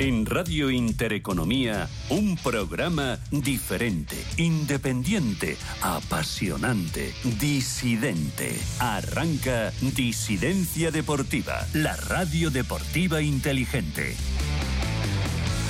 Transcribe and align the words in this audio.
En 0.00 0.26
Radio 0.26 0.70
Intereconomía, 0.70 1.88
un 2.10 2.36
programa 2.36 3.20
diferente, 3.30 4.16
independiente, 4.38 5.56
apasionante, 5.82 7.14
disidente. 7.38 8.58
Arranca 8.80 9.70
Disidencia 9.94 10.90
Deportiva, 10.90 11.64
la 11.74 11.94
radio 11.94 12.50
deportiva 12.50 13.22
inteligente. 13.22 14.16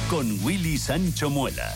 Con 0.09 0.43
Willy 0.43 0.79
Sancho 0.79 1.29
Muela. 1.29 1.75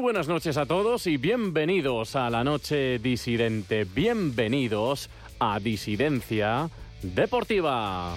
Buenas 0.00 0.28
noches 0.28 0.56
a 0.56 0.64
todos 0.64 1.06
y 1.06 1.18
bienvenidos 1.18 2.16
a 2.16 2.30
la 2.30 2.42
noche 2.42 2.98
disidente. 2.98 3.84
Bienvenidos 3.84 5.10
a 5.38 5.60
Disidencia 5.60 6.70
Deportiva. 7.02 8.16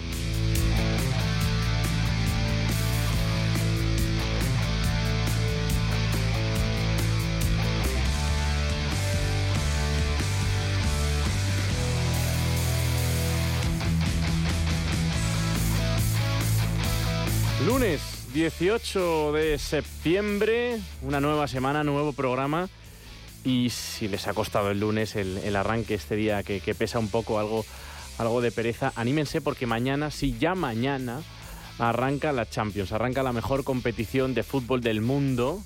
Lunes 17.65 18.12
18 18.33 19.31
de 19.33 19.59
septiembre, 19.59 20.79
una 21.03 21.21
nueva 21.21 21.47
semana, 21.47 21.83
nuevo 21.83 22.13
programa. 22.13 22.67
Y 23.43 23.69
si 23.69 24.07
les 24.07 24.27
ha 24.27 24.33
costado 24.33 24.71
el 24.71 24.79
lunes 24.79 25.15
el, 25.15 25.55
arranque 25.55 25.93
este 25.93 26.15
día 26.15 26.41
que, 26.41 26.59
pesa 26.73 26.97
un 26.97 27.09
poco, 27.09 27.37
algo, 27.37 27.63
algo 28.17 28.41
de 28.41 28.51
pereza, 28.51 28.91
anímense 28.95 29.39
porque 29.39 29.67
mañana, 29.67 30.09
sí, 30.09 30.35
ya 30.39 30.55
mañana, 30.55 31.21
arranca 31.77 32.31
la 32.31 32.49
Champions, 32.49 32.91
arranca 32.91 33.21
la 33.21 33.33
mejor 33.33 33.63
competición 33.63 34.33
de 34.33 34.41
fútbol 34.41 34.81
del 34.81 35.01
mundo. 35.01 35.61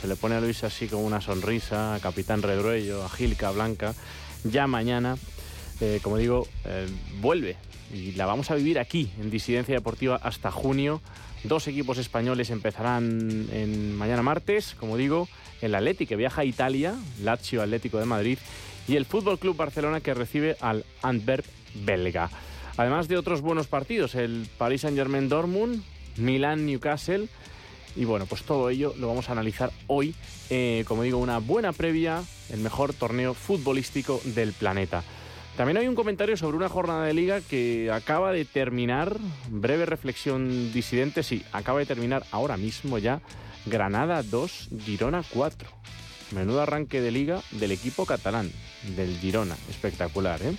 Se 0.00 0.06
le 0.06 0.14
pone 0.14 0.36
a 0.36 0.40
Luis 0.40 0.62
así 0.62 0.86
con 0.86 1.00
una 1.00 1.20
sonrisa, 1.20 1.96
a 1.96 2.00
Capitán 2.00 2.42
Redruello, 2.42 3.04
a 3.04 3.08
Gilca 3.08 3.50
Blanca. 3.50 3.94
Ya 4.44 4.68
mañana, 4.68 5.16
eh, 5.80 5.98
como 6.04 6.18
digo, 6.18 6.46
eh, 6.66 6.86
vuelve 7.20 7.56
y 7.92 8.12
la 8.12 8.26
vamos 8.26 8.52
a 8.52 8.54
vivir 8.54 8.78
aquí, 8.78 9.10
en 9.20 9.28
Disidencia 9.28 9.74
Deportiva, 9.74 10.20
hasta 10.22 10.52
junio. 10.52 11.00
Dos 11.44 11.66
equipos 11.66 11.98
españoles 11.98 12.50
empezarán 12.50 13.48
mañana 13.96 14.22
martes, 14.22 14.76
como 14.78 14.96
digo, 14.96 15.28
el 15.60 15.74
Atleti 15.74 16.06
que 16.06 16.16
viaja 16.16 16.42
a 16.42 16.44
Italia, 16.44 16.94
Lazio 17.20 17.62
Atlético 17.62 17.98
de 17.98 18.04
Madrid, 18.04 18.38
y 18.86 18.96
el 18.96 19.06
Fútbol 19.06 19.38
Club 19.38 19.56
Barcelona 19.56 20.00
que 20.00 20.14
recibe 20.14 20.56
al 20.60 20.84
Antwerp 21.02 21.44
belga. 21.74 22.30
Además 22.76 23.08
de 23.08 23.16
otros 23.16 23.40
buenos 23.40 23.66
partidos, 23.66 24.14
el 24.14 24.48
Paris 24.56 24.82
Saint-Germain 24.82 25.28
Dortmund, 25.28 25.82
Milán 26.16 26.64
Newcastle, 26.66 27.28
y 27.96 28.04
bueno, 28.04 28.26
pues 28.26 28.42
todo 28.42 28.70
ello 28.70 28.94
lo 28.98 29.08
vamos 29.08 29.28
a 29.28 29.32
analizar 29.32 29.70
hoy, 29.86 30.14
eh, 30.48 30.84
como 30.86 31.02
digo, 31.02 31.18
una 31.18 31.38
buena 31.38 31.72
previa, 31.72 32.22
el 32.50 32.60
mejor 32.60 32.94
torneo 32.94 33.34
futbolístico 33.34 34.20
del 34.24 34.52
planeta. 34.52 35.02
También 35.56 35.76
hay 35.76 35.86
un 35.86 35.94
comentario 35.94 36.36
sobre 36.36 36.56
una 36.56 36.70
jornada 36.70 37.04
de 37.04 37.12
liga 37.12 37.40
que 37.42 37.90
acaba 37.92 38.32
de 38.32 38.44
terminar, 38.46 39.18
breve 39.48 39.84
reflexión 39.84 40.72
disidente, 40.72 41.22
sí, 41.22 41.44
acaba 41.52 41.78
de 41.80 41.86
terminar 41.86 42.24
ahora 42.30 42.56
mismo 42.56 42.96
ya, 42.98 43.20
Granada 43.66 44.22
2, 44.22 44.70
Girona 44.84 45.22
4. 45.22 45.68
Menudo 46.32 46.62
arranque 46.62 47.02
de 47.02 47.10
liga 47.10 47.42
del 47.50 47.72
equipo 47.72 48.06
catalán, 48.06 48.50
del 48.96 49.18
Girona, 49.18 49.56
espectacular, 49.68 50.40
¿eh? 50.42 50.56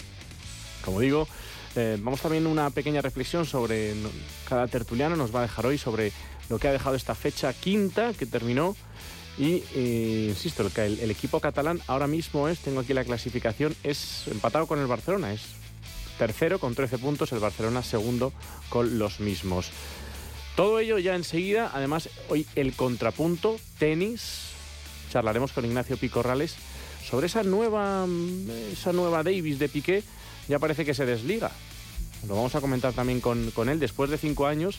Como 0.86 1.00
digo, 1.00 1.28
eh, 1.76 1.98
vamos 2.00 2.22
también 2.22 2.46
una 2.46 2.70
pequeña 2.70 3.02
reflexión 3.02 3.48
sobre, 3.48 3.96
cada 4.48 4.68
tertuliano 4.68 5.16
nos 5.16 5.34
va 5.34 5.40
a 5.40 5.44
dejar 5.44 5.66
hoy 5.66 5.80
sobre 5.80 6.12
lo 6.50 6.60
que 6.60 6.68
ha 6.68 6.72
dejado 6.72 6.96
esta 6.96 7.16
fecha 7.16 7.52
quinta 7.52 8.14
que 8.14 8.28
terminó 8.28 8.76
y 9.38 9.64
eh, 9.74 10.28
insisto, 10.30 10.70
el, 10.76 11.00
el, 11.00 11.12
equipo 11.12 11.40
catalán 11.40 11.82
ahora 11.88 12.08
mismo 12.08 12.48
es, 12.48 12.60
tengo 12.60 12.82
aquí 12.82 12.94
la 12.94 13.04
clasificación, 13.04 13.76
es 13.84 14.28
empatado 14.28 14.68
con 14.68 14.80
el 14.80 14.88
Barcelona, 14.88 15.34
es 15.34 15.42
tercero 16.18 16.60
con 16.60 16.76
13 16.76 17.00
puntos, 17.00 17.32
el 17.32 17.40
Barcelona 17.40 17.82
segundo 17.82 18.32
con 18.70 19.00
los 19.00 19.20
mismos. 19.20 19.72
Todo 20.56 20.80
ello 20.80 21.00
ya 21.00 21.16
enseguida, 21.16 21.72
además 21.74 22.10
hoy 22.30 22.46
el 22.56 22.74
contrapunto, 22.74 23.58
tenis, 23.80 24.52
charlaremos 25.12 25.52
con 25.52 25.66
Ignacio 25.66 25.98
Picorrales 25.98 26.56
sobre 27.04 27.26
esa 27.26 27.44
nueva, 27.44 28.06
esa 28.72 28.94
nueva 28.94 29.24
Davis 29.24 29.58
de 29.58 29.68
Piqué, 29.68 30.04
ya 30.48 30.60
parece 30.60 30.86
que 30.86 30.94
se 30.94 31.06
desliga. 31.06 31.52
Lo 32.28 32.36
vamos 32.36 32.54
a 32.56 32.62
comentar 32.62 32.94
también 32.94 33.20
con, 33.20 33.50
con 33.52 33.68
él, 33.68 33.80
después 33.80 34.12
de 34.12 34.18
cinco 34.18 34.46
años, 34.46 34.78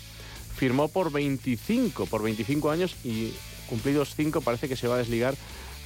firmó 0.56 0.88
por 0.88 1.10
25, 1.10 2.06
por 2.06 2.22
25 2.22 2.70
años 2.70 2.94
y 3.04 3.32
cumplidos 3.68 4.14
cinco, 4.14 4.40
parece 4.40 4.68
que 4.68 4.76
se 4.76 4.88
va 4.88 4.96
a 4.96 4.98
desligar 4.98 5.34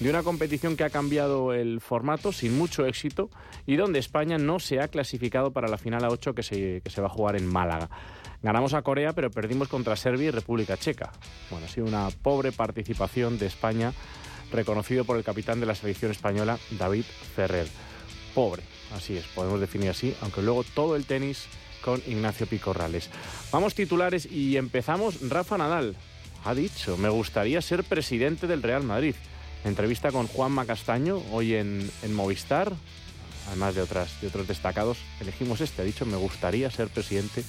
de 0.01 0.11
una 0.11 0.23
competición 0.23 0.77
que 0.77 0.85
ha 0.85 0.91
cambiado 0.91 1.53
el 1.53 1.81
formato 1.81 2.33
sin 2.33 2.57
mucho 2.57 2.87
éxito 2.87 3.31
y 3.67 3.77
donde 3.77 3.99
España 3.99 4.39
no 4.39 4.61
se 4.61 4.81
ha 4.81 4.89
clasificado 4.89 5.53
para 5.53 5.69
la 5.69 5.79
final 5.79 6.05
a 6.05 6.09
8 6.09 6.35
que 6.35 6.43
se, 6.43 6.81
que 6.83 6.91
se 6.91 7.01
va 7.01 7.09
a 7.09 7.11
jugar 7.11 7.37
en 7.37 7.47
Málaga. 7.47 7.91
Ganamos 8.43 8.75
a 8.75 8.83
Corea, 8.83 9.13
pero 9.13 9.31
perdimos 9.31 9.69
contra 9.69 9.97
Serbia 9.97 10.29
y 10.29 10.31
República 10.31 10.77
Checa. 10.77 11.11
Bueno, 11.51 11.67
ha 11.67 11.69
sido 11.69 11.87
una 11.87 12.09
pobre 12.23 12.53
participación 12.53 13.39
de 13.39 13.47
España, 13.47 13.93
reconocido 14.53 15.05
por 15.05 15.17
el 15.17 15.25
capitán 15.25 15.59
de 15.59 15.67
la 15.67 15.75
selección 15.75 16.13
española, 16.13 16.59
David 16.71 17.05
Ferrer. 17.35 17.67
Pobre, 18.35 18.63
así 18.95 19.17
es, 19.17 19.25
podemos 19.35 19.59
definir 19.59 19.91
así, 19.91 20.15
aunque 20.21 20.43
luego 20.43 20.63
todo 20.63 20.95
el 20.95 21.05
tenis 21.05 21.49
con 21.83 22.01
Ignacio 22.07 22.47
Picorrales. 22.47 23.11
Vamos 23.51 23.75
titulares 23.75 24.27
y 24.31 24.57
empezamos. 24.57 25.29
Rafa 25.29 25.59
Nadal, 25.59 25.97
ha 26.45 26.55
dicho, 26.55 26.97
me 26.97 27.09
gustaría 27.09 27.61
ser 27.63 27.85
presidente 27.85 28.47
del 28.47 28.63
Real 28.63 28.83
Madrid. 28.83 29.15
Entrevista 29.65 30.13
con 30.13 30.27
Juanma 30.27 30.67
Castaño, 30.67 31.21
hoy 31.33 31.55
en, 31.55 31.91
Movistar, 32.13 32.73
además 33.49 33.75
de, 33.75 33.83
otras, 33.83 34.21
de 34.21 34.29
otros 34.29 34.47
destacados, 34.47 34.99
elegimos 35.21 35.61
este, 35.61 35.83
ha 35.83 35.85
dicho, 35.85 36.07
me 36.07 36.17
gustaría 36.17 36.71
ser 36.71 36.89
presidente 36.89 37.45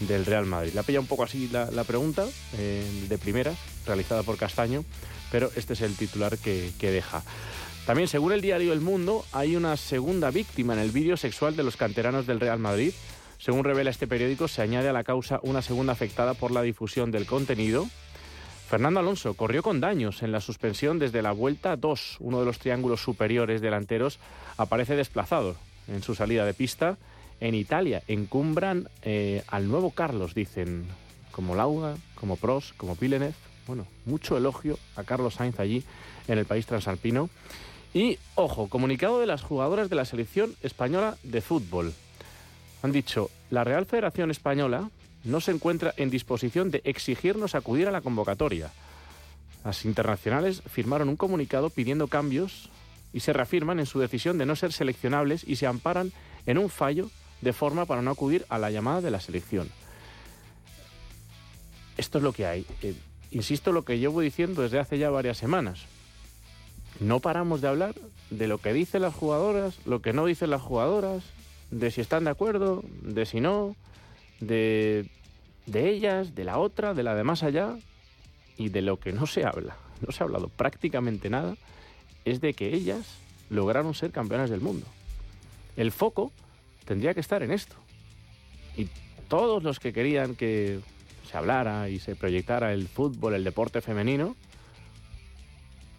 del 0.00 0.24
Real 0.24 0.46
Madrid. 0.46 0.72
La 0.74 0.82
pilla 0.82 1.00
un 1.00 1.06
poco 1.06 1.24
así 1.24 1.48
la, 1.48 1.70
la 1.70 1.84
pregunta, 1.84 2.26
eh, 2.56 2.84
de 3.08 3.18
primera, 3.18 3.52
realizada 3.86 4.22
por 4.22 4.36
Castaño, 4.36 4.84
pero 5.30 5.50
este 5.56 5.72
es 5.72 5.80
el 5.80 5.96
titular 5.96 6.38
que, 6.38 6.72
que 6.78 6.90
deja. 6.90 7.22
También, 7.86 8.06
según 8.06 8.32
el 8.32 8.42
diario 8.42 8.72
El 8.72 8.80
Mundo, 8.80 9.24
hay 9.32 9.56
una 9.56 9.76
segunda 9.76 10.30
víctima 10.30 10.74
en 10.74 10.78
el 10.78 10.90
vídeo 10.90 11.16
sexual 11.16 11.56
de 11.56 11.62
los 11.62 11.76
canteranos 11.76 12.26
del 12.26 12.38
Real 12.38 12.58
Madrid. 12.58 12.92
Según 13.38 13.64
revela 13.64 13.90
este 13.90 14.06
periódico, 14.06 14.46
se 14.46 14.62
añade 14.62 14.88
a 14.88 14.92
la 14.92 15.04
causa 15.04 15.40
una 15.42 15.62
segunda 15.62 15.92
afectada 15.92 16.34
por 16.34 16.50
la 16.50 16.62
difusión 16.62 17.10
del 17.10 17.24
contenido, 17.24 17.88
Fernando 18.68 19.00
Alonso 19.00 19.32
corrió 19.32 19.62
con 19.62 19.80
daños 19.80 20.22
en 20.22 20.30
la 20.30 20.42
suspensión 20.42 20.98
desde 20.98 21.22
la 21.22 21.32
vuelta 21.32 21.76
2. 21.76 22.18
Uno 22.20 22.40
de 22.40 22.44
los 22.44 22.58
triángulos 22.58 23.00
superiores 23.00 23.62
delanteros 23.62 24.18
aparece 24.58 24.94
desplazado 24.94 25.56
en 25.86 26.02
su 26.02 26.14
salida 26.14 26.44
de 26.44 26.52
pista. 26.52 26.98
En 27.40 27.54
Italia 27.54 28.02
encumbran 28.08 28.90
eh, 29.00 29.42
al 29.46 29.68
nuevo 29.68 29.92
Carlos, 29.92 30.34
dicen, 30.34 30.86
como 31.32 31.54
Lauda, 31.54 31.96
como 32.14 32.36
Prost, 32.36 32.76
como 32.76 32.94
Villeneuve. 32.94 33.32
Bueno, 33.66 33.86
mucho 34.04 34.36
elogio 34.36 34.78
a 34.96 35.04
Carlos 35.04 35.36
Sainz 35.36 35.58
allí 35.60 35.82
en 36.26 36.36
el 36.36 36.44
país 36.44 36.66
transalpino. 36.66 37.30
Y, 37.94 38.18
ojo, 38.34 38.68
comunicado 38.68 39.18
de 39.18 39.26
las 39.26 39.40
jugadoras 39.40 39.88
de 39.88 39.96
la 39.96 40.04
selección 40.04 40.54
española 40.62 41.16
de 41.22 41.40
fútbol. 41.40 41.94
Han 42.82 42.92
dicho, 42.92 43.30
la 43.48 43.64
Real 43.64 43.86
Federación 43.86 44.30
Española 44.30 44.90
no 45.24 45.40
se 45.40 45.52
encuentra 45.52 45.94
en 45.96 46.10
disposición 46.10 46.70
de 46.70 46.80
exigirnos 46.84 47.54
acudir 47.54 47.88
a 47.88 47.92
la 47.92 48.00
convocatoria. 48.00 48.70
Las 49.64 49.84
internacionales 49.84 50.62
firmaron 50.66 51.08
un 51.08 51.16
comunicado 51.16 51.70
pidiendo 51.70 52.08
cambios 52.08 52.70
y 53.12 53.20
se 53.20 53.32
reafirman 53.32 53.80
en 53.80 53.86
su 53.86 53.98
decisión 53.98 54.38
de 54.38 54.46
no 54.46 54.56
ser 54.56 54.72
seleccionables 54.72 55.44
y 55.46 55.56
se 55.56 55.66
amparan 55.66 56.12
en 56.46 56.58
un 56.58 56.70
fallo 56.70 57.10
de 57.40 57.52
forma 57.52 57.84
para 57.84 58.02
no 58.02 58.10
acudir 58.10 58.44
a 58.48 58.58
la 58.58 58.70
llamada 58.70 59.00
de 59.00 59.10
la 59.10 59.20
selección. 59.20 59.68
Esto 61.96 62.18
es 62.18 62.24
lo 62.24 62.32
que 62.32 62.46
hay. 62.46 62.66
Eh, 62.82 62.94
insisto 63.30 63.72
lo 63.72 63.84
que 63.84 63.98
llevo 63.98 64.20
diciendo 64.20 64.62
desde 64.62 64.78
hace 64.78 64.98
ya 64.98 65.10
varias 65.10 65.36
semanas. 65.36 65.80
No 67.00 67.20
paramos 67.20 67.60
de 67.60 67.68
hablar 67.68 67.94
de 68.30 68.48
lo 68.48 68.58
que 68.58 68.72
dicen 68.72 69.02
las 69.02 69.14
jugadoras, 69.14 69.78
lo 69.84 70.00
que 70.00 70.12
no 70.12 70.26
dicen 70.26 70.50
las 70.50 70.62
jugadoras, 70.62 71.24
de 71.70 71.90
si 71.90 72.00
están 72.00 72.24
de 72.24 72.30
acuerdo, 72.30 72.82
de 73.02 73.26
si 73.26 73.40
no, 73.40 73.76
de, 74.40 75.10
de 75.66 75.90
ellas, 75.90 76.34
de 76.34 76.44
la 76.44 76.58
otra, 76.58 76.94
de 76.94 77.02
la 77.02 77.14
de 77.14 77.24
más 77.24 77.42
allá, 77.42 77.76
y 78.56 78.70
de 78.70 78.82
lo 78.82 78.98
que 78.98 79.12
no 79.12 79.26
se 79.26 79.44
habla, 79.44 79.76
no 80.04 80.12
se 80.12 80.22
ha 80.22 80.26
hablado 80.26 80.48
prácticamente 80.48 81.30
nada, 81.30 81.56
es 82.24 82.40
de 82.40 82.54
que 82.54 82.74
ellas 82.74 83.06
lograron 83.50 83.94
ser 83.94 84.10
campeonas 84.10 84.50
del 84.50 84.60
mundo. 84.60 84.86
El 85.76 85.92
foco 85.92 86.32
tendría 86.84 87.14
que 87.14 87.20
estar 87.20 87.42
en 87.42 87.52
esto, 87.52 87.76
y 88.76 88.88
todos 89.28 89.62
los 89.62 89.78
que 89.78 89.92
querían 89.92 90.34
que 90.34 90.80
se 91.30 91.36
hablara 91.36 91.88
y 91.88 91.98
se 91.98 92.16
proyectara 92.16 92.72
el 92.72 92.88
fútbol, 92.88 93.34
el 93.34 93.44
deporte 93.44 93.80
femenino, 93.80 94.36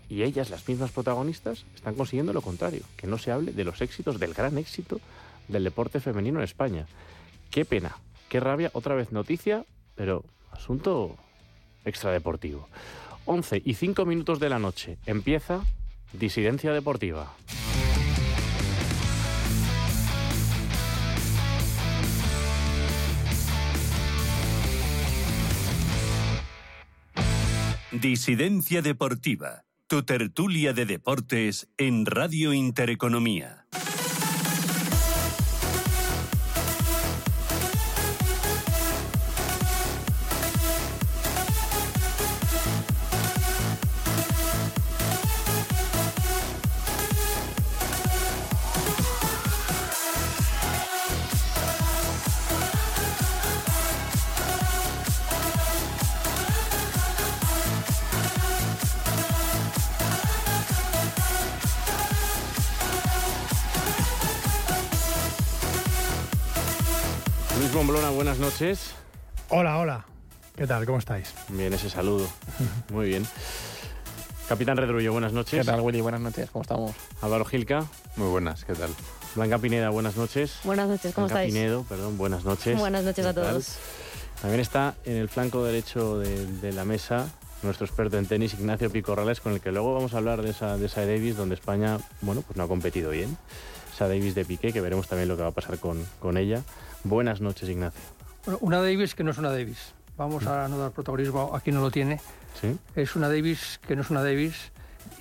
y 0.10 0.24
ellas, 0.24 0.50
las 0.50 0.68
mismas 0.68 0.92
protagonistas, 0.92 1.66
están 1.76 1.94
consiguiendo 1.94 2.34
lo 2.34 2.42
contrario, 2.42 2.82
que 2.98 3.06
no 3.06 3.20
se 3.20 3.32
hable 3.32 3.52
de 3.52 3.64
los 3.64 3.80
éxitos, 3.82 4.20
del 4.20 4.34
gran 4.34 4.58
éxito 4.58 5.00
del 5.48 5.64
deporte 5.64 6.00
femenino 6.00 6.40
en 6.40 6.46
España. 6.46 6.88
Qué 7.52 7.64
pena, 7.64 7.96
qué 8.30 8.40
rabia, 8.40 8.70
otra 8.74 8.96
vez 8.96 9.12
noticia, 9.12 9.66
pero 9.96 10.24
asunto 10.52 11.18
extradeportivo. 11.84 12.70
11 13.26 13.62
y 13.66 13.74
5 13.74 14.06
minutos 14.06 14.40
de 14.40 14.50
la 14.50 14.60
noche 14.60 14.98
empieza 15.06 15.62
Disidencia 16.14 16.72
Deportiva. 16.72 17.34
Disidencia 27.92 28.82
Deportiva, 28.82 29.64
tu 29.88 30.04
tertulia 30.04 30.74
de 30.74 30.86
deportes 30.86 31.68
en 31.78 32.06
Radio 32.06 32.54
Intereconomía. 32.54 33.66
Hola, 69.48 69.78
hola. 69.78 70.06
¿Qué 70.58 70.68
tal? 70.68 70.86
¿Cómo 70.86 70.98
estáis? 70.98 71.34
Bien, 71.48 71.72
ese 71.72 71.90
saludo. 71.90 72.28
Muy 72.92 73.08
bien. 73.08 73.26
Capitán 74.50 74.76
Redrullo, 74.76 75.14
buenas 75.14 75.32
noches. 75.32 75.62
¿Qué 75.62 75.66
tal, 75.66 75.80
Willy? 75.80 76.02
Buenas 76.02 76.20
noches, 76.20 76.50
¿cómo 76.52 76.64
estamos? 76.64 76.94
Álvaro 77.22 77.46
Gilca. 77.46 77.86
Muy 78.18 78.28
buenas, 78.28 78.66
¿qué 78.66 78.74
tal? 78.74 78.90
Blanca 79.36 79.60
Pineda, 79.60 79.92
buenas 79.92 80.18
noches. 80.18 80.60
Buenas 80.66 80.90
noches, 80.90 81.14
¿cómo 81.16 81.28
Blanca 81.28 81.44
estáis? 81.44 81.54
Pinedo, 81.54 81.84
perdón, 81.84 82.18
buenas 82.18 82.44
noches. 82.44 82.78
Buenas 82.78 83.06
noches 83.06 83.24
¿Qué 83.24 83.30
a 83.30 83.34
tal? 83.34 83.46
todos. 83.46 83.78
También 84.42 84.60
está 84.60 84.96
en 85.06 85.16
el 85.16 85.30
flanco 85.30 85.64
derecho 85.64 86.20
de, 86.20 86.46
de 86.46 86.74
la 86.74 86.84
mesa 86.84 87.30
nuestro 87.64 87.86
experto 87.86 88.18
en 88.18 88.26
tenis, 88.26 88.56
Ignacio 88.56 88.90
Picorrales, 88.92 89.40
con 89.40 89.54
el 89.54 89.62
que 89.62 89.72
luego 89.72 89.94
vamos 89.94 90.14
a 90.14 90.18
hablar 90.18 90.42
de 90.42 90.50
esa, 90.50 90.76
de 90.76 90.88
esa 90.88 91.06
Davis, 91.06 91.38
donde 91.38 91.56
España, 91.56 91.98
bueno, 92.20 92.42
pues 92.42 92.58
no 92.58 92.64
ha 92.64 92.68
competido 92.68 93.12
bien. 93.12 93.38
Esa 93.94 94.10
Davis 94.10 94.36
de 94.36 94.44
Piqué, 94.44 94.74
que 94.74 94.82
veremos 94.82 95.08
también 95.08 95.30
lo 95.30 95.38
que 95.38 95.44
va 95.44 95.50
a 95.50 95.54
pasar 95.54 95.78
con, 95.80 96.06
con 96.20 96.36
ella. 96.38 96.62
Buenas 97.06 97.40
noches, 97.40 97.70
Ignacio. 97.70 98.02
Bueno, 98.46 98.58
una 98.62 98.78
Davis 98.82 99.16
que 99.16 99.24
no 99.24 99.32
es 99.32 99.38
una 99.38 99.50
Davis. 99.50 99.94
Vamos 100.18 100.46
a 100.48 100.68
no 100.68 100.78
dar 100.78 100.92
protagonismo 100.92 101.56
a 101.56 101.62
quien 101.62 101.76
no 101.76 101.82
lo 101.82 101.92
tiene. 101.92 102.20
¿Sí? 102.60 102.78
Es 102.96 103.16
una 103.16 103.28
Davis 103.30 103.80
que 103.88 103.96
no 103.96 104.02
es 104.02 104.10
una 104.10 104.22
Davis 104.24 104.72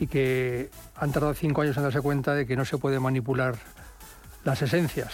y 0.01 0.07
que 0.07 0.71
han 0.97 1.13
tardado 1.13 1.35
cinco 1.35 1.63
años 1.63 1.77
en 1.77 1.83
darse 1.85 2.01
cuenta 2.01 2.35
de 2.35 2.47
que 2.47 2.57
no 2.57 2.65
se 2.65 2.79
puede 2.79 2.99
manipular 2.99 3.57
las 4.45 4.61
esencias. 4.63 5.13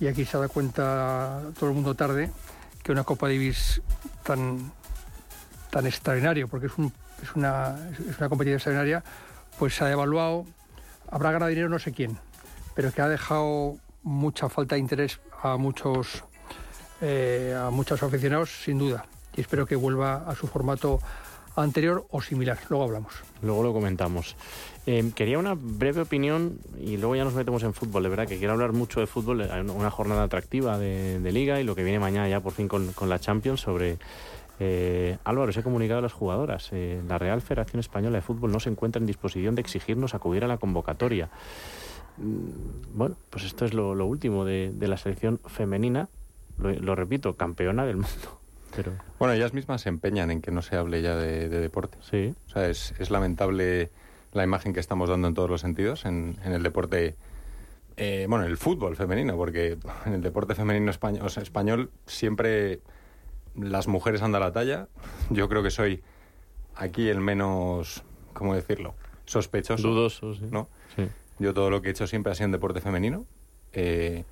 Y 0.00 0.06
aquí 0.06 0.24
se 0.24 0.38
da 0.38 0.48
cuenta 0.48 1.40
todo 1.58 1.70
el 1.70 1.74
mundo 1.74 1.94
tarde 1.94 2.30
que 2.82 2.92
una 2.92 3.02
Copa 3.04 3.26
Davis 3.26 3.82
tan, 4.22 4.70
tan 5.70 5.86
extraordinaria, 5.86 6.46
porque 6.46 6.66
es, 6.66 6.78
un- 6.78 6.92
es 7.22 7.34
una, 7.34 7.76
es 8.08 8.16
una 8.18 8.28
competición 8.28 8.56
extraordinaria, 8.56 9.02
pues 9.58 9.74
se 9.74 9.84
ha 9.84 9.88
devaluado. 9.88 10.46
Habrá 11.10 11.32
ganado 11.32 11.48
dinero 11.48 11.68
no 11.68 11.78
sé 11.80 11.92
quién, 11.92 12.16
pero 12.74 12.92
que 12.92 13.02
ha 13.02 13.08
dejado 13.08 13.76
mucha 14.04 14.48
falta 14.48 14.76
de 14.76 14.80
interés 14.80 15.18
a 15.42 15.56
muchos, 15.56 16.24
eh, 17.00 17.54
a 17.56 17.70
muchos 17.70 18.02
aficionados, 18.02 18.50
sin 18.64 18.78
duda. 18.78 19.06
Y 19.36 19.40
espero 19.40 19.66
que 19.66 19.76
vuelva 19.76 20.28
a 20.28 20.34
su 20.34 20.46
formato 20.46 20.98
anterior 21.56 22.06
o 22.10 22.20
similar. 22.22 22.58
Luego 22.68 22.84
hablamos. 22.84 23.14
Luego 23.42 23.62
lo 23.62 23.72
comentamos. 23.72 24.36
Eh, 24.86 25.10
quería 25.14 25.38
una 25.38 25.54
breve 25.54 26.02
opinión 26.02 26.58
y 26.80 26.96
luego 26.96 27.16
ya 27.16 27.24
nos 27.24 27.34
metemos 27.34 27.62
en 27.62 27.74
fútbol. 27.74 28.04
De 28.04 28.08
verdad 28.08 28.26
que 28.26 28.38
quiero 28.38 28.52
hablar 28.54 28.72
mucho 28.72 29.00
de 29.00 29.06
fútbol. 29.06 29.48
Una- 29.74 29.90
jornada 29.90 30.22
atractiva 30.24 30.78
de, 30.78 31.20
liga 31.32 31.60
y 31.60 31.64
lo 31.64 31.74
que 31.74 31.82
viene 31.82 31.98
mañana 31.98 32.28
ya 32.28 32.40
por 32.40 32.52
fin 32.52 32.68
con, 32.68 32.92
la 33.08 33.18
Champions 33.18 33.60
sobre... 33.60 33.98
eh, 34.60 35.18
Álvaro, 35.24 35.52
se 35.52 35.60
ha 35.60 35.62
comunicado 35.62 35.98
a 35.98 36.02
las 36.02 36.12
jugadoras. 36.12 36.70
la 36.72 37.18
Real 37.18 37.42
Federación 37.42 37.80
Española 37.80 38.16
de 38.16 38.22
Fútbol 38.22 38.52
no 38.52 38.60
se 38.60 38.70
encuentra 38.70 39.00
en 39.00 39.06
disposición 39.06 39.54
de 39.54 39.60
exigirnos 39.60 40.14
acudir 40.14 40.44
a 40.44 40.48
la 40.48 40.58
convocatoria. 40.58 41.28
Mm, 42.16 42.96
Bueno, 42.96 43.16
pues 43.30 43.44
esto 43.44 43.64
es 43.64 43.74
lo, 43.74 43.92
último 44.06 44.44
de 44.44 44.72
la 44.80 44.96
selección 44.96 45.38
femenina. 45.46 46.08
Lo, 46.58 46.72
lo 46.72 46.94
repito, 46.94 47.36
campeona 47.36 47.84
del 47.86 47.96
mundo. 47.96 48.40
Pero 48.76 48.92
Bueno, 49.18 49.34
ellas 49.34 49.54
mismas 49.54 49.80
se 49.82 49.88
empeñan 49.88 50.30
en 50.30 50.40
que 50.42 50.50
no 50.50 50.62
se 50.62 50.76
hable 50.76 51.00
ya 51.02 51.16
de, 51.16 51.48
de 51.48 51.60
deporte. 51.60 51.98
sí, 52.02 52.34
O 52.46 52.50
sea, 52.50 52.68
es, 52.68 52.94
es 52.98 53.10
lamentable 53.10 53.90
la 54.32 54.44
imagen 54.44 54.72
que 54.74 54.80
estamos 54.80 55.08
dando 55.08 55.26
en 55.28 55.34
todos 55.34 55.48
los 55.48 55.60
sentidos 55.62 56.04
en, 56.04 56.36
en 56.44 56.52
el 56.52 56.62
deporte, 56.62 57.16
eh, 57.96 58.26
bueno, 58.28 58.44
en 58.44 58.50
el 58.50 58.56
fútbol 58.58 58.94
femenino, 58.94 59.36
porque 59.36 59.78
en 60.06 60.12
el 60.12 60.20
deporte 60.22 60.54
femenino 60.54 60.90
español, 60.90 61.24
o 61.24 61.28
sea, 61.30 61.42
español 61.42 61.90
siempre 62.06 62.80
las 63.56 63.88
mujeres 63.88 64.22
andan 64.22 64.42
a 64.42 64.46
la 64.46 64.52
talla. 64.52 64.88
Yo 65.30 65.48
creo 65.48 65.62
que 65.62 65.70
soy 65.70 66.02
aquí 66.76 67.08
el 67.08 67.20
menos, 67.20 68.04
¿cómo 68.34 68.54
decirlo? 68.54 68.94
Sospechoso. 69.24 69.88
dudoso. 69.88 70.34
Sí. 70.34 70.44
¿no? 70.50 70.68
Sí. 70.94 71.08
Yo 71.38 71.54
todo 71.54 71.70
lo 71.70 71.80
que 71.82 71.88
he 71.88 71.90
hecho 71.92 72.06
siempre 72.06 72.32
ha 72.32 72.34
sido 72.34 72.46
en 72.46 72.52
deporte 72.52 72.80
femenino. 72.80 73.24
Eh, 73.72 74.24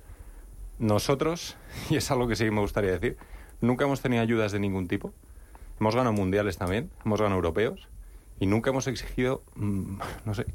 nosotros, 0.79 1.57
y 1.89 1.95
es 1.97 2.09
algo 2.11 2.27
que 2.27 2.35
sí 2.35 2.49
me 2.51 2.61
gustaría 2.61 2.91
decir, 2.91 3.17
nunca 3.61 3.85
hemos 3.85 4.01
tenido 4.01 4.21
ayudas 4.21 4.51
de 4.51 4.59
ningún 4.59 4.87
tipo. 4.87 5.13
Hemos 5.79 5.95
ganado 5.95 6.13
mundiales 6.13 6.57
también, 6.57 6.89
hemos 7.05 7.19
ganado 7.21 7.35
europeos 7.37 7.87
y 8.39 8.47
nunca 8.47 8.71
hemos 8.71 8.87
exigido, 8.87 9.43
mm, 9.55 9.99
no 10.25 10.33
sé, 10.33 10.45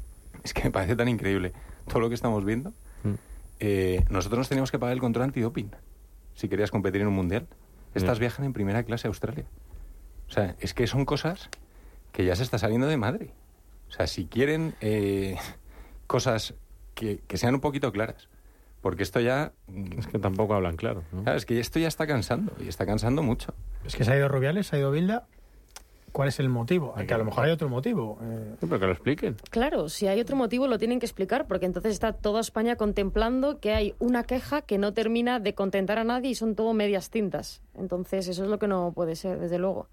es 0.43 0.53
que 0.53 0.63
me 0.65 0.71
parece 0.71 0.95
tan 0.95 1.07
increíble 1.07 1.53
todo 1.87 1.99
lo 1.99 2.09
que 2.09 2.15
estamos 2.15 2.43
viendo. 2.43 2.71
Mm. 3.03 3.13
Eh, 3.59 4.03
nosotros 4.09 4.39
nos 4.39 4.49
teníamos 4.49 4.71
que 4.71 4.79
pagar 4.79 4.93
el 4.93 4.99
control 4.99 5.23
antidoping 5.25 5.71
si 6.35 6.49
querías 6.49 6.71
competir 6.71 7.01
en 7.01 7.07
un 7.07 7.13
mundial. 7.13 7.47
Estas 7.93 8.17
Ya. 8.17 8.21
viajan 8.21 8.45
en 8.45 8.53
primera 8.53 8.83
clase 8.83 9.07
a 9.07 9.09
Australia. 9.09 9.45
O 10.27 10.31
sea, 10.31 10.55
es 10.59 10.73
que 10.73 10.87
son 10.87 11.05
cosas 11.05 11.49
que 12.11 12.25
ya 12.25 12.35
se 12.35 12.43
está 12.43 12.57
saliendo 12.57 12.87
de 12.87 12.97
madre. 12.97 13.31
O 13.87 13.91
sea, 13.91 14.07
si 14.07 14.25
quieren 14.25 14.73
eh, 14.81 15.37
cosas 16.07 16.55
que, 16.95 17.19
que 17.27 17.37
sean 17.37 17.53
un 17.53 17.61
poquito 17.61 17.91
claras. 17.91 18.27
Porque 18.83 19.03
esto 19.03 19.21
ya... 19.21 19.53
Es 19.97 20.07
que 20.07 20.19
tampoco 20.19 20.53
hablan 20.53 20.75
claro. 20.75 21.03
¿no? 21.13 21.23
Claro, 21.23 21.37
es 21.37 21.45
que 21.45 21.57
esto 21.57 21.79
ya 21.79 21.87
está 21.87 22.05
cansando. 22.05 22.51
Y 22.59 22.67
está 22.67 22.85
cansando 22.85 23.23
mucho. 23.23 23.53
Es 23.85 23.95
que 23.95 24.03
se 24.03 24.11
ha 24.11 24.17
ido 24.17 24.27
Rubiales, 24.27 24.67
se 24.67 24.75
ha 24.75 24.79
ido 24.79 24.91
Bilda. 24.91 25.25
¿Cuál 26.11 26.27
es 26.27 26.39
el 26.41 26.49
motivo? 26.49 26.93
Que 27.07 27.13
a 27.13 27.17
lo 27.17 27.23
mejor 27.23 27.45
hay 27.45 27.51
otro 27.51 27.69
motivo. 27.69 28.19
Eh, 28.21 28.55
Sí, 28.59 28.67
pero 28.67 28.79
que 28.81 28.85
lo 28.85 28.91
expliquen. 28.91 29.37
Claro, 29.49 29.87
si 29.87 30.07
hay 30.07 30.19
otro 30.19 30.35
motivo 30.35 30.67
lo 30.67 30.77
tienen 30.77 30.99
que 30.99 31.05
explicar, 31.05 31.47
porque 31.47 31.65
entonces 31.65 31.93
está 31.93 32.11
toda 32.11 32.41
España 32.41 32.75
contemplando 32.75 33.59
que 33.61 33.71
hay 33.71 33.95
una 33.99 34.23
queja 34.23 34.61
que 34.61 34.77
no 34.77 34.93
termina 34.93 35.39
de 35.39 35.55
contentar 35.55 35.97
a 35.97 36.03
nadie 36.03 36.31
y 36.31 36.35
son 36.35 36.53
todo 36.53 36.73
medias 36.73 37.09
tintas. 37.09 37.61
Entonces 37.75 38.27
eso 38.27 38.43
es 38.43 38.49
lo 38.49 38.59
que 38.59 38.67
no 38.67 38.91
puede 38.91 39.15
ser, 39.15 39.39
desde 39.39 39.59
luego. 39.59 39.87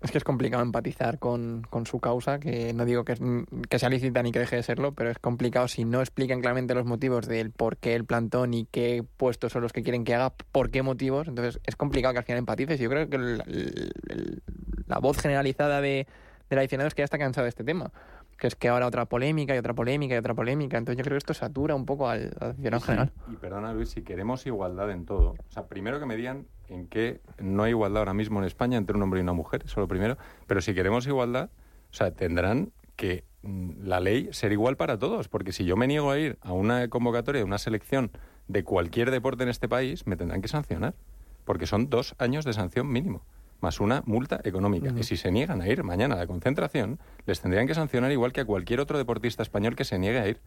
Es 0.00 0.10
que 0.10 0.18
es 0.18 0.24
complicado 0.24 0.62
empatizar 0.62 1.18
con, 1.18 1.62
con 1.70 1.86
su 1.86 1.98
causa, 1.98 2.38
que 2.38 2.72
no 2.74 2.84
digo 2.84 3.04
que, 3.04 3.16
que 3.68 3.78
sea 3.78 3.88
lícita 3.88 4.22
ni 4.22 4.32
que 4.32 4.38
deje 4.38 4.56
de 4.56 4.62
serlo, 4.62 4.92
pero 4.92 5.10
es 5.10 5.18
complicado 5.18 5.66
si 5.66 5.84
no 5.84 6.00
explican 6.00 6.40
claramente 6.40 6.74
los 6.74 6.84
motivos 6.84 7.26
del 7.26 7.50
por 7.50 7.78
qué 7.78 7.94
el 7.94 8.04
plantón 8.04 8.52
y 8.52 8.66
qué 8.66 9.04
puestos 9.16 9.52
son 9.52 9.62
los 9.62 9.72
que 9.72 9.82
quieren 9.82 10.04
que 10.04 10.14
haga, 10.14 10.34
por 10.52 10.70
qué 10.70 10.82
motivos. 10.82 11.28
Entonces 11.28 11.60
es 11.64 11.76
complicado 11.76 12.12
que 12.12 12.18
al 12.18 12.24
final 12.24 12.38
empatices. 12.40 12.78
Yo 12.78 12.90
creo 12.90 13.08
que 13.08 13.18
la 14.86 14.98
voz 14.98 15.18
generalizada 15.18 15.80
de, 15.80 16.06
del 16.50 16.58
aficionado 16.58 16.88
es 16.88 16.94
que 16.94 17.00
ya 17.00 17.04
está 17.04 17.18
cansado 17.18 17.44
de 17.44 17.50
este 17.50 17.64
tema. 17.64 17.90
Que 18.38 18.46
es 18.46 18.54
que 18.56 18.68
ahora 18.68 18.86
otra 18.86 19.06
polémica 19.06 19.54
y 19.54 19.58
otra 19.58 19.74
polémica 19.74 20.14
y 20.14 20.18
otra 20.18 20.34
polémica. 20.34 20.78
Entonces 20.78 20.98
yo 20.98 21.04
creo 21.04 21.14
que 21.14 21.18
esto 21.18 21.34
satura 21.34 21.74
un 21.74 21.86
poco 21.86 22.08
al, 22.08 22.32
al 22.40 22.50
aficionado 22.50 22.76
en 22.76 22.82
general. 22.82 23.12
Y 23.32 23.36
perdona, 23.36 23.72
Luis, 23.72 23.90
si 23.90 24.02
queremos 24.02 24.46
igualdad 24.46 24.90
en 24.90 25.04
todo. 25.06 25.30
O 25.30 25.52
sea, 25.52 25.66
primero 25.66 26.00
que 26.00 26.06
me 26.06 26.16
digan 26.16 26.46
en 26.68 26.86
que 26.88 27.20
no 27.38 27.62
hay 27.62 27.70
igualdad 27.70 28.00
ahora 28.00 28.14
mismo 28.14 28.40
en 28.40 28.46
España 28.46 28.78
entre 28.78 28.96
un 28.96 29.02
hombre 29.02 29.20
y 29.20 29.22
una 29.22 29.32
mujer. 29.32 29.62
Eso 29.64 29.80
lo 29.80 29.88
primero. 29.88 30.16
Pero 30.46 30.60
si 30.60 30.74
queremos 30.74 31.06
igualdad, 31.06 31.50
o 31.90 31.94
sea, 31.94 32.10
tendrán 32.12 32.72
que 32.96 33.24
mm, 33.42 33.84
la 33.84 34.00
ley 34.00 34.28
ser 34.32 34.52
igual 34.52 34.76
para 34.76 34.98
todos. 34.98 35.28
Porque 35.28 35.52
si 35.52 35.64
yo 35.64 35.76
me 35.76 35.86
niego 35.86 36.10
a 36.10 36.18
ir 36.18 36.38
a 36.40 36.52
una 36.52 36.88
convocatoria 36.88 37.40
de 37.40 37.44
una 37.44 37.58
selección 37.58 38.10
de 38.48 38.64
cualquier 38.64 39.10
deporte 39.10 39.42
en 39.42 39.48
este 39.48 39.68
país, 39.68 40.06
me 40.06 40.16
tendrán 40.16 40.42
que 40.42 40.48
sancionar. 40.48 40.94
Porque 41.44 41.66
son 41.66 41.90
dos 41.90 42.14
años 42.18 42.44
de 42.44 42.52
sanción 42.52 42.90
mínimo, 42.90 43.22
más 43.64 43.80
una 43.80 44.02
multa 44.06 44.40
económica. 44.44 44.92
Y 44.96 45.02
si 45.02 45.16
se 45.16 45.32
niegan 45.32 45.60
a 45.60 45.68
ir 45.68 45.82
mañana 45.82 46.14
a 46.14 46.18
la 46.18 46.26
concentración, 46.26 47.00
les 47.26 47.40
tendrían 47.40 47.66
que 47.66 47.74
sancionar 47.74 48.12
igual 48.12 48.32
que 48.32 48.42
a 48.42 48.44
cualquier 48.44 48.78
otro 48.78 48.98
deportista 48.98 49.42
español 49.42 49.74
que 49.74 49.84
se 49.84 49.98
niegue 49.98 50.20
a 50.20 50.28
ir. 50.28 50.40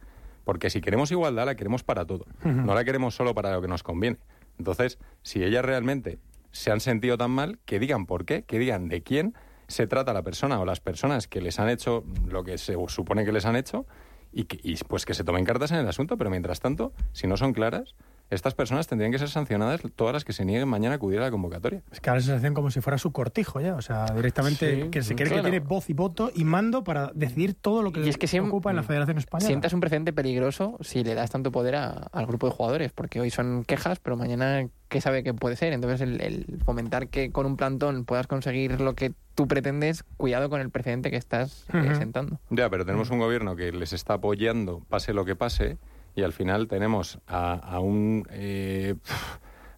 Porque 0.45 0.69
si 0.69 0.79
queremos 0.79 1.12
igualdad, 1.12 1.45
la 1.45 1.55
queremos 1.55 1.83
para 1.83 2.05
todo. 2.05 2.25
No 2.43 2.74
la 2.74 2.86
queremos 2.86 3.15
solo 3.15 3.33
para 3.33 3.51
lo 3.51 3.62
que 3.62 3.67
nos 3.67 3.83
conviene. 3.83 4.17
Entonces, 4.57 4.97
si 5.21 5.43
ellas 5.43 5.65
realmente 5.65 6.19
se 6.51 6.71
han 6.71 6.79
sentido 6.79 7.17
tan 7.17 7.31
mal, 7.31 7.59
que 7.65 7.79
digan 7.79 8.05
por 8.05 8.24
qué, 8.24 8.43
que 8.43 8.57
digan 8.57 8.88
de 8.88 9.03
quién 9.03 9.33
se 9.67 9.88
trata 9.88 10.13
la 10.13 10.24
persona 10.24 10.59
o 10.62 10.65
las 10.65 10.79
personas 10.79 11.27
que 11.27 11.41
les 11.41 11.59
han 11.59 11.69
hecho 11.69 12.05
lo 12.25 12.43
que 12.43 12.57
se 12.57 12.75
supone 12.88 13.25
que 13.25 13.33
les 13.33 13.45
han 13.45 13.55
hecho 13.55 13.86
y, 14.31 14.45
que, 14.45 14.59
y 14.63 14.75
pues 14.75 15.05
que 15.05 15.13
se 15.13 15.24
tomen 15.24 15.45
cartas 15.45 15.71
en 15.71 15.77
el 15.77 15.88
asunto, 15.88 16.17
pero 16.17 16.29
mientras 16.29 16.59
tanto, 16.59 16.93
si 17.12 17.27
no 17.27 17.38
son 17.38 17.53
claras, 17.53 17.95
estas 18.29 18.53
personas 18.55 18.88
tendrían 18.88 19.12
que 19.12 19.19
ser 19.19 19.29
sancionadas 19.29 19.81
todas 19.96 20.13
las 20.13 20.25
que 20.25 20.34
se 20.34 20.43
nieguen 20.43 20.67
mañana 20.67 20.93
a 20.93 20.98
acudir 20.98 21.19
a 21.19 21.24
la 21.24 21.31
convocatoria. 21.31 21.81
Es 21.91 22.01
que 22.01 22.10
ahora 22.10 22.19
la 22.19 22.25
sensación 22.25 22.53
como 22.53 22.72
si 22.72 22.81
fuera 22.81 22.98
su 22.98 23.12
cortijo 23.12 23.62
ya, 23.62 23.75
o 23.75 23.81
sea, 23.81 24.05
directamente 24.13 24.84
Sí, 24.84 24.89
que 24.89 25.01
se 25.01 25.15
cree 25.15 25.27
claro. 25.29 25.43
que 25.43 25.50
tiene 25.51 25.65
voz 25.65 25.89
y 25.89 25.93
voto 25.93 26.31
y 26.36 26.43
mando 26.43 26.84
para 26.84 27.12
decidir 27.15 27.53
todo 27.53 27.81
lo 27.81 27.91
que 27.91 28.01
Y 28.01 28.10
es 28.10 28.17
que 28.17 28.27
siem- 28.27 28.48
ocupa 28.48 28.69
en 28.69 28.75
la 28.75 28.84
Federación 28.84 29.17
Española. 29.17 29.48
Sientas 29.48 29.74
un 29.74 29.79
precedente 29.79 30.12
peligroso 30.13 30.77
si 30.81 31.03
le 31.03 31.15
das 31.15 31.29
tanto 31.31 31.51
poder 31.51 31.75
a- 31.75 31.89
al 32.12 32.25
grupo 32.27 32.48
de 32.48 32.53
jugadores, 32.53 32.91
porque 32.91 33.19
hoy 33.22 33.29
son 33.29 33.63
quejas, 33.65 34.00
pero 34.00 34.17
mañana, 34.17 34.67
¿qué 34.89 35.00
sabe 35.00 35.24
que 35.24 35.34
puede 35.34 35.55
ser? 35.55 35.72
Entonces, 35.74 36.01
el, 36.01 36.19
el 36.22 36.60
fomentar 36.65 37.07
que 37.07 37.31
con 37.31 37.46
un 37.46 37.55
plantón 37.57 38.03
puedas 38.05 38.27
conseguir 38.27 38.81
lo 38.81 38.93
que 38.96 39.13
tú 39.36 39.48
pretendes, 39.48 40.03
cuidado 40.17 40.50
con 40.50 40.60
el 40.62 40.69
precedente 40.72 41.12
que 41.12 41.17
estás 41.17 41.65
eh, 41.74 41.77
Ujú. 41.77 41.96
sentando. 41.96 42.39
Ya, 42.50 42.69
pero 42.69 42.86
tenemos 42.86 43.10
un 43.12 43.19
gobierno 43.19 43.55
que 43.55 43.72
les 43.72 43.93
está 43.93 44.15
apoyando, 44.15 44.81
pase 44.89 45.13
lo 45.13 45.25
que 45.25 45.36
pase, 45.36 45.77
y 46.17 46.24
al 46.24 46.33
final 46.33 46.67
tenemos 46.67 47.19
a, 47.27 47.53
a 47.53 47.79
un, 47.79 48.27
eh, 48.31 48.95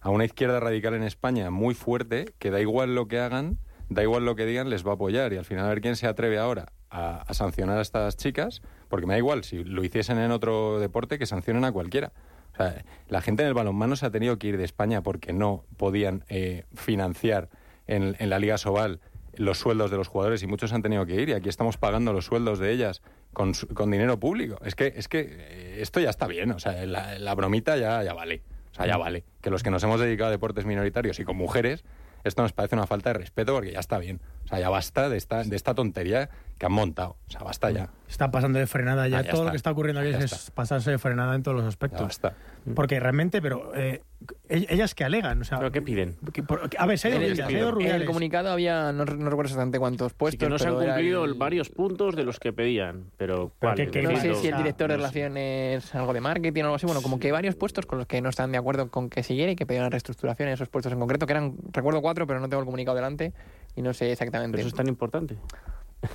a 0.00 0.08
una 0.08 0.24
izquierda 0.24 0.58
radical 0.58 0.94
en 0.94 1.02
España 1.02 1.50
muy 1.50 1.74
fuerte 1.74 2.32
que 2.38 2.50
da 2.50 2.62
igual 2.62 2.94
lo 2.94 3.08
que 3.08 3.20
hagan, 3.20 3.58
da 3.90 4.02
igual 4.02 4.24
lo 4.24 4.36
que 4.36 4.46
digan, 4.46 4.70
les 4.70 4.84
va 4.86 4.92
a 4.92 4.94
apoyar. 4.94 5.34
Y 5.34 5.36
al 5.36 5.44
final 5.44 5.66
a 5.66 5.68
ver 5.68 5.82
quién 5.82 5.96
se 5.96 6.06
atreve 6.06 6.38
ahora 6.38 6.72
a, 6.88 7.20
a 7.20 7.34
sancionar 7.34 7.76
a 7.76 7.82
estas 7.82 8.16
chicas, 8.16 8.62
porque 8.88 9.06
me 9.06 9.12
da 9.12 9.18
igual, 9.18 9.44
si 9.44 9.62
lo 9.64 9.84
hiciesen 9.84 10.16
en 10.18 10.30
otro 10.30 10.80
deporte, 10.80 11.18
que 11.18 11.26
sancionen 11.26 11.64
a 11.66 11.72
cualquiera. 11.72 12.10
O 12.54 12.56
sea, 12.56 12.86
la 13.08 13.20
gente 13.20 13.42
en 13.42 13.48
el 13.48 13.54
balonmano 13.54 13.94
se 13.94 14.06
ha 14.06 14.10
tenido 14.10 14.38
que 14.38 14.46
ir 14.46 14.56
de 14.56 14.64
España 14.64 15.02
porque 15.02 15.34
no 15.34 15.64
podían 15.76 16.24
eh, 16.30 16.64
financiar 16.72 17.50
en, 17.86 18.16
en 18.18 18.30
la 18.30 18.38
Liga 18.38 18.56
Sobal 18.56 19.00
los 19.34 19.58
sueldos 19.58 19.90
de 19.90 19.98
los 19.98 20.08
jugadores 20.08 20.42
y 20.42 20.46
muchos 20.46 20.72
han 20.72 20.80
tenido 20.80 21.04
que 21.04 21.20
ir 21.20 21.28
y 21.28 21.32
aquí 21.34 21.50
estamos 21.50 21.76
pagando 21.76 22.12
los 22.12 22.24
sueldos 22.24 22.58
de 22.58 22.72
ellas 22.72 23.02
con, 23.32 23.52
con 23.74 23.90
dinero 23.90 24.18
público. 24.18 24.58
Es 24.64 24.74
que, 24.74 24.92
es 24.96 25.08
que 25.08 25.20
eh, 25.30 25.78
esto 25.82 26.00
ya 26.00 26.10
está 26.10 26.26
bien, 26.26 26.50
o 26.52 26.58
sea, 26.58 26.84
la, 26.86 27.18
la 27.18 27.34
bromita 27.34 27.76
ya, 27.76 28.02
ya 28.02 28.12
vale. 28.14 28.42
O 28.72 28.74
sea, 28.74 28.86
ya 28.86 28.96
vale. 28.96 29.24
Que 29.40 29.50
los 29.50 29.62
que 29.62 29.70
nos 29.70 29.82
hemos 29.82 30.00
dedicado 30.00 30.28
a 30.28 30.30
deportes 30.30 30.64
minoritarios 30.64 31.18
y 31.18 31.24
con 31.24 31.36
mujeres, 31.36 31.84
esto 32.22 32.42
nos 32.42 32.52
parece 32.52 32.76
una 32.76 32.86
falta 32.86 33.10
de 33.10 33.18
respeto 33.18 33.54
porque 33.54 33.72
ya 33.72 33.80
está 33.80 33.98
bien. 33.98 34.20
O 34.44 34.48
sea, 34.48 34.60
ya 34.60 34.68
basta 34.68 35.08
de 35.08 35.16
esta, 35.16 35.42
de 35.42 35.56
esta 35.56 35.74
tontería 35.74 36.28
que 36.58 36.66
han 36.66 36.72
montado. 36.72 37.16
O 37.28 37.30
sea, 37.30 37.40
basta 37.42 37.70
ya. 37.70 37.88
Está 38.08 38.30
pasando 38.30 38.58
de 38.58 38.66
frenada 38.66 39.08
ya. 39.08 39.18
Ah, 39.18 39.22
ya 39.22 39.30
Todo 39.30 39.44
lo 39.44 39.50
que 39.50 39.56
está 39.56 39.70
ocurriendo 39.70 40.00
aquí 40.00 40.10
es 40.10 40.32
está. 40.32 40.54
pasarse 40.54 40.90
de 40.90 40.98
frenada 40.98 41.34
en 41.34 41.42
todos 41.42 41.56
los 41.56 41.64
Ya 41.64 41.68
aspectos. 41.68 42.02
basta. 42.02 42.34
Porque 42.74 43.00
realmente, 43.00 43.40
pero 43.40 43.72
eh, 43.74 44.02
ell- 44.48 44.66
ellas 44.68 44.94
que 44.94 45.04
alegan, 45.04 45.40
o 45.40 45.44
sea, 45.44 45.58
¿Pero 45.58 45.72
qué 45.72 45.80
piden? 45.82 46.16
que 46.32 46.42
por- 46.42 46.68
a 46.76 46.86
ver, 46.86 46.98
se 46.98 47.08
ha 47.08 47.10
ido 47.10 47.18
En 47.18 47.24
el, 47.24 47.30
Vilda, 47.32 47.46
se 47.46 47.54
ha 47.54 47.56
ido 47.56 47.60
en 47.62 47.68
el 47.68 47.74
Rubiales. 47.74 48.06
comunicado 48.06 48.50
había, 48.50 48.92
no, 48.92 49.04
no 49.04 49.30
recuerdo 49.30 49.42
exactamente 49.48 49.78
cuántos 49.78 50.12
Sí 50.12 50.16
puestos. 50.18 50.38
que 50.46 50.50
no 50.50 50.58
se 50.58 50.68
han 50.68 50.76
pero 50.78 50.92
cumplido 50.92 51.24
el- 51.24 51.34
varios 51.34 51.68
puntos 51.70 52.14
de 52.16 52.24
los 52.24 52.38
que 52.38 52.52
pedían, 52.52 53.04
pero 53.16 53.52
¿cuál? 53.58 53.76
que- 53.76 53.88
que 53.90 54.02
No 54.02 54.10
sé 54.20 54.34
si 54.34 54.48
el 54.48 54.56
director 54.58 54.90
de 54.90 54.96
no 54.98 55.02
sé. 55.08 55.08
relaciones, 55.08 55.94
algo 55.94 56.12
de 56.12 56.20
marketing 56.20 56.62
o 56.62 56.64
algo 56.66 56.76
así, 56.76 56.86
bueno, 56.86 57.02
como 57.02 57.18
que 57.18 57.32
varios 57.32 57.54
puestos 57.54 57.86
con 57.86 57.98
los 57.98 58.06
que 58.06 58.20
no 58.20 58.28
están 58.28 58.52
de 58.52 58.58
acuerdo 58.58 58.90
con 58.90 59.08
que 59.08 59.22
siguiera 59.22 59.52
y 59.52 59.56
que 59.56 59.66
pedían 59.66 59.90
reestructuración 59.90 60.48
en 60.48 60.54
esos 60.54 60.68
puestos 60.68 60.92
en 60.92 60.98
concreto, 61.00 61.26
que 61.26 61.32
eran, 61.32 61.54
recuerdo 61.72 62.02
cuatro, 62.02 62.26
pero 62.26 62.40
no 62.40 62.48
tengo 62.48 62.60
el 62.60 62.66
comunicado 62.66 62.94
delante 62.96 63.32
y 63.74 63.82
no 63.82 63.94
sé 63.94 64.12
exactamente. 64.12 64.52
Pero 64.56 64.60
eso 64.60 64.68
es 64.68 64.74
tan 64.74 64.88
importante. 64.88 65.36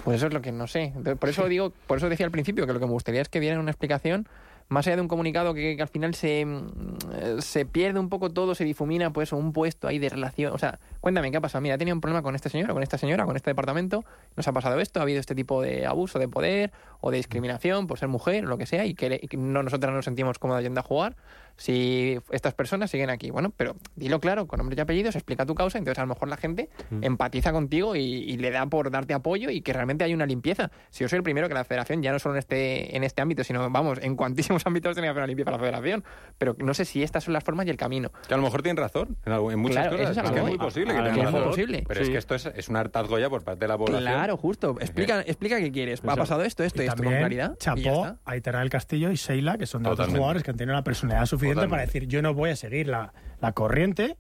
Pues 0.04 0.18
eso 0.18 0.28
es 0.28 0.34
lo 0.34 0.42
que 0.42 0.52
no 0.52 0.66
sé. 0.68 0.94
Por 1.20 1.30
eso 1.30 1.48
digo, 1.48 1.72
por 1.86 1.98
eso 2.00 2.10
decía 2.10 2.26
al 2.26 2.32
principio 2.32 2.66
que 2.66 2.74
lo 2.74 2.80
que 2.80 2.86
me 2.88 2.92
gustaría 2.92 3.22
es 3.22 3.30
que 3.30 3.40
dieran 3.40 3.60
una 3.60 3.70
explicación 3.72 4.28
más 4.68 4.88
allá 4.88 4.96
de 4.96 5.02
un 5.04 5.08
comunicado 5.08 5.54
que, 5.54 5.78
al 5.80 5.88
final 5.88 6.16
se, 6.16 6.46
mm, 6.46 6.68
eh, 7.14 7.36
se 7.40 7.66
pierde 7.66 8.00
un 8.00 8.10
poco 8.10 8.32
todo, 8.32 8.56
se 8.56 8.64
difumina 8.64 9.14
pues 9.14 9.32
un 9.32 9.54
puesto 9.54 9.88
ahí 9.88 10.00
de 10.00 10.10
relación. 10.10 10.54
O 10.54 10.58
sea, 10.58 10.80
cuéntame, 11.02 11.30
¿qué 11.32 11.38
ha 11.38 11.42
pasado? 11.42 11.62
Mira, 11.62 11.76
he 11.76 11.78
tenido 11.78 11.94
un 11.96 12.02
problema 12.02 12.24
con 12.24 12.34
este 12.36 12.50
señor 12.50 12.72
o 12.72 12.74
con 12.74 12.82
esta 12.84 12.98
señora, 12.98 13.26
con 13.26 13.36
este 13.36 13.52
departamento, 13.52 14.04
nos 14.36 14.48
ha 14.48 14.54
pasado 14.54 14.80
esto, 14.80 15.00
ha 15.00 15.04
habido 15.04 15.20
este 15.20 15.36
tipo 15.36 15.62
de 15.62 15.86
abuso 15.86 16.18
de 16.20 16.28
poder 16.28 16.72
o 17.00 17.12
de 17.12 17.18
discriminación 17.18 17.86
por 17.88 18.00
ser 18.00 18.08
mujer 18.10 18.46
o 18.46 18.48
lo 18.50 18.58
que 18.58 18.66
sea 18.66 18.86
y 18.86 18.96
que, 18.96 19.10
le- 19.10 19.20
y 19.22 19.38
no, 19.38 19.62
nosotras 19.62 19.92
no 19.92 19.98
nos 19.98 20.06
sentimos 20.06 20.40
cómodas 20.40 20.64
yendo 20.64 20.80
a 20.80 20.84
jugar 20.84 21.16
si 21.58 22.20
estas 22.32 22.54
personas 22.54 22.92
siguen 22.92 23.10
aquí. 23.10 23.30
Bueno, 23.32 23.54
pero 23.56 23.76
dilo 23.96 24.20
claro, 24.20 24.48
con 24.48 24.58
nombre 24.58 24.76
y 24.78 24.80
apellidos, 24.82 25.16
explica 25.16 25.46
tu 25.46 25.56
causa, 25.56 25.78
entonces 25.78 26.00
a 26.00 26.04
lo 26.04 26.08
mejor 26.10 26.28
la 26.30 26.38
gente 26.38 26.70
empatiza 27.02 27.52
contigo 27.52 27.96
y, 27.96 28.02
y 28.02 28.38
le 28.38 28.52
da 28.52 28.66
por 28.66 28.92
darte 28.92 29.14
apoyo 29.14 29.50
y 29.50 29.62
que 29.62 29.74
realmente 29.74 30.04
hay 30.04 30.14
una 30.14 30.26
limpieza. 30.26 30.72
Si 30.90 31.04
yo 31.04 31.10
soy 31.10 31.18
el 31.18 31.24
primero 31.24 31.48
que 31.48 31.54
la 31.54 31.64
federación, 31.64 32.02
ya 32.02 32.12
no 32.12 32.20
solo 32.20 32.36
en 32.36 32.40
este, 32.40 32.96
en 32.96 33.04
este 33.04 33.22
ámbito, 33.22 33.44
sino 33.44 33.70
vamos, 33.70 34.00
en 34.02 34.16
cuantísimos 34.16 34.64
ámbitos 34.66 34.94
tiene 34.96 35.08
que 35.08 35.12
hacer 35.12 35.20
una 35.22 35.28
limpieza 35.28 35.52
la 35.52 35.60
federación, 35.60 36.04
pero 36.38 36.56
no 36.60 36.74
sé 36.74 36.86
si 36.86 37.04
estas 37.04 37.24
son 37.24 37.34
las 37.34 37.44
formas 37.44 37.66
y 37.68 37.70
el 37.70 37.78
camino. 37.78 38.12
Que 38.28 38.34
a 38.34 38.38
lo 38.38 38.44
mejor 38.44 38.62
tienen 38.62 38.78
razón 38.82 39.18
en, 39.26 39.34
algo- 39.34 39.52
en 39.52 39.60
muchas 39.60 39.88
Claro, 39.88 39.96
eso 39.98 40.08
cosas. 40.10 40.18
es 40.18 40.18
a 40.18 40.24
lo 40.24 40.30
que 40.30 40.36
que 40.36 40.42
es 40.42 40.48
muy 40.50 40.58
posible 40.58 40.94
que 40.94 41.00
A 41.00 41.02
lo 41.04 41.10
tengan 41.12 41.34
razón. 41.34 41.50
posible. 41.50 41.84
Pero 41.88 42.00
Sí. 42.00 42.04
es 42.04 42.10
que 42.12 42.18
esto 42.18 42.36
es, 42.36 42.46
es 42.48 42.70
un 42.70 42.76
hartazgo 42.76 43.18
ya 43.20 43.30
por 43.30 43.44
parte 43.44 43.62
de 43.62 43.68
la 43.68 43.78
población. 43.78 44.02
Claro, 44.04 44.38
justo. 44.38 44.76
Explica, 44.82 45.22
explica 45.22 45.58
qué 45.60 45.72
quieres. 45.72 46.02
Ha 46.04 46.08
Eso. 46.08 46.16
pasado 46.18 46.44
esto, 46.44 46.64
esto 46.64 46.82
y 46.82 46.86
Y 46.86 46.88
esto 46.90 47.04
con 47.04 47.14
claridad. 47.14 47.58
chapó 47.58 48.08
Aitana 48.26 48.60
del 48.60 48.70
Castillo 48.70 49.12
y 49.12 49.16
Sheila, 49.16 49.58
que 49.58 49.66
son 49.66 49.84
dos 49.84 49.98
jugadores 50.00 50.44
que 50.44 50.52
han 50.52 50.58
tenido 50.58 50.76
la 50.76 50.84
personalidad 50.84 51.26
suficiente 51.26 51.45
para 51.54 51.68
Totalmente. 51.68 51.86
decir 51.94 52.08
yo 52.08 52.22
no 52.22 52.34
voy 52.34 52.50
a 52.52 52.56
seguir 52.56 52.88
la, 52.88 53.14
la 53.42 53.52
corriente 53.52 54.18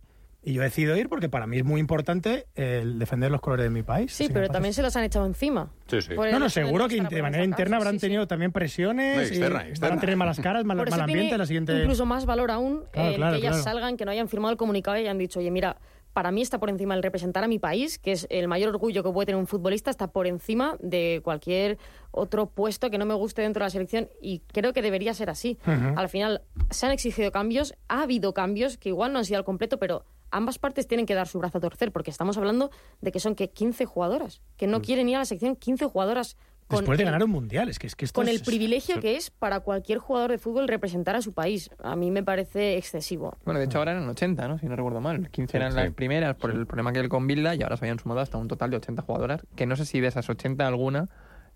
y 0.47 0.53
yo 0.53 0.61
decido 0.61 0.95
ir 0.95 1.09
porque 1.09 1.27
para 1.27 1.47
mí 1.47 1.57
es 1.57 1.63
muy 1.63 1.79
importante 1.81 2.45
el 2.53 2.99
defender 2.99 3.31
los 3.31 3.41
colores 3.41 3.63
de 3.63 3.71
mi 3.71 3.81
país. 3.81 4.13
Sí, 4.13 4.29
pero 4.31 4.47
también 4.47 4.75
se 4.75 4.83
los 4.83 4.95
han 4.95 5.03
echado 5.03 5.25
encima. 5.25 5.71
Sí, 5.87 6.01
sí. 6.03 6.13
No, 6.15 6.37
no, 6.37 6.49
seguro 6.49 6.87
que 6.87 7.01
de 7.01 7.21
manera 7.23 7.43
interna 7.43 7.77
habrán 7.77 7.93
sí, 7.93 7.99
sí. 8.01 8.05
tenido 8.05 8.27
también 8.27 8.51
presiones 8.51 9.15
No, 9.17 9.23
y 9.23 9.25
externa, 9.25 9.57
van 9.59 9.67
externa. 9.69 9.95
a 9.95 9.99
tener 9.99 10.15
malas 10.17 10.39
caras, 10.39 10.63
mal, 10.63 10.77
mal 10.77 10.87
ambiente 11.01 11.23
tiene 11.23 11.37
la 11.39 11.45
siguiente... 11.47 11.79
incluso 11.79 12.05
más 12.05 12.27
valor 12.27 12.51
aún 12.51 12.83
Claro, 12.91 13.09
el 13.09 13.15
claro, 13.15 13.31
que 13.33 13.39
ellas 13.39 13.61
claro. 13.61 13.63
salgan, 13.63 13.97
que 13.97 14.05
no 14.05 14.11
hayan 14.11 14.29
firmado 14.29 14.51
el 14.51 14.57
comunicado 14.57 14.97
y 14.97 14.99
hayan 15.01 15.17
dicho, 15.17 15.39
oye, 15.39 15.49
mira, 15.49 15.77
para 16.15 16.31
mí 16.31 16.41
está 16.41 16.59
por 16.59 16.69
encima 16.69 16.95
el 16.95 17.03
representar 17.03 17.43
a 17.43 17.47
mi 17.49 17.59
país, 17.59 17.99
que 17.99 18.13
es 18.13 18.25
el 18.29 18.47
mayor 18.47 18.69
orgullo 18.69 19.03
que 19.03 19.11
puede 19.11 19.25
tener 19.25 19.37
un 19.37 19.47
futbolista, 19.47 19.91
está 19.91 20.07
por 20.07 20.27
encima 20.27 20.77
de 20.79 21.19
cualquier 21.25 21.77
otro 22.11 22.45
puesto 22.45 22.89
que 22.89 22.97
no 22.97 23.05
me 23.05 23.13
guste 23.13 23.41
dentro 23.41 23.59
de 23.59 23.65
la 23.65 23.69
selección 23.69 24.07
y 24.21 24.39
creo 24.39 24.71
que 24.71 24.81
debería 24.81 25.13
ser 25.13 25.29
así. 25.29 25.57
Al 25.97 26.07
final 26.07 26.41
se 26.69 26.85
han 26.85 26.93
exigido 26.93 27.33
cambios, 27.33 27.75
ha 27.89 28.03
habido 28.03 28.33
cambios 28.33 28.77
que 28.77 28.87
igual 28.87 29.11
no 29.11 29.19
han 29.19 29.25
sido 29.25 29.39
al 29.39 29.43
completo, 29.43 29.77
pero 29.77 30.05
ambas 30.31 30.57
partes 30.57 30.87
tienen 30.87 31.05
que 31.05 31.15
dar 31.15 31.27
su 31.27 31.37
brazo 31.37 31.57
a 31.57 31.61
torcer 31.61 31.91
porque 31.91 32.11
estamos 32.11 32.37
hablando 32.37 32.71
de 33.01 33.11
que 33.11 33.19
son 33.19 33.35
que 33.35 33.49
15 33.49 33.83
jugadoras, 33.83 34.41
que 34.55 34.67
no 34.67 34.81
quieren 34.81 35.09
ir 35.09 35.17
a 35.17 35.19
la 35.19 35.25
sección 35.25 35.57
15 35.57 35.87
jugadoras 35.87 36.37
con 36.67 36.79
Después 36.79 36.97
de 36.97 37.03
el- 37.03 37.07
ganar 37.11 37.23
un 37.23 37.29
mundial, 37.31 37.69
es 37.69 37.77
que, 37.77 37.85
es 37.87 37.95
que 37.95 38.05
esto 38.05 38.19
con 38.19 38.27
el 38.27 38.37
es- 38.37 38.41
privilegio 38.43 38.99
que 38.99 39.15
es 39.17 39.29
para 39.29 39.59
cualquier 39.59 39.99
jugador 39.99 40.31
de 40.31 40.37
fútbol 40.39 40.67
representar 40.67 41.15
a 41.15 41.21
su 41.21 41.31
país. 41.33 41.69
A 41.83 41.95
mí 41.95 42.09
me 42.09 42.23
parece 42.23 42.77
excesivo. 42.77 43.37
Bueno, 43.45 43.59
de 43.59 43.65
hecho 43.67 43.77
ahora 43.77 43.91
eran 43.91 44.09
80, 44.09 44.47
¿no? 44.47 44.57
Si 44.57 44.65
no 44.65 44.75
recuerdo 44.75 44.99
mal. 44.99 45.29
15 45.29 45.51
Sí, 45.51 45.57
eran 45.57 45.71
sí. 45.73 45.77
las 45.77 45.91
primeras 45.93 46.35
por 46.35 46.49
el 46.51 46.65
problema 46.65 46.91
que 46.91 46.99
hay 47.01 47.07
con 47.07 47.27
Bilda 47.27 47.53
y 47.55 47.61
ahora 47.61 47.77
se 47.77 47.85
habían 47.85 47.99
sumado 47.99 48.21
hasta 48.21 48.37
un 48.37 48.47
total 48.47 48.71
de 48.71 48.77
80 48.77 49.03
jugadoras. 49.03 49.41
Que 49.55 49.65
no 49.67 49.75
sé 49.75 49.85
si 49.85 49.99
de 49.99 50.07
esas 50.07 50.27
80 50.27 50.65
alguna, 50.65 51.07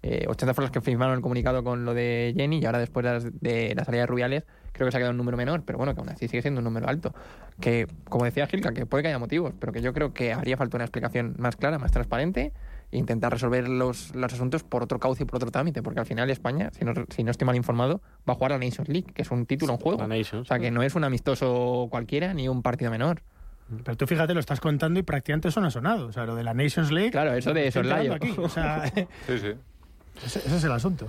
eh, 0.04 0.26
80 0.28 0.54
fueron 0.54 0.66
las 0.68 0.72
que 0.72 0.82
firmaron 0.82 1.16
el 1.16 1.22
comunicado 1.22 1.64
con 1.64 1.86
lo 1.86 1.94
de 1.96 2.34
Jenny 2.38 2.60
y 2.60 2.66
ahora 2.66 2.78
después 2.80 3.04
de, 3.04 3.12
las- 3.12 3.42
de 3.42 3.74
la 3.76 3.84
salida 3.86 4.02
de 4.02 4.08
Rubiales 4.08 4.44
creo 4.74 4.86
que 4.88 4.92
se 4.92 4.98
ha 4.98 5.00
quedado 5.00 5.12
un 5.12 5.18
número 5.18 5.36
menor, 5.38 5.64
pero 5.66 5.78
bueno, 5.80 5.94
que 5.96 6.00
aún 6.02 6.10
así 6.10 6.28
sigue 6.28 6.42
siendo 6.44 6.60
un 6.60 6.66
número 6.66 6.88
alto. 6.88 7.14
Que, 7.60 7.88
como 8.08 8.26
decía 8.26 8.46
Gilka, 8.48 8.72
que 8.74 8.86
puede 8.86 9.02
que 9.02 9.08
haya 9.10 9.18
motivos, 9.20 9.54
pero 9.60 9.74
que 9.74 9.82
yo 9.82 9.92
creo 9.92 10.14
que 10.14 10.32
haría 10.34 10.56
falta 10.56 10.78
una 10.78 10.86
explicación 10.86 11.36
más 11.40 11.56
clara, 11.56 11.80
más 11.80 11.92
transparente 11.92 12.54
intentar 12.92 13.32
resolver 13.32 13.68
los, 13.68 14.16
los 14.16 14.34
asuntos 14.34 14.64
por 14.64 14.84
otro 14.84 15.00
cauce 15.00 15.24
y 15.24 15.26
por 15.26 15.38
otro 15.38 15.52
trámite, 15.52 15.84
porque 15.84 16.00
al 16.00 16.06
final 16.06 16.30
España, 16.30 16.72
si 16.78 16.86
no, 16.86 16.94
si 17.10 17.24
no 17.24 17.32
estoy 17.32 17.46
mal 17.46 17.56
informado, 17.56 18.02
va 18.28 18.34
a 18.34 18.36
jugar 18.36 18.54
a 18.54 18.58
la 18.58 18.66
Nations 18.66 18.90
League, 18.90 19.14
que 19.14 19.22
es 19.22 19.32
un 19.32 19.46
título 19.46 19.74
en 19.74 19.80
juego. 19.80 20.04
O 20.04 20.46
sea, 20.46 20.60
que 20.60 20.72
no 20.72 20.82
es 20.82 20.96
un 20.96 21.04
amistoso 21.04 21.88
cualquiera 21.90 22.34
ni 22.34 22.48
un 22.48 22.62
partido 22.62 22.92
menor. 22.92 23.22
Pero 23.84 23.96
tú 23.96 24.08
fíjate, 24.08 24.34
lo 24.34 24.40
estás 24.40 24.60
contando 24.60 25.00
y 25.00 25.04
prácticamente 25.04 25.50
eso 25.50 25.62
no 25.62 25.68
ha 25.68 25.72
sonado. 25.72 26.08
O 26.08 26.12
sea, 26.12 26.26
lo 26.26 26.36
de 26.36 26.44
la 26.44 26.56
Nations 26.56 26.92
League... 26.92 27.12
Claro, 27.12 27.34
eso 27.34 27.54
de 27.54 27.72
soslayo. 27.72 28.16
O 28.38 28.50
sea, 28.50 28.88
Sí, 28.88 29.38
sí. 29.38 29.54
ese, 30.26 30.40
ese 30.40 30.58
es 30.58 30.64
el 30.64 30.72
asunto. 30.72 31.08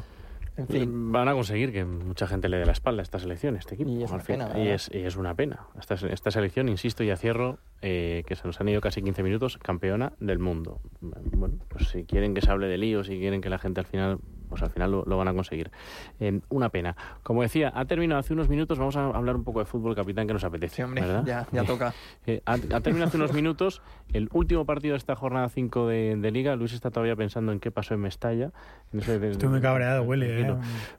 En 0.57 0.69
fin. 0.69 1.13
Van 1.13 1.29
a 1.29 1.33
conseguir 1.33 1.73
que 1.73 1.85
mucha 1.85 2.27
gente 2.27 2.49
le 2.49 2.59
dé 2.59 2.67
la 2.67 2.73
espalda 2.73 3.01
a 3.01 3.05
esta 3.05 3.19
selección, 3.19 3.57
a 3.57 3.59
este 3.59 3.75
equipo. 3.75 3.91
Y 3.91 4.03
es 4.03 4.11
una 4.11 4.23
pena, 4.23 4.59
y, 4.59 4.69
es, 4.69 4.91
y 4.93 4.99
es 4.99 5.17
una 5.17 5.35
pena. 5.35 5.67
Esta, 5.79 5.95
esta 5.95 6.31
selección, 6.31 6.69
insisto 6.69 7.03
y 7.03 7.11
a 7.11 7.17
cierro, 7.17 7.59
eh, 7.83 8.25
que 8.27 8.37
se 8.37 8.47
nos 8.47 8.61
han 8.61 8.69
ido 8.69 8.81
casi 8.81 9.03
15 9.03 9.23
minutos, 9.23 9.59
campeona 9.59 10.13
del 10.21 10.39
mundo. 10.39 10.81
Bueno, 11.01 11.57
pues 11.69 11.89
si 11.89 12.05
quieren 12.05 12.35
que 12.35 12.41
se 12.41 12.51
hable 12.51 12.67
de 12.67 12.79
líos, 12.79 13.07
si 13.07 13.19
quieren 13.19 13.41
que 13.41 13.49
la 13.49 13.59
gente 13.59 13.81
al 13.81 13.87
final, 13.87 14.19
pues 14.51 14.63
al 14.63 14.71
final 14.71 14.91
lo, 14.91 15.05
lo 15.07 15.17
van 15.17 15.29
a 15.29 15.33
conseguir. 15.33 15.71
Eh, 16.19 16.41
una 16.51 16.69
pena. 16.69 16.95
Como 17.23 17.41
decía, 17.43 17.73
ha 17.75 17.85
terminado 17.87 18.19
hace 18.21 18.35
unos 18.35 18.49
minutos, 18.51 18.79
vamos 18.79 18.97
a 18.97 19.07
hablar 19.07 19.37
un 19.37 19.45
poco 19.45 19.61
de 19.61 19.65
fútbol, 19.65 19.95
capitán, 19.95 20.27
que 20.27 20.35
nos 20.35 20.45
apetece. 20.45 20.77
Sí, 20.77 20.83
hombre, 20.83 21.01
¿verdad? 21.03 21.25
ya, 21.25 21.47
ya 21.53 21.65
toca. 21.65 21.95
Eh, 22.27 22.43
ha, 22.45 22.53
ha 22.53 22.81
terminado 22.81 23.07
hace 23.09 23.17
unos 23.17 23.33
minutos 23.33 23.81
el 24.13 24.29
último 24.33 24.67
partido 24.67 24.93
de 24.93 24.99
esta 24.99 25.17
jornada 25.17 25.49
5 25.49 25.87
de, 25.87 26.17
de 26.17 26.31
Liga. 26.31 26.55
Luis 26.57 26.73
está 26.75 26.91
todavía 26.91 27.17
pensando 27.17 27.51
en 27.53 27.61
qué 27.61 27.71
pasó 27.71 27.95
en 27.95 28.01
Mestalla. 28.01 28.51
En 28.93 29.01
ese- 29.01 29.31
Estoy 29.31 29.49
muy 29.49 29.61
cabreado, 29.61 30.03
Willy. 30.03 30.27
¿eh? 30.27 30.55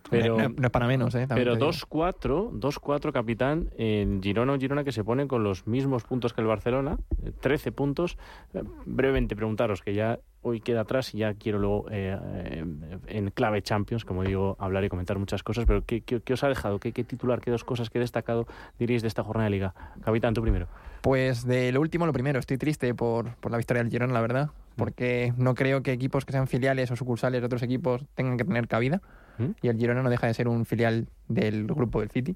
Pero, 0.09 0.37
no, 0.37 0.49
no 0.49 0.65
es 0.65 0.71
para 0.71 0.87
menos, 0.87 1.13
¿eh? 1.15 1.27
También 1.27 1.45
pero 1.47 1.53
te 1.53 1.65
digo. 1.65 1.71
2-4, 1.71 2.51
2-4 2.59 3.11
capitán 3.11 3.69
en 3.77 4.21
Girona, 4.23 4.53
un 4.53 4.59
Girona 4.59 4.83
que 4.83 4.91
se 4.91 5.03
pone 5.03 5.27
con 5.27 5.43
los 5.43 5.67
mismos 5.67 6.03
puntos 6.03 6.33
que 6.33 6.41
el 6.41 6.47
Barcelona, 6.47 6.97
eh, 7.23 7.31
13 7.39 7.71
puntos. 7.71 8.17
Eh, 8.53 8.63
brevemente 8.85 9.35
preguntaros, 9.35 9.81
que 9.81 9.93
ya 9.93 10.19
hoy 10.43 10.59
queda 10.61 10.81
atrás 10.81 11.13
y 11.13 11.19
ya 11.19 11.33
quiero 11.33 11.59
luego, 11.59 11.85
eh, 11.91 12.63
en 13.07 13.29
clave 13.31 13.61
Champions, 13.61 14.05
como 14.05 14.23
digo, 14.23 14.55
hablar 14.59 14.83
y 14.83 14.89
comentar 14.89 15.17
muchas 15.19 15.43
cosas. 15.43 15.65
Pero 15.65 15.83
¿qué, 15.85 16.01
qué- 16.01 16.19
qué 16.21 16.33
os 16.33 16.43
ha 16.43 16.47
dejado? 16.49 16.79
¿Qué, 16.79 16.91
¿Qué 16.91 17.03
titular, 17.03 17.41
qué 17.41 17.51
dos 17.51 17.63
cosas 17.63 17.89
que 17.89 17.97
he 17.99 18.01
destacado 18.01 18.47
diríais 18.79 19.01
de 19.01 19.07
esta 19.07 19.23
jornada 19.23 19.45
de 19.45 19.51
Liga? 19.51 19.73
Capitán, 20.03 20.33
tú 20.33 20.41
primero. 20.41 20.67
Pues 21.01 21.45
de 21.45 21.71
lo 21.71 21.81
último, 21.81 22.05
lo 22.05 22.13
primero, 22.13 22.39
estoy 22.39 22.57
triste 22.57 22.93
por, 22.93 23.35
por 23.35 23.51
la 23.51 23.57
victoria 23.57 23.83
del 23.83 23.91
Girona, 23.91 24.13
la 24.13 24.21
verdad, 24.21 24.49
porque 24.75 25.33
no 25.37 25.55
creo 25.55 25.81
que 25.83 25.91
equipos 25.91 26.25
que 26.25 26.31
sean 26.31 26.47
filiales 26.47 26.91
o 26.91 26.95
sucursales 26.95 27.41
de 27.41 27.45
otros 27.45 27.63
equipos 27.63 28.05
tengan 28.15 28.37
que 28.37 28.45
tener 28.45 28.67
cabida, 28.67 29.01
¿Mm? 29.39 29.45
y 29.61 29.67
el 29.67 29.77
Girona 29.77 30.03
no 30.03 30.09
deja 30.09 30.27
de 30.27 30.33
ser 30.33 30.47
un 30.47 30.65
filial 30.65 31.07
del 31.27 31.65
grupo 31.65 32.01
del 32.01 32.09
City. 32.11 32.35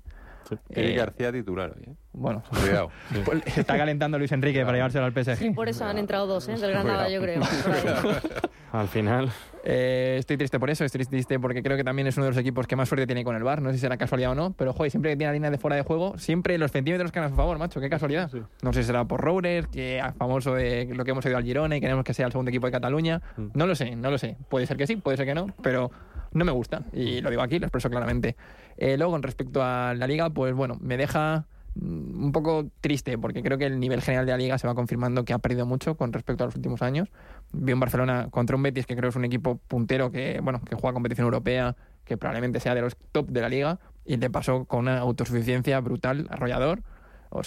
Eric 0.70 0.92
Eh, 0.92 0.96
García 0.96 1.32
titular 1.32 1.74
hoy, 1.76 1.84
¿eh? 1.88 1.96
Bueno, 2.14 2.44
Cuidado. 2.50 2.90
pues 3.26 3.58
está 3.58 3.78
calentando 3.78 4.18
Luis 4.18 4.32
Enrique 4.32 4.64
para 4.64 4.78
llevárselo 4.78 5.06
al 5.06 5.12
PSG. 5.14 5.54
Por 5.54 5.68
eso 5.70 5.86
han 5.86 5.98
entrado 5.98 6.28
dos, 6.28 6.48
¿eh? 6.48 6.56
Del 6.56 6.72
Granada, 6.72 7.10
yo 7.10 7.22
creo. 7.22 7.42
Al 8.72 8.88
final, 8.90 9.32
Eh, 9.68 10.18
estoy 10.20 10.38
triste 10.38 10.60
por 10.60 10.70
eso, 10.70 10.86
estoy 10.86 11.04
triste 11.06 11.40
porque 11.40 11.64
creo 11.64 11.76
que 11.76 11.84
también 11.84 12.08
es 12.08 12.16
uno 12.18 12.26
de 12.26 12.32
los 12.32 12.38
equipos 12.38 12.68
que 12.68 12.76
más 12.76 12.88
suerte 12.88 13.08
tiene 13.08 13.24
con 13.24 13.36
el 13.36 13.44
bar. 13.44 13.62
No 13.62 13.70
sé 13.70 13.76
si 13.78 13.82
será 13.82 13.98
casualidad 13.98 14.32
o 14.32 14.36
no, 14.36 14.54
pero 14.54 14.74
joder, 14.74 14.92
siempre 14.92 15.12
que 15.12 15.18
tiene 15.18 15.34
línea 15.34 15.50
de 15.50 15.58
fuera 15.58 15.76
de 15.76 15.82
juego, 15.82 16.18
siempre 16.18 16.58
los 16.60 16.72
centímetros 16.72 17.12
que 17.12 17.20
a 17.20 17.30
su 17.30 17.36
favor, 17.36 17.58
macho, 17.58 17.80
qué 17.82 17.90
casualidad. 17.90 18.30
Sí. 18.30 18.42
No 18.62 18.72
sé 18.74 18.82
si 18.84 18.88
será 18.88 19.06
por 19.06 19.22
Roures, 19.22 19.66
que 19.68 19.98
es 19.98 20.04
famoso 20.18 20.54
de 20.54 20.88
lo 20.94 21.04
que 21.04 21.12
hemos 21.12 21.26
oído 21.26 21.38
al 21.38 21.44
Girona 21.44 21.78
y 21.78 21.82
queremos 21.82 22.04
que 22.04 22.14
sea 22.14 22.28
el 22.28 22.32
segundo 22.32 22.50
equipo 22.50 22.68
de 22.68 22.72
Cataluña. 22.74 23.22
Mm. 23.38 23.48
No 23.56 23.66
lo 23.66 23.74
sé, 23.76 23.96
no 23.96 24.12
lo 24.12 24.18
sé. 24.20 24.38
Puede 24.50 24.68
ser 24.68 24.78
que 24.78 24.86
sí, 24.88 24.98
puede 24.98 25.18
ser 25.18 25.26
que 25.26 25.34
no, 25.34 25.48
pero 25.64 25.90
no 26.36 26.46
me 26.46 26.52
gusta. 26.52 26.84
Y 26.94 27.22
lo 27.22 27.30
digo 27.30 27.42
aquí, 27.42 27.60
lo 27.60 27.66
expreso 27.66 27.90
claramente. 27.90 28.36
Eh, 28.78 28.98
luego, 28.98 29.14
con 29.14 29.24
respecto 29.24 29.64
a 29.64 29.94
la 29.96 30.06
liga, 30.06 30.30
pues 30.30 30.54
bueno, 30.54 30.78
me 30.82 30.98
deja 30.98 31.46
mm, 31.76 32.26
un 32.26 32.32
poco 32.32 32.68
triste 32.82 33.18
porque 33.18 33.42
creo 33.42 33.58
que 33.58 33.66
el 33.66 33.80
nivel 33.80 34.02
general 34.02 34.26
de 34.26 34.34
la 34.34 34.38
liga 34.38 34.58
se 34.58 34.68
va 34.68 34.76
confirmando 34.76 35.24
que 35.24 35.34
ha 35.34 35.40
perdido 35.40 35.66
mucho 35.66 35.96
con 35.96 36.14
respecto 36.14 36.44
a 36.44 36.48
los 36.48 36.56
últimos 36.56 36.82
años. 36.82 37.10
Vi 37.54 37.74
un 37.74 37.80
Barcelona 37.80 38.28
contra 38.30 38.56
un 38.56 38.64
Betis 38.64 38.86
que 38.86 38.96
creo 38.96 39.10
es 39.10 39.16
un 39.16 39.26
equipo 39.26 39.58
puntero 39.68 40.12
que 40.12 40.40
bueno 40.44 40.62
que 40.62 40.76
juega 40.76 40.94
competición 40.94 41.26
europea, 41.26 41.76
que 42.04 42.18
probablemente 42.18 42.60
sea 42.60 42.76
de 42.76 42.82
los 42.82 42.98
top 43.12 43.30
de 43.30 43.42
la 43.42 43.50
liga 43.50 43.80
y 44.04 44.18
le 44.18 44.30
pasó 44.30 44.66
con 44.66 44.82
una 44.82 45.00
autosuficiencia 45.00 45.80
brutal, 45.80 46.28
arrollador, 46.30 46.84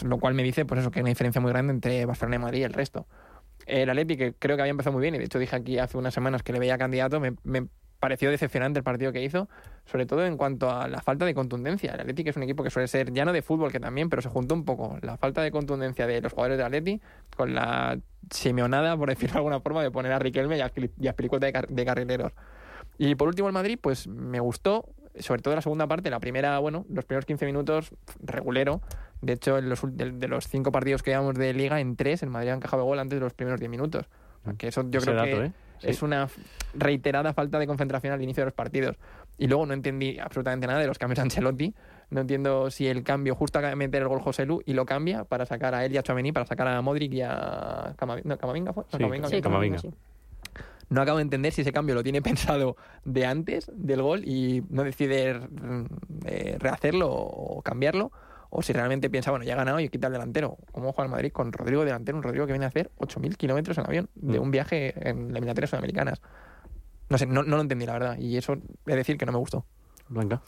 lo 0.02 0.18
cual 0.18 0.34
me 0.34 0.42
dice 0.42 0.64
pues 0.64 0.80
eso 0.80 0.90
que 0.90 0.98
hay 0.98 1.02
una 1.02 1.10
diferencia 1.10 1.40
muy 1.40 1.50
grande 1.50 1.72
entre 1.72 2.04
Barcelona 2.06 2.36
y 2.36 2.38
Madrid 2.38 2.60
y 2.60 2.64
el 2.64 2.72
resto. 2.72 3.06
El 3.66 3.90
Atleti, 3.90 4.16
que 4.16 4.34
creo 4.34 4.56
que 4.56 4.62
había 4.62 4.70
empezado 4.70 4.94
muy 4.94 5.02
bien, 5.02 5.14
y 5.14 5.18
de 5.18 5.24
hecho 5.24 5.38
dije 5.38 5.54
aquí 5.54 5.78
hace 5.78 5.98
unas 5.98 6.14
semanas 6.14 6.42
que 6.42 6.52
le 6.52 6.58
veía 6.58 6.78
candidato, 6.78 7.20
me, 7.20 7.34
me 7.44 7.66
pareció 8.00 8.30
decepcionante 8.30 8.78
el 8.78 8.84
partido 8.84 9.12
que 9.12 9.22
hizo, 9.22 9.48
sobre 9.84 10.06
todo 10.06 10.24
en 10.24 10.36
cuanto 10.36 10.70
a 10.70 10.86
la 10.88 11.00
falta 11.00 11.24
de 11.24 11.34
contundencia. 11.34 11.92
El 11.94 12.00
Atleti 12.00 12.24
que 12.24 12.30
es 12.30 12.36
un 12.36 12.42
equipo 12.44 12.62
que 12.62 12.70
suele 12.70 12.88
ser 12.88 13.12
llano 13.12 13.32
de 13.32 13.42
fútbol, 13.42 13.72
que 13.72 13.80
también, 13.80 14.08
pero 14.08 14.22
se 14.22 14.28
juntó 14.28 14.54
un 14.54 14.64
poco 14.64 14.98
la 15.02 15.16
falta 15.16 15.42
de 15.42 15.50
contundencia 15.50 16.06
de 16.06 16.20
los 16.20 16.32
jugadores 16.32 16.58
del 16.58 16.66
Atleti 16.66 17.00
con 17.36 17.54
la 17.54 17.98
simeonada, 18.30 18.96
por 18.96 19.08
decirlo 19.10 19.34
de 19.34 19.38
alguna 19.38 19.60
forma, 19.60 19.82
de 19.82 19.90
poner 19.90 20.12
a 20.12 20.18
Riquelme 20.18 20.56
y 20.58 20.60
a, 20.60 20.70
y 21.00 21.08
a 21.08 21.12
de, 21.12 21.52
car- 21.52 21.68
de 21.68 21.84
carrileros. 21.84 22.32
Y 22.98 23.14
por 23.14 23.28
último 23.28 23.48
el 23.48 23.54
Madrid, 23.54 23.78
pues 23.80 24.06
me 24.08 24.40
gustó, 24.40 24.86
sobre 25.18 25.42
todo 25.42 25.54
la 25.54 25.62
segunda 25.62 25.86
parte, 25.86 26.10
la 26.10 26.20
primera, 26.20 26.58
bueno, 26.58 26.84
los 26.88 27.04
primeros 27.04 27.26
15 27.26 27.46
minutos, 27.46 27.92
regulero. 28.20 28.80
De 29.20 29.32
hecho, 29.34 29.58
en 29.58 29.68
los, 29.68 29.80
de, 29.96 30.12
de 30.12 30.28
los 30.28 30.46
cinco 30.48 30.70
partidos 30.72 31.02
que 31.02 31.10
llevamos 31.10 31.34
de 31.34 31.52
liga, 31.52 31.80
en 31.80 31.96
tres 31.96 32.22
el 32.22 32.30
Madrid 32.30 32.50
ha 32.50 32.54
encajado 32.54 32.84
gol 32.84 32.98
antes 32.98 33.18
de 33.18 33.24
los 33.24 33.34
primeros 33.34 33.58
10 33.60 33.70
minutos. 33.70 34.06
Sea, 34.44 34.54
que 34.54 34.68
eso 34.68 34.82
yo 34.88 34.98
ese 34.98 35.10
creo 35.10 35.16
dato, 35.16 35.36
que 35.40 35.46
¿eh? 35.46 35.52
Sí. 35.80 35.88
es 35.90 36.02
una 36.02 36.28
reiterada 36.74 37.32
falta 37.32 37.58
de 37.58 37.66
concentración 37.66 38.12
al 38.12 38.22
inicio 38.22 38.42
de 38.42 38.46
los 38.46 38.54
partidos. 38.54 38.96
Y 39.36 39.46
luego 39.46 39.66
no 39.66 39.74
entendí 39.74 40.18
absolutamente 40.18 40.66
nada 40.66 40.80
de 40.80 40.86
los 40.86 40.98
cambios 40.98 41.16
de 41.16 41.22
Ancelotti. 41.22 41.74
No 42.10 42.20
entiendo 42.22 42.70
si 42.70 42.88
el 42.88 43.02
cambio 43.04 43.34
justo 43.34 43.58
acaba 43.58 43.70
de 43.70 43.76
meter 43.76 44.02
el 44.02 44.08
gol 44.08 44.20
José 44.20 44.46
Lu 44.46 44.60
y 44.64 44.72
lo 44.72 44.86
cambia 44.86 45.24
para 45.24 45.46
sacar 45.46 45.74
a 45.74 45.84
él 45.84 45.92
y 45.92 45.98
a 45.98 46.02
Chouameni, 46.02 46.32
para 46.32 46.46
sacar 46.46 46.66
a 46.68 46.80
Modric 46.82 47.12
y 47.12 47.22
a 47.22 47.94
Camavinga. 47.96 48.28
No, 48.28 48.38
¿Camavinga 48.38 48.72
fue? 48.72 48.84
No, 48.84 48.90
Sí, 48.90 48.98
Camavinga, 48.98 49.28
Sí. 49.28 49.40
Camavinga. 49.40 49.80
No 50.90 51.02
acabo 51.02 51.18
de 51.18 51.22
entender 51.22 51.52
si 51.52 51.60
ese 51.60 51.72
cambio 51.72 51.94
lo 51.94 52.02
tiene 52.02 52.22
pensado 52.62 52.76
de 53.04 53.26
antes 53.26 53.70
del 53.74 54.02
gol 54.02 54.24
y 54.26 54.64
no 54.70 54.84
decide 54.84 55.34
mm, 55.34 55.84
eh, 56.24 56.56
rehacerlo 56.58 57.10
o 57.10 57.62
cambiarlo, 57.62 58.10
o 58.50 58.62
si 58.62 58.72
realmente 58.72 59.10
piensa, 59.10 59.30
bueno, 59.30 59.44
ya 59.44 59.54
ha 59.54 59.56
ganado 59.56 59.78
y 59.80 59.88
quita 59.88 60.06
el 60.06 60.14
delantero. 60.14 60.56
¿Cómo 60.72 60.92
juega 60.92 61.06
el 61.06 61.10
Madrid 61.12 61.32
con 61.32 61.52
Rodrigo 61.52 61.84
delantero? 61.84 62.16
Un 62.16 62.22
Rodrigo 62.22 62.46
que 62.46 62.52
viene 62.52 62.64
a 62.64 62.68
hacer 62.68 62.90
8.000 62.96 63.36
kilómetros 63.36 63.76
en 63.78 63.84
avión 63.86 64.08
de 64.14 64.38
Mm. 64.38 64.42
un 64.42 64.50
viaje 64.50 64.94
en 65.08 65.30
eliminatorias 65.30 65.70
sudamericanas. 65.70 66.20
No 67.10 67.18
sé, 67.18 67.26
no, 67.26 67.42
no 67.42 67.56
lo 67.56 67.62
entendí, 67.62 67.86
la 67.86 67.92
verdad, 67.94 68.18
y 68.18 68.36
eso 68.36 68.54
es 68.54 68.96
decir 68.96 69.16
que 69.18 69.26
no 69.26 69.32
me 69.32 69.38
gustó. 69.38 69.64
Blanca. 70.08 70.40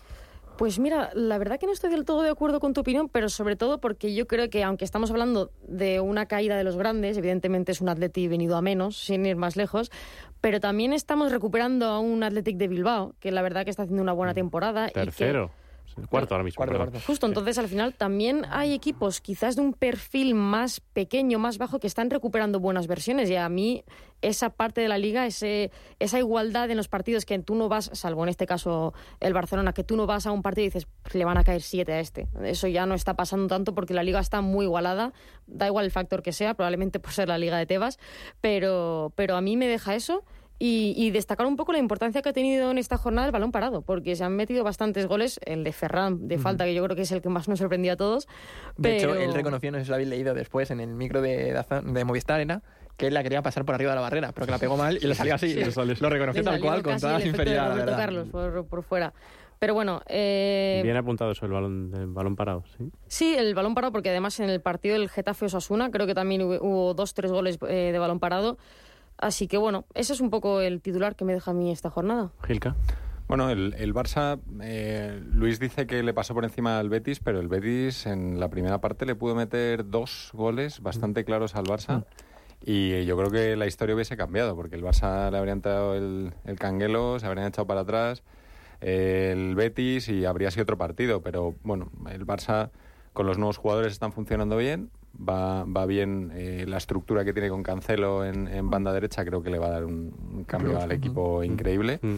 Pues 0.56 0.78
mira, 0.78 1.10
la 1.14 1.38
verdad 1.38 1.58
que 1.58 1.64
no 1.64 1.72
estoy 1.72 1.88
del 1.90 2.04
todo 2.04 2.20
de 2.22 2.28
acuerdo 2.28 2.60
con 2.60 2.74
tu 2.74 2.82
opinión, 2.82 3.08
pero 3.08 3.30
sobre 3.30 3.56
todo 3.56 3.80
porque 3.80 4.14
yo 4.14 4.26
creo 4.26 4.50
que 4.50 4.62
aunque 4.62 4.84
estamos 4.84 5.10
hablando 5.10 5.52
de 5.66 6.00
una 6.00 6.26
caída 6.26 6.54
de 6.58 6.64
los 6.64 6.76
grandes, 6.76 7.16
evidentemente 7.16 7.72
es 7.72 7.80
un 7.80 7.88
Atleti 7.88 8.28
venido 8.28 8.56
a 8.58 8.60
menos, 8.60 8.98
sin 8.98 9.24
ir 9.24 9.36
más 9.36 9.56
lejos, 9.56 9.90
pero 10.42 10.60
también 10.60 10.92
estamos 10.92 11.32
recuperando 11.32 11.86
a 11.86 11.98
un 11.98 12.22
Athletic 12.22 12.58
de 12.58 12.68
Bilbao, 12.68 13.14
que 13.20 13.30
la 13.32 13.40
verdad 13.40 13.64
que 13.64 13.70
está 13.70 13.84
haciendo 13.84 14.02
una 14.02 14.12
buena 14.12 14.34
temporada. 14.34 14.88
y 14.88 14.92
que- 14.92 15.00
Sí, 15.94 16.02
Cuarto 16.08 16.34
ahora 16.34 16.44
mismo. 16.44 16.56
Cuarto, 16.56 16.72
perdón. 16.72 16.90
cuarto. 16.90 17.06
Justo, 17.06 17.26
entonces 17.26 17.58
al 17.58 17.68
final 17.68 17.94
también 17.94 18.46
hay 18.50 18.72
equipos 18.72 19.20
quizás 19.20 19.56
de 19.56 19.62
un 19.62 19.72
perfil 19.72 20.34
más 20.34 20.80
pequeño, 20.80 21.38
más 21.38 21.58
bajo, 21.58 21.78
que 21.80 21.86
están 21.86 22.10
recuperando 22.10 22.60
buenas 22.60 22.86
versiones. 22.86 23.28
Y 23.30 23.36
a 23.36 23.48
mí 23.48 23.84
esa 24.22 24.50
parte 24.50 24.80
de 24.80 24.88
la 24.88 24.98
liga, 24.98 25.26
ese, 25.26 25.70
esa 25.98 26.18
igualdad 26.18 26.70
en 26.70 26.76
los 26.76 26.88
partidos 26.88 27.24
que 27.24 27.38
tú 27.38 27.54
no 27.54 27.68
vas, 27.68 27.90
salvo 27.94 28.22
en 28.22 28.28
este 28.28 28.46
caso 28.46 28.92
el 29.20 29.32
Barcelona, 29.32 29.72
que 29.72 29.84
tú 29.84 29.96
no 29.96 30.06
vas 30.06 30.26
a 30.26 30.32
un 30.32 30.42
partido 30.42 30.66
y 30.66 30.68
dices, 30.68 30.86
le 31.12 31.24
van 31.24 31.38
a 31.38 31.44
caer 31.44 31.62
siete 31.62 31.92
a 31.92 32.00
este. 32.00 32.28
Eso 32.44 32.68
ya 32.68 32.86
no 32.86 32.94
está 32.94 33.14
pasando 33.14 33.46
tanto 33.48 33.74
porque 33.74 33.94
la 33.94 34.02
liga 34.02 34.20
está 34.20 34.40
muy 34.40 34.66
igualada. 34.66 35.12
Da 35.46 35.66
igual 35.66 35.84
el 35.84 35.90
factor 35.90 36.22
que 36.22 36.32
sea, 36.32 36.54
probablemente 36.54 37.00
por 37.00 37.12
ser 37.12 37.28
la 37.28 37.38
liga 37.38 37.56
de 37.58 37.66
Tebas, 37.66 37.98
pero, 38.40 39.12
pero 39.16 39.36
a 39.36 39.40
mí 39.40 39.56
me 39.56 39.66
deja 39.66 39.94
eso. 39.94 40.24
Y, 40.62 40.92
y 40.94 41.10
destacar 41.10 41.46
un 41.46 41.56
poco 41.56 41.72
la 41.72 41.78
importancia 41.78 42.20
que 42.20 42.28
ha 42.28 42.32
tenido 42.34 42.70
en 42.70 42.76
esta 42.76 42.98
jornada 42.98 43.26
el 43.26 43.32
balón 43.32 43.50
parado, 43.50 43.80
porque 43.80 44.14
se 44.14 44.24
han 44.24 44.36
metido 44.36 44.62
bastantes 44.62 45.06
goles, 45.06 45.40
el 45.46 45.64
de 45.64 45.72
Ferran 45.72 46.28
de 46.28 46.36
falta, 46.36 46.66
que 46.66 46.74
yo 46.74 46.84
creo 46.84 46.94
que 46.94 47.02
es 47.02 47.12
el 47.12 47.22
que 47.22 47.30
más 47.30 47.48
nos 47.48 47.60
sorprendió 47.60 47.94
a 47.94 47.96
todos. 47.96 48.26
De 48.76 48.90
pero- 48.98 49.14
hecho, 49.14 49.22
él 49.24 49.32
reconoció, 49.32 49.72
no 49.72 49.78
sé 49.78 49.84
si 49.84 49.88
lo 49.88 49.94
habéis 49.94 50.10
leído 50.10 50.34
después 50.34 50.70
en 50.70 50.80
el 50.80 50.88
micro 50.94 51.22
de, 51.22 51.58
de 51.84 52.04
Movistar, 52.04 52.40
era 52.42 52.60
que 52.98 53.06
él 53.06 53.14
la 53.14 53.22
quería 53.22 53.40
pasar 53.40 53.64
por 53.64 53.74
arriba 53.74 53.92
de 53.92 53.96
la 53.96 54.02
barrera, 54.02 54.32
pero 54.32 54.44
que 54.44 54.52
la 54.52 54.58
pegó 54.58 54.76
mal 54.76 54.98
y 55.02 55.06
le 55.06 55.14
salió 55.14 55.34
así. 55.34 55.48
Sí, 55.48 55.54
le 55.54 55.70
salió. 55.70 55.94
Lo 55.98 56.10
reconoció 56.10 56.44
tal 56.44 56.60
cual, 56.60 56.82
con 56.82 56.92
casi 56.92 57.00
toda 57.00 57.16
de 57.16 57.22
sinceridad, 57.22 57.68
la 57.70 57.74
verdad. 57.76 57.96
Carlos 57.96 58.28
por, 58.28 58.66
por 58.66 58.82
fuera. 58.82 59.14
Pero 59.58 59.72
bueno, 59.72 60.02
eh, 60.08 60.80
Bien 60.84 60.96
apuntado 60.98 61.30
eso, 61.32 61.46
el 61.46 61.52
balón, 61.52 61.90
el 61.94 62.06
balón 62.08 62.36
parado. 62.36 62.64
¿sí? 62.76 62.90
sí, 63.06 63.34
el 63.34 63.54
balón 63.54 63.74
parado, 63.74 63.92
porque 63.92 64.10
además 64.10 64.38
en 64.40 64.50
el 64.50 64.60
partido 64.60 64.92
del 64.98 65.08
Getafe 65.08 65.46
Osasuna 65.46 65.90
creo 65.90 66.06
que 66.06 66.14
también 66.14 66.42
hubo, 66.42 66.58
hubo 66.60 66.92
dos, 66.94 67.14
tres 67.14 67.32
goles 67.32 67.58
eh, 67.66 67.90
de 67.92 67.98
balón 67.98 68.20
parado. 68.20 68.58
Así 69.20 69.48
que 69.48 69.58
bueno, 69.58 69.84
ese 69.94 70.12
es 70.12 70.20
un 70.20 70.30
poco 70.30 70.60
el 70.60 70.80
titular 70.80 71.14
que 71.14 71.24
me 71.24 71.34
deja 71.34 71.50
a 71.50 71.54
mí 71.54 71.70
esta 71.70 71.90
jornada. 71.90 72.32
Gilca. 72.46 72.74
Bueno, 73.28 73.48
el, 73.50 73.74
el 73.78 73.94
Barça, 73.94 74.40
eh, 74.60 75.22
Luis 75.32 75.60
dice 75.60 75.86
que 75.86 76.02
le 76.02 76.12
pasó 76.12 76.34
por 76.34 76.44
encima 76.44 76.80
al 76.80 76.88
Betis, 76.88 77.20
pero 77.20 77.38
el 77.38 77.46
Betis 77.46 78.06
en 78.06 78.40
la 78.40 78.48
primera 78.48 78.80
parte 78.80 79.06
le 79.06 79.14
pudo 79.14 79.36
meter 79.36 79.88
dos 79.88 80.30
goles 80.32 80.80
bastante 80.80 81.24
claros 81.24 81.54
al 81.54 81.64
Barça. 81.64 82.04
Y 82.64 83.04
yo 83.04 83.16
creo 83.16 83.30
que 83.30 83.56
la 83.56 83.66
historia 83.66 83.94
hubiese 83.94 84.16
cambiado, 84.16 84.56
porque 84.56 84.74
el 84.74 84.82
Barça 84.82 85.30
le 85.30 85.38
habría 85.38 85.52
entrado 85.52 85.94
el, 85.94 86.32
el 86.44 86.58
canguelo, 86.58 87.20
se 87.20 87.26
habrían 87.26 87.46
echado 87.46 87.66
para 87.66 87.82
atrás 87.82 88.22
eh, 88.80 89.30
el 89.32 89.54
Betis 89.54 90.08
y 90.08 90.24
habría 90.24 90.50
sido 90.50 90.64
otro 90.64 90.76
partido. 90.76 91.22
Pero 91.22 91.54
bueno, 91.62 91.90
el 92.10 92.26
Barça 92.26 92.70
con 93.12 93.26
los 93.26 93.38
nuevos 93.38 93.58
jugadores 93.58 93.92
están 93.92 94.12
funcionando 94.12 94.56
bien, 94.56 94.90
va, 95.18 95.64
va 95.64 95.86
bien 95.86 96.32
eh, 96.34 96.64
la 96.66 96.76
estructura 96.76 97.24
que 97.24 97.32
tiene 97.32 97.48
con 97.48 97.62
Cancelo 97.62 98.24
en, 98.24 98.48
en 98.48 98.70
banda 98.70 98.92
derecha, 98.92 99.24
creo 99.24 99.42
que 99.42 99.50
le 99.50 99.58
va 99.58 99.66
a 99.66 99.70
dar 99.70 99.84
un, 99.84 100.14
un 100.32 100.44
cambio 100.44 100.78
al 100.80 100.92
equipo 100.92 101.42
increíble. 101.44 101.98
Mm. 102.02 102.16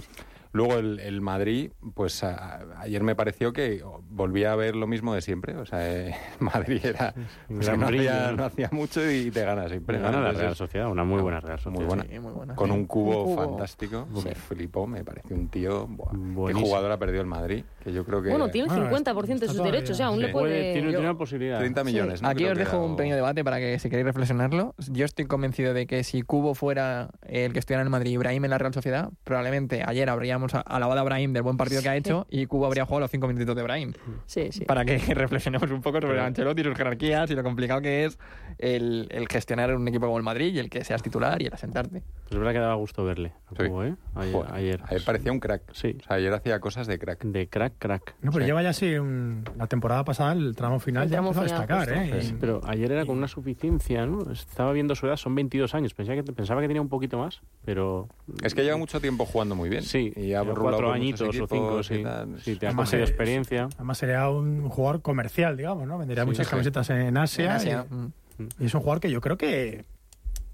Luego 0.53 0.75
el, 0.79 1.01
el 1.01 1.21
Madrid, 1.21 1.73
pues 1.95 2.23
a- 2.25 2.61
ayer 2.79 3.03
me 3.03 3.15
pareció 3.15 3.53
que 3.53 3.83
volvía 4.11 4.53
a 4.53 4.57
ver 4.57 4.77
lo 4.77 4.87
mismo 4.87 5.15
de 5.15 5.23
siempre. 5.23 5.57
O 5.57 5.65
sea, 5.67 5.79
eh, 5.91 6.15
Madrid 6.41 6.85
era, 6.85 7.15
o 7.49 7.62
sea, 7.62 7.77
no, 7.77 7.87
hacía, 7.87 8.31
¿no? 8.33 8.37
no 8.37 8.45
hacía 8.45 8.69
mucho 8.73 9.01
y 9.11 9.31
te 9.31 9.45
gana 9.45 9.69
siempre. 9.69 9.99
Gana 9.99 10.21
la 10.21 10.33
Real 10.33 10.55
Sociedad, 10.55 10.88
una 10.91 11.05
muy 11.05 11.23
buena 11.23 11.41
Real 11.41 11.59
Sociedad. 11.59 11.77
muy 11.79 11.87
buena. 11.87 12.05
Sí, 12.11 12.19
muy 12.19 12.33
buena. 12.33 12.55
Con 12.55 12.71
un 12.71 12.87
cubo, 12.87 13.25
Un 13.25 13.35
cubo. 13.37 13.49
fantástico. 13.49 14.07
Sí. 14.15 14.23
Me 14.29 14.35
flipó, 14.35 14.87
me 14.87 15.05
pareció 15.05 15.35
un 15.37 15.49
tío. 15.49 15.87
buah, 15.87 16.11
¿Qué 16.11 16.17
Buenísimo. 16.19 16.67
jugador 16.67 16.93
ha 16.93 16.99
perdido 16.99 17.21
el 17.23 17.27
Madrid? 17.27 17.65
Que 17.83 17.93
yo 17.93 18.05
creo 18.05 18.23
que. 18.23 18.29
Bueno, 18.31 18.49
tiene 18.51 18.69
el 18.73 18.81
Bueno, 18.88 18.97
50% 19.05 19.38
de 19.38 19.49
sus 19.49 19.62
derechos, 19.62 19.91
o 19.91 19.95
sea, 19.95 20.07
aún 20.07 20.17
Sí. 20.19 20.27
le 20.27 20.33
puede... 20.33 20.73
tiene, 20.75 20.97
una 20.99 21.17
posibilidad. 21.17 21.59
30 21.59 21.85
millones. 21.85 22.23
¿no? 22.23 22.29
Aquí 22.29 22.38
Creo 22.45 22.53
os 22.53 22.59
dejo 22.59 22.85
un 22.85 22.97
pequeño 22.97 23.17
debate 23.17 23.43
para 23.43 23.59
que 23.59 23.79
si 23.79 23.88
queréis 23.88 24.07
reflexionarlo. 24.07 24.75
Yo 24.91 25.05
estoy 25.05 25.25
convencido 25.25 25.73
de 25.75 25.87
que 25.87 26.05
si 26.05 26.23
Cubo 26.23 26.55
fuera 26.55 27.09
el 27.23 27.53
que 27.53 27.59
estuviera 27.59 27.81
en 27.83 27.87
el 27.87 27.91
Madrid 27.91 28.11
y 28.11 28.15
Ibrahim 28.15 28.45
en 28.45 28.51
la 28.51 28.59
Real 28.59 28.75
Sociedad, 28.75 29.11
probablemente 29.25 29.83
ayer 29.87 30.09
habría 30.11 30.38
hubiéramos 30.45 30.67
alabado 30.67 31.01
a 31.01 31.05
Brahim 31.05 31.33
del 31.33 31.43
buen 31.43 31.57
partido 31.57 31.83
que 31.83 31.89
ha 31.89 31.97
hecho 31.97 32.27
y 32.31 32.47
Cuba 32.47 32.67
habría 32.67 32.85
jugado 32.85 33.01
los 33.01 33.11
cinco 33.11 33.27
minutitos 33.29 33.55
de 33.57 33.63
Brahim. 33.63 33.93
Sí, 34.27 34.49
sí. 34.51 34.65
Para 34.65 34.85
que 34.85 34.99
reflexionemos 35.15 35.71
un 35.71 35.81
poco 35.83 36.01
sobre 36.01 36.21
Ancelotti 36.21 36.61
y 36.61 36.65
sus 36.65 36.75
jerarquías 36.77 37.31
y 37.31 37.35
lo 37.35 37.43
complicado 37.43 37.81
que 37.81 38.05
es 38.05 38.19
el, 38.59 39.09
el 39.11 39.29
gestionar 39.29 39.75
un 39.75 39.87
equipo 39.89 40.07
como 40.07 40.19
el 40.19 40.25
Madrid 40.25 40.55
y 40.55 40.59
el 40.59 40.71
que 40.71 40.85
seas 40.85 41.03
titular 41.03 41.41
y 41.43 41.47
el 41.47 41.53
asentarte. 41.55 42.03
Es 42.31 42.37
verdad 42.39 42.53
que 42.53 42.59
daba 42.59 42.75
gusto 42.75 43.05
verle. 43.05 43.33
a 43.47 43.63
Sí. 43.63 43.69
Cubo, 43.69 43.85
¿eh? 43.85 43.95
Ayer. 44.15 44.33
Joder, 44.35 44.55
ayer. 44.55 44.81
ayer 44.87 45.03
parecía 45.05 45.33
un 45.33 45.41
crack. 45.41 45.63
Sí. 45.73 45.97
O 46.01 46.05
sea, 46.07 46.17
ayer 46.17 46.33
hacía 46.33 46.61
cosas 46.61 46.87
de 46.87 46.99
crack. 46.99 47.25
De 47.25 47.47
crack, 47.49 47.75
crack. 47.79 48.15
No, 48.23 48.31
pero 48.33 48.45
Sí. 48.45 48.49
lleva 48.49 48.63
ya 48.63 48.71
así 48.71 48.95
un- 48.97 49.45
la 49.59 49.67
temporada 49.67 50.05
pasada, 50.05 50.33
el 50.33 50.55
tramo 50.57 50.81
final, 50.81 51.05
El 51.05 51.11
ya 51.11 51.19
empezó 51.19 51.41
a 51.41 51.45
final, 51.45 51.59
destacar, 51.61 51.89
justo. 51.89 52.17
¿eh? 52.17 52.23
Sí, 52.23 52.37
pero 52.41 52.61
ayer 52.65 52.91
era 52.93 53.05
con 53.05 53.19
una 53.19 53.29
suficiencia, 53.29 54.07
¿no? 54.07 54.31
Estaba 54.33 54.73
viendo 54.73 54.95
su 54.95 55.07
edad, 55.07 55.17
son 55.17 55.35
22 55.35 55.75
años. 55.75 55.93
Pensaba 55.95 56.17
que, 56.23 56.33
pensaba 56.33 56.61
que 56.63 56.69
tenía 56.69 56.81
un 56.83 56.89
poquito 56.89 57.19
más, 57.19 57.43
pero... 57.65 58.09
Es 58.43 58.55
que 58.55 58.63
lleva 58.65 58.77
mucho 58.79 59.01
tiempo 59.01 59.27
jugando 59.27 59.55
muy 59.55 59.69
bien. 59.69 59.83
Sí, 59.83 60.13
y 60.17 60.32
ha 60.35 60.42
rulado 60.42 60.62
cuatro 60.62 60.92
añitos 60.92 61.29
o 61.40 61.47
cinco, 61.47 61.83
sí. 61.83 62.03
tal. 62.03 62.40
Sí, 62.40 62.57
te 62.57 62.66
Además, 62.66 62.92
es- 62.92 63.01
experiencia. 63.09 63.68
Además 63.77 63.99
sería 63.99 64.29
un 64.29 64.68
jugador 64.68 65.03
comercial, 65.03 65.57
digamos, 65.57 65.87
¿no? 65.87 65.99
Vendería 65.99 66.25
Sí, 66.25 66.29
muchas 66.29 66.47
sí. 66.47 66.51
camisetas 66.51 66.90
en 66.90 67.16
Asia. 67.16 67.45
En 67.45 67.51
Asia, 67.53 67.87
y- 67.90 67.95
mm. 67.95 68.12
Y, 68.61 68.64
es 68.66 68.75
un 68.75 68.81
jugador 68.81 69.01
que 69.01 69.11
yo 69.11 69.21
creo 69.21 69.37
que 69.37 69.85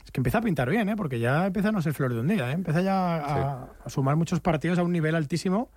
es 0.05 0.11
que 0.13 0.21
empieza 0.21 0.39
a 0.39 0.43
pintar 0.43 0.69
bien, 0.71 0.89
¿eh? 0.89 0.97
Porque 0.97 1.19
ya 1.21 1.47
empieza 1.47 1.69
a 1.69 1.73
no 1.73 1.81
ser 1.83 1.93
flor 1.95 2.13
de 2.15 2.21
un 2.21 2.29
día, 2.29 2.51
¿eh? 2.51 2.55
Empieza 2.55 2.81
ya 2.81 3.17
a, 3.17 3.69
a 3.85 3.91
sumar 3.91 4.17
muchos 4.17 4.41
partidos 4.41 4.79
a 4.79 4.83
un 4.83 4.93
nivel 4.93 5.15
altísimo, 5.15 5.69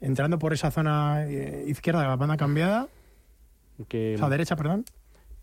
entrando 0.00 0.38
por 0.38 0.52
esa 0.52 0.70
zona 0.70 1.24
eh, 1.26 1.64
izquierda 1.68 2.02
de 2.02 2.08
la 2.08 2.16
banda 2.16 2.36
cambiada, 2.36 2.88
Que, 3.88 4.14
o 4.16 4.18
sea, 4.18 4.28
derecha, 4.28 4.54
perdón. 4.56 4.84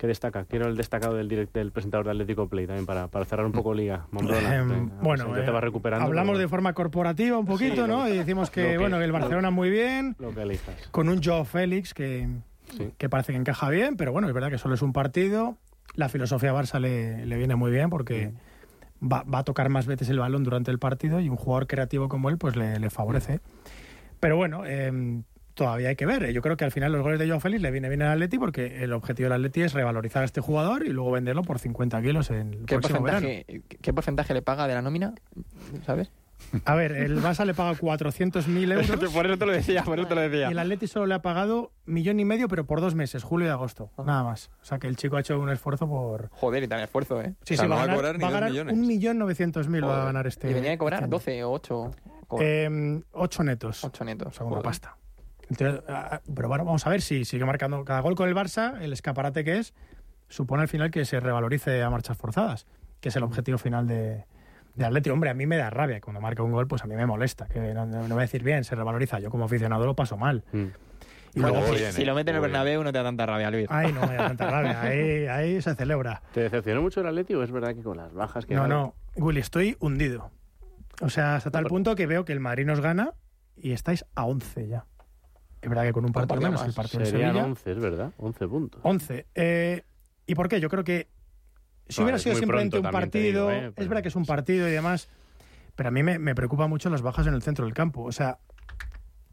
Que 0.01 0.07
destaca. 0.07 0.45
Quiero 0.45 0.67
el 0.67 0.75
destacado 0.75 1.13
del, 1.15 1.27
direct, 1.29 1.53
del 1.53 1.71
presentador 1.71 2.05
de 2.07 2.11
Atlético 2.13 2.49
Play 2.49 2.65
también 2.65 2.87
para, 2.87 3.07
para 3.07 3.23
cerrar 3.23 3.45
un 3.45 3.51
poco 3.51 3.75
liga. 3.75 4.07
Mambrona, 4.09 4.55
Em, 4.55 4.89
bueno, 4.99 5.25
te 5.31 5.45
eh, 5.45 5.49
vas 5.51 5.63
recuperando. 5.63 6.05
hablamos 6.07 6.31
pero 6.31 6.39
de 6.39 6.47
forma 6.47 6.73
corporativa 6.73 7.37
un 7.37 7.45
poquito, 7.45 7.83
Sí, 7.85 7.87
¿no? 7.91 8.07
Y 8.09 8.17
decimos 8.17 8.49
que, 8.49 8.63
que- 8.71 8.77
bueno, 8.79 8.99
el 8.99 9.07
lo- 9.07 9.13
Barcelona 9.13 9.51
muy 9.51 9.69
bien, 9.69 10.15
Lo 10.17 10.33
que 10.33 10.41
elijas. 10.41 10.75
con 10.89 11.07
un 11.07 11.21
Joe 11.23 11.45
Félix 11.45 11.93
que, 11.93 12.27
Sí. 12.75 12.91
que 12.97 13.09
parece 13.09 13.31
que 13.33 13.37
encaja 13.37 13.69
bien, 13.69 13.95
pero 13.95 14.11
bueno, 14.11 14.27
es 14.27 14.33
verdad 14.33 14.49
que 14.49 14.57
solo 14.57 14.73
es 14.73 14.81
un 14.81 14.91
partido. 14.91 15.57
La 15.93 16.09
filosofía 16.09 16.51
Barça 16.51 16.79
le, 16.79 17.25
le 17.27 17.37
viene 17.37 17.55
muy 17.55 17.69
bien 17.69 17.91
porque 17.91 18.33
va, 19.03 19.21
va 19.23 19.39
a 19.39 19.43
tocar 19.43 19.69
más 19.69 19.85
veces 19.85 20.09
el 20.09 20.17
balón 20.17 20.43
durante 20.43 20.71
el 20.71 20.79
partido 20.79 21.19
y 21.19 21.29
un 21.29 21.35
jugador 21.35 21.67
creativo 21.67 22.09
como 22.09 22.29
él 22.29 22.39
pues 22.39 22.55
le, 22.55 22.79
le 22.79 22.89
favorece. 22.89 23.39
Pero 24.19 24.35
bueno, 24.35 24.63
eh, 24.65 25.21
todavía 25.63 25.89
hay 25.89 25.95
que 25.95 26.05
ver. 26.05 26.31
Yo 26.31 26.41
creo 26.41 26.57
que 26.57 26.65
al 26.65 26.71
final 26.71 26.91
los 26.91 27.01
goles 27.01 27.19
de 27.19 27.27
Joao 27.27 27.39
Félix 27.39 27.61
le 27.61 27.71
viene 27.71 27.87
bien 27.89 28.01
al 28.01 28.13
Atleti 28.13 28.37
porque 28.39 28.83
el 28.83 28.93
objetivo 28.93 29.25
del 29.25 29.33
Atleti 29.33 29.61
es 29.61 29.73
revalorizar 29.73 30.21
a 30.23 30.25
este 30.25 30.41
jugador 30.41 30.85
y 30.85 30.89
luego 30.89 31.11
venderlo 31.11 31.43
por 31.43 31.59
50 31.59 32.01
kilos 32.01 32.29
en 32.31 32.53
el 32.53 32.65
¿Qué 32.65 32.75
próximo 32.79 33.01
verano. 33.01 33.27
¿Qué 33.81 33.93
porcentaje 33.93 34.33
le 34.33 34.41
paga 34.41 34.67
de 34.67 34.73
la 34.73 34.81
nómina? 34.81 35.13
¿Sabes? 35.85 36.11
A 36.65 36.73
ver, 36.73 36.91
el 36.93 37.21
Barça 37.21 37.45
le 37.45 37.53
paga 37.53 37.73
400.000 37.77 38.71
euros 38.73 39.13
por 39.13 39.27
eso 39.27 39.37
te 39.37 39.45
lo 39.45 39.51
decía, 39.51 39.83
por 39.83 39.99
eso 39.99 40.07
te 40.07 40.15
lo 40.15 40.25
y 40.25 40.29
decía. 40.29 40.49
el 40.49 40.57
Atleti 40.57 40.87
solo 40.87 41.05
le 41.05 41.13
ha 41.13 41.21
pagado 41.21 41.71
millón 41.85 42.19
y 42.19 42.25
medio, 42.25 42.47
pero 42.47 42.65
por 42.65 42.81
dos 42.81 42.95
meses, 42.95 43.21
julio 43.23 43.45
y 43.47 43.51
agosto, 43.51 43.91
Ah. 43.95 44.03
nada 44.07 44.23
más. 44.23 44.49
O 44.59 44.65
sea 44.65 44.79
que 44.79 44.87
el 44.87 44.95
chico 44.95 45.17
ha 45.17 45.19
hecho 45.19 45.39
un 45.39 45.49
esfuerzo 45.51 45.87
por... 45.87 46.29
Joder, 46.31 46.63
y 46.63 46.67
también 46.67 46.85
esfuerzo, 46.85 47.21
¿eh? 47.21 47.35
Sí, 47.43 47.53
O 47.53 47.57
sea, 47.57 47.65
sí, 47.65 47.69
no 47.69 47.75
va 47.75 47.83
a 47.83 47.85
va 47.85 47.93
a 47.93 47.95
cobrar 47.95 48.17
ni 48.17 48.23
va 48.23 48.27
a 48.27 48.31
dos 48.31 48.39
ganar 48.39 48.49
millones. 48.51 48.73
un 48.73 48.87
millón 48.87 49.19
novecientos 49.19 49.67
mil 49.67 49.83
va 49.83 50.01
a 50.01 50.05
ganar 50.05 50.25
este. 50.25 50.49
Y 50.49 50.53
venía 50.55 50.69
de 50.69 50.73
este 50.73 50.79
cobrar 50.79 51.03
año. 51.03 51.11
12 51.11 51.43
o 51.43 51.51
8. 51.51 51.91
Eh, 52.39 53.01
ocho 53.11 53.43
netos. 53.43 53.83
8 53.83 54.03
netos. 54.05 54.27
O 54.29 54.31
sea, 54.31 54.45
una 54.47 54.61
pasta. 54.61 54.97
Entonces, 55.51 55.83
ah, 55.89 56.21
pero 56.33 56.47
bueno, 56.47 56.63
vamos 56.65 56.85
a 56.87 56.89
ver 56.89 57.01
si 57.01 57.25
sigue 57.25 57.45
marcando 57.45 57.83
cada 57.85 57.99
gol 57.99 58.15
con 58.15 58.27
el 58.29 58.35
Barça, 58.35 58.81
el 58.81 58.93
escaparate 58.93 59.43
que 59.43 59.57
es, 59.57 59.73
supone 60.29 60.61
al 60.63 60.67
final 60.69 60.91
que 60.91 61.03
se 61.05 61.19
revalorice 61.19 61.83
a 61.83 61.89
marchas 61.89 62.17
forzadas, 62.17 62.65
que 63.01 63.09
es 63.09 63.15
el 63.17 63.23
objetivo 63.23 63.57
final 63.57 63.85
de, 63.85 64.25
de 64.75 64.85
Atleti. 64.85 65.09
Hombre, 65.09 65.29
a 65.29 65.33
mí 65.33 65.45
me 65.45 65.57
da 65.57 65.69
rabia. 65.69 65.99
Cuando 65.99 66.21
marca 66.21 66.41
un 66.41 66.51
gol, 66.53 66.67
pues 66.67 66.83
a 66.83 66.87
mí 66.87 66.95
me 66.95 67.05
molesta. 67.05 67.47
Que 67.47 67.59
no, 67.73 67.85
no- 67.85 68.01
no 68.07 68.15
voy 68.15 68.19
a 68.19 68.21
decir 68.21 68.43
bien, 68.43 68.63
se 68.63 68.75
revaloriza. 68.75 69.19
Yo 69.19 69.29
como 69.29 69.43
aficionado 69.45 69.85
lo 69.85 69.95
paso 69.95 70.15
mal. 70.17 70.43
Mm. 70.53 70.65
Y 71.33 71.39
Si 71.91 72.03
lo 72.05 72.13
mete 72.15 72.31
en 72.31 72.35
el. 72.37 72.41
Bernabéu 72.41 72.83
no 72.83 72.91
te 72.91 72.97
da 72.97 73.03
tanta 73.05 73.25
rabia, 73.25 73.49
Luis. 73.51 73.67
ay, 73.69 73.91
no 73.93 74.01
me 74.07 74.15
da 74.15 74.27
tanta 74.27 74.49
rabia. 74.51 74.81
Ahí, 74.81 75.27
ahí 75.27 75.61
se 75.61 75.75
celebra. 75.75 76.21
¿Te 76.33 76.41
decepcionó 76.41 76.81
mucho 76.81 76.99
el 77.01 77.07
Atleti 77.07 77.35
o 77.35 77.43
es 77.43 77.51
verdad 77.51 77.73
que 77.73 77.81
con 77.83 77.95
las 77.97 78.13
bajas 78.13 78.45
que 78.45 78.53
No, 78.55 78.63
hay- 78.63 78.69
no, 78.69 78.95
Willy, 79.15 79.39
estoy 79.39 79.77
hundido. 79.79 80.29
O 81.01 81.09
sea, 81.09 81.35
hasta 81.35 81.49
tal 81.51 81.65
punto 81.65 81.95
que 81.95 82.05
veo 82.05 82.25
que 82.25 82.33
el 82.33 82.39
Madrid 82.41 82.65
nos 82.65 82.81
gana 82.81 83.13
y 83.55 83.71
estáis 83.71 84.05
a 84.15 84.25
11 84.25 84.67
ya. 84.67 84.85
Es 85.61 85.69
verdad 85.69 85.83
que 85.83 85.93
con 85.93 86.05
un 86.05 86.11
partido 86.11 86.27
partido 86.39 86.49
menos, 86.49 86.61
más. 86.61 86.69
el 86.69 86.73
partido 86.73 86.99
de 87.01 87.05
Serían 87.05 87.29
Sevilla. 87.29 87.45
11, 87.45 87.71
es 87.71 87.79
verdad. 87.79 88.11
11 88.17 88.47
puntos. 88.47 88.81
11. 88.83 89.27
Eh, 89.35 89.83
¿Y 90.25 90.35
por 90.35 90.47
qué? 90.49 90.59
Yo 90.59 90.69
creo 90.69 90.83
que 90.83 91.07
si 91.87 91.99
No, 92.01 92.05
hubiera 92.05 92.17
sido 92.19 92.35
simplemente 92.35 92.79
pronto 92.79 92.87
un 92.87 92.91
partido, 92.91 93.49
digo, 93.49 93.51
¿eh? 93.67 93.73
es 93.75 93.87
verdad 93.87 94.01
que 94.01 94.07
es 94.07 94.15
un 94.15 94.25
partido 94.25 94.67
y 94.67 94.71
demás, 94.71 95.09
pero 95.75 95.89
a 95.89 95.91
mí 95.91 96.03
me, 96.03 96.19
me 96.19 96.33
preocupa 96.35 96.67
mucho 96.67 96.89
las 96.89 97.01
bajas 97.01 97.27
en 97.27 97.33
el 97.33 97.41
centro 97.41 97.65
del 97.65 97.73
campo. 97.73 98.03
O 98.03 98.11
sea, 98.11 98.39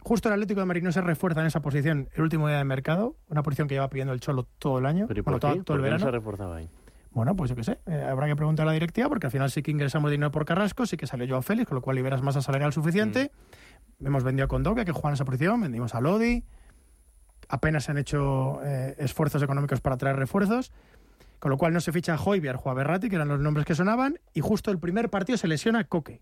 justo 0.00 0.28
el 0.28 0.34
Atlético 0.34 0.60
de 0.60 0.66
Madrid 0.66 0.82
no 0.82 0.92
se 0.92 1.00
refuerza 1.00 1.40
en 1.40 1.46
esa 1.46 1.60
posición 1.60 2.08
el 2.14 2.22
último 2.22 2.48
día 2.48 2.58
de 2.58 2.64
mercado, 2.64 3.16
una 3.28 3.42
posición 3.42 3.68
que 3.68 3.74
lleva 3.74 3.88
pidiendo 3.88 4.12
el 4.12 4.20
Cholo 4.20 4.44
todo 4.58 4.78
el 4.78 4.86
año, 4.86 5.06
¿Pero 5.06 5.20
y 5.20 5.22
bueno, 5.22 5.38
por 5.38 5.40
todo, 5.40 5.54
qué? 5.58 5.62
todo 5.64 5.76
el 5.76 5.82
¿Por 5.82 5.90
qué 5.90 5.94
no 5.98 6.04
se 6.04 6.10
reforzaba 6.10 6.56
ahí? 6.56 6.68
Bueno, 7.10 7.34
pues 7.34 7.50
yo 7.50 7.56
qué 7.56 7.64
sé, 7.64 7.78
eh, 7.86 8.06
habrá 8.08 8.26
que 8.26 8.36
preguntar 8.36 8.64
a 8.64 8.66
la 8.66 8.72
directiva 8.74 9.08
porque 9.08 9.26
al 9.26 9.32
final 9.32 9.50
sí 9.50 9.62
que 9.62 9.70
ingresamos 9.70 10.10
dinero 10.10 10.30
por 10.30 10.44
Carrasco, 10.44 10.86
sí 10.86 10.96
que 10.96 11.06
salió 11.06 11.26
Joao 11.26 11.42
Félix, 11.42 11.68
con 11.68 11.76
lo 11.76 11.82
cual 11.82 11.96
liberas 11.96 12.22
masa 12.22 12.42
salarial 12.42 12.72
suficiente. 12.72 13.30
Hemos 14.04 14.22
vendido 14.22 14.44
a 14.44 14.48
Condovia, 14.48 14.84
que 14.84 14.92
juega 14.92 15.11
en 15.11 15.14
esa 15.14 15.24
posición, 15.24 15.61
vendimos 15.61 15.94
a 15.94 16.00
Lodi. 16.00 16.44
Apenas 17.48 17.84
se 17.84 17.90
han 17.90 17.98
hecho 17.98 18.61
eh, 18.62 18.94
esfuerzos 18.98 19.42
económicos 19.42 19.80
para 19.80 19.96
traer 19.96 20.16
refuerzos. 20.16 20.72
Con 21.40 21.50
lo 21.50 21.56
cual 21.56 21.72
no 21.72 21.80
se 21.80 21.92
ficha 21.92 22.14
a 22.14 22.20
Hoybier 22.20 22.58
o 22.62 22.70
a 22.70 22.74
Berratti, 22.74 23.08
que 23.08 23.16
eran 23.16 23.28
los 23.28 23.40
nombres 23.40 23.64
que 23.64 23.74
sonaban, 23.74 24.18
y 24.34 24.40
justo 24.40 24.70
el 24.70 24.78
primer 24.78 25.08
partido 25.08 25.37
se 25.37 25.46
lesiona 25.46 25.80
a 25.80 25.84
Coque. 25.84 26.20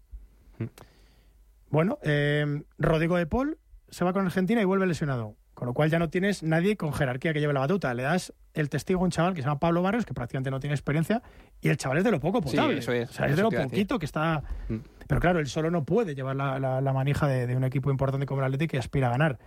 Bueno, 1.71 1.99
eh, 2.03 2.63
Rodrigo 2.79 3.17
de 3.17 3.27
Paul 3.27 3.59
se 3.89 4.05
va 4.05 4.13
con 4.13 4.27
Argentina 4.27 4.61
y 4.61 4.65
vuelve 4.65 4.87
lesionado. 4.87 5.35
Con 5.57 5.67
lo 5.67 5.73
cual 5.73 5.89
ya 5.89 5.99
no 5.99 6.11
tienes 6.11 6.43
nadie 6.43 6.77
con 6.77 6.93
jerarquía 6.93 7.33
que 7.33 7.41
lleve 7.41 7.55
la 7.55 7.61
batuta. 7.61 7.95
Le 7.95 8.03
das 8.03 8.35
el 8.53 8.69
testigo 8.69 9.01
a 9.01 9.05
un 9.05 9.11
chaval 9.11 9.33
que 9.33 9.41
se 9.41 9.49
llama 9.49 9.59
Pablo 9.59 9.81
Barrios, 9.81 10.05
que 10.05 10.13
prácticamente 10.13 10.51
no 10.51 10.61
tiene 10.61 10.75
experiencia, 10.75 11.23
y 11.63 11.71
el 11.71 11.79
chaval 11.79 11.97
es 11.97 12.05
de 12.05 12.11
lo 12.11 12.21
poco 12.21 12.43
Sí, 12.43 12.51
potable. 12.57 12.79
eso 12.81 12.93
es, 12.93 13.09
O 13.09 13.13
sea, 13.15 13.27
es 13.27 13.37
de 13.37 13.43
lo 13.43 13.51
poquito 13.51 13.99
que 13.99 14.05
está. 14.05 14.43
Mm. 14.69 14.77
Pero 15.07 15.19
claro, 15.19 15.39
él 15.39 15.47
solo 15.47 15.71
no 15.71 15.85
puede 15.85 16.15
llevar 16.15 16.37
la, 16.37 16.59
la- 16.59 16.83
la 16.83 16.93
manija 16.93 17.27
de, 17.27 17.47
de 17.47 17.57
un 17.57 17.65
equipo 17.65 17.91
importante 17.91 18.27
como 18.27 18.43
el 18.43 18.45
Atlético 18.45 18.73
que 18.73 18.79
aspira 18.79 19.07
a 19.07 19.11
ganar. 19.11 19.39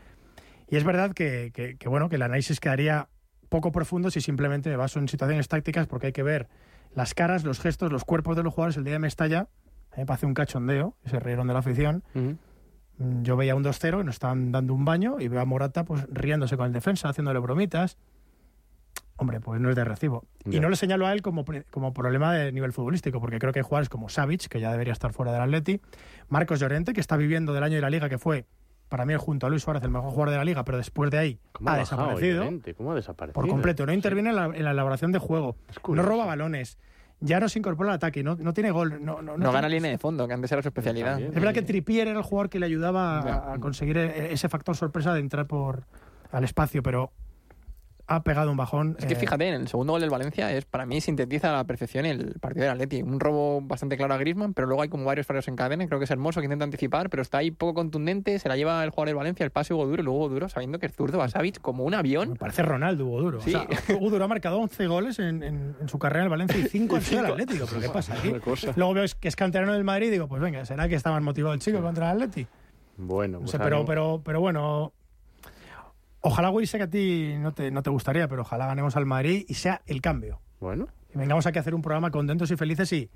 Y 0.67 0.77
es 0.77 0.83
verdad 0.83 1.13
que, 1.13 1.51
que- 1.53 1.77
que, 1.77 1.87
bueno, 1.89 2.09
que 2.09 2.15
el 2.15 2.23
análisis 2.23 2.59
quedaría 2.59 3.07
poco 3.47 3.71
profundo 3.71 4.09
si 4.09 4.19
simplemente 4.19 4.69
me 4.71 4.77
baso 4.77 4.97
en 4.97 5.07
situaciones 5.07 5.47
tácticas, 5.47 5.85
porque 5.85 6.07
hay 6.07 6.13
que 6.13 6.23
ver 6.23 6.47
las 6.95 7.13
caras, 7.13 7.43
los 7.43 7.59
gestos, 7.59 7.91
los 7.91 8.03
cuerpos 8.03 8.35
de 8.35 8.41
los 8.41 8.51
jugadores. 8.51 8.77
El 8.77 8.83
día 8.83 8.93
de 8.93 8.99
Mestalla, 8.99 9.47
me 9.95 10.07
parece 10.07 10.25
un 10.25 10.33
cachondeo, 10.33 10.95
y 11.05 11.09
se 11.09 11.19
rieron 11.19 11.45
de 11.47 11.53
la 11.53 11.59
afición. 11.59 12.03
Yo 12.99 13.38
veía 13.38 13.55
un 13.55 13.63
2-0 13.63 13.99
que 13.99 14.03
nos 14.03 14.15
estaban 14.15 14.51
dando 14.51 14.73
un 14.73 14.83
baño 14.83 15.17
y 15.19 15.29
veo 15.29 15.39
a 15.39 15.45
Morata 15.45 15.85
pues 15.85 16.05
riéndose 16.12 16.57
con 16.57 16.67
el 16.67 16.73
defensa, 16.73 17.09
haciéndole 17.09 17.39
bromitas. 17.39 17.97
Hombre, 19.15 19.39
pues 19.39 19.59
no 19.59 19.69
es 19.69 19.75
de 19.75 19.83
recibo. 19.83 20.25
Y 20.45 20.59
no 20.59 20.69
le 20.69 20.75
señalo 20.75 21.05
a 21.05 21.13
él 21.13 21.21
como, 21.21 21.43
como 21.71 21.93
problema 21.93 22.33
de 22.33 22.51
nivel 22.53 22.71
futbolístico, 22.71 23.19
porque 23.19 23.38
creo 23.38 23.51
que 23.51 23.59
hay 23.59 23.63
jugadores 23.63 23.89
como 23.89 24.07
Savic, 24.07 24.47
que 24.47 24.62
ya 24.62 24.71
debería 24.71 24.93
estar 24.93 25.12
fuera 25.12 25.33
del 25.33 25.41
Atleti, 25.41 25.81
Marcos 26.29 26.59
Llorente, 26.59 26.93
que 26.93 27.01
está 27.01 27.17
viviendo 27.17 27.53
del 27.53 27.63
año 27.63 27.75
de 27.75 27.81
la 27.81 27.89
Liga, 27.89 28.07
que 28.07 28.17
fue, 28.17 28.45
para 28.88 29.05
mí, 29.05 29.13
junto 29.17 29.45
a 29.45 29.49
Luis 29.49 29.63
Suárez, 29.63 29.83
el 29.83 29.89
mejor 29.89 30.12
jugador 30.12 30.29
de 30.29 30.38
la 30.38 30.45
Liga, 30.45 30.63
pero 30.63 30.77
después 30.77 31.12
de 31.12 31.17
ahí 31.17 31.39
¿Cómo 31.51 31.69
ha 31.69 31.77
desaparecido? 31.77 32.49
¿Cómo 32.77 32.91
ha 32.93 32.95
desaparecido? 32.95 33.33
por 33.33 33.49
completo. 33.49 33.85
No 33.85 33.93
interviene 33.93 34.29
en 34.29 34.35
la, 34.38 34.45
en 34.45 34.63
la 34.63 34.71
elaboración 34.71 35.12
de 35.12 35.19
juego, 35.19 35.57
no 35.89 36.01
roba 36.01 36.25
balones, 36.25 36.77
ya 37.21 37.39
no 37.39 37.49
se 37.49 37.60
incorpora 37.60 37.89
al 37.89 37.95
ataque, 37.95 38.23
no, 38.23 38.36
no 38.36 38.53
tiene 38.53 38.71
gol. 38.71 39.03
No, 39.03 39.21
no, 39.21 39.34
No, 39.34 39.38
no 39.38 39.51
gana 39.51 39.67
tiene- 39.67 39.75
línea 39.75 39.91
de 39.91 39.97
fondo, 39.97 40.27
que 40.27 40.34
antes 40.34 40.51
era 40.51 40.62
su 40.62 40.67
especialidad. 40.69 41.12
También. 41.12 41.29
es 41.29 41.36
verdad 41.36 41.53
que 41.53 41.62
Trippier 41.62 42.08
era 42.08 42.17
el 42.19 42.23
jugador 42.23 42.49
que 42.49 42.60
le 42.60 42.65
ayudaba 42.65 43.21
Ya. 43.25 43.34
a, 43.36 43.53
a 43.53 43.60
conseguir 43.60 43.97
e- 43.97 44.34
ese 44.34 44.47
factor 44.49 44.75
sorpresa 44.75 45.13
de 45.13 45.19
entrar 45.19 45.45
por 45.45 45.84
al 46.32 46.43
espacio, 46.43 46.82
pero 46.84 47.12
ha 48.11 48.23
pegado 48.23 48.49
un 48.49 48.57
bajón. 48.57 48.95
Es 48.99 49.05
que 49.05 49.13
eh, 49.13 49.15
fíjate, 49.15 49.47
en 49.47 49.53
el 49.53 49.67
segundo 49.67 49.93
gol 49.93 50.01
del 50.01 50.09
Valencia 50.09 50.51
es 50.51 50.65
para 50.65 50.85
mí 50.85 50.99
sintetiza 50.99 51.49
a 51.49 51.57
la 51.57 51.63
perfección 51.65 52.05
el 52.05 52.33
partido 52.39 52.63
del 52.65 52.73
Atleti. 52.73 53.01
Un 53.03 53.19
robo 53.19 53.61
bastante 53.61 53.97
claro 53.97 54.13
a 54.15 54.17
Griezmann, 54.17 54.53
pero 54.53 54.67
luego 54.67 54.81
hay 54.81 54.89
como 54.89 55.05
varios 55.05 55.27
fallos 55.27 55.47
en 55.47 55.55
cadena. 55.55 55.85
Creo 55.87 55.99
que 55.99 56.05
es 56.05 56.11
hermoso 56.11 56.39
que 56.41 56.45
intenta 56.47 56.65
anticipar, 56.65 57.09
pero 57.09 57.21
está 57.21 57.37
ahí 57.37 57.51
poco 57.51 57.75
contundente. 57.75 58.39
Se 58.39 58.49
la 58.49 58.57
lleva 58.57 58.83
el 58.83 58.89
jugador 58.89 59.07
del 59.09 59.15
Valencia, 59.15 59.43
el 59.43 59.51
pase 59.51 59.73
Hugo 59.73 59.85
Duro, 59.85 60.01
y 60.01 60.05
luego 60.05 60.19
Hugo 60.19 60.29
Duro, 60.29 60.49
sabiendo 60.49 60.79
que 60.79 60.87
es 60.87 60.93
zurdo 60.93 61.17
Basavic 61.19 61.61
como 61.61 61.83
un 61.83 61.91
Me 61.91 61.97
avión. 61.97 62.35
parece 62.35 62.63
Ronaldo 62.63 63.05
Hugo 63.05 63.21
Duro. 63.21 63.41
Sí. 63.41 63.53
O 63.55 63.59
sea, 63.67 63.95
Hugo 63.95 64.09
Duro 64.09 64.25
ha 64.25 64.27
marcado 64.27 64.57
11 64.59 64.87
goles 64.87 65.19
en, 65.19 65.43
en- 65.43 65.75
en 65.79 65.87
su 65.87 65.99
carrera 65.99 66.21
en 66.21 66.25
el 66.25 66.29
Valencia 66.31 66.57
y 66.59 66.63
5 66.67 66.95
han 66.95 67.01
sido 67.03 67.21
del 67.23 67.31
Atlético. 67.33 67.65
¿Pero 67.69 67.81
qué 67.81 67.89
pasa 67.89 68.13
aquí? 68.15 68.33
Luego 68.75 68.93
veo 68.95 69.05
que 69.19 69.27
es 69.27 69.35
canterano 69.35 69.73
del 69.73 69.83
Madrid 69.83 70.07
y 70.07 70.11
digo, 70.11 70.27
pues 70.27 70.41
venga, 70.41 70.65
¿será 70.65 70.87
que 70.89 70.95
está 70.95 71.11
más 71.11 71.21
motivado 71.21 71.53
el 71.53 71.59
chico 71.59 71.79
contra 71.81 72.11
el 72.11 72.23
Atleti? 72.23 72.47
Bueno, 72.97 73.33
No 73.33 73.39
pues 73.41 73.51
sé, 73.51 73.59
pero, 73.59 73.85
pero, 73.85 74.21
pero 74.25 74.41
bueno, 74.41 74.91
ojalá, 76.21 76.49
Willy, 76.49 76.67
sé 76.67 76.77
que 76.77 76.84
a 76.84 76.89
ti 76.89 77.36
no 77.39 77.53
te, 77.53 77.71
no 77.71 77.82
te 77.84 77.89
gustaría, 77.89 78.27
pero 78.27 78.41
ojalá 78.41 78.67
ganemos 78.67 78.95
al 78.95 79.05
Madrid 79.05 79.45
y 79.47 79.53
sea 79.55 79.82
el 79.86 80.01
cambio. 80.01 80.41
Bueno, 80.60 80.88
Y 81.13 81.17
vengamos 81.17 81.45
aquí 81.47 81.58
a 81.58 81.62
hacer 81.62 81.73
un 81.73 81.82
programa 81.82 82.12
contentos 82.12 82.51
y 82.51 82.55
felices 82.58 82.91
y 82.93 83.10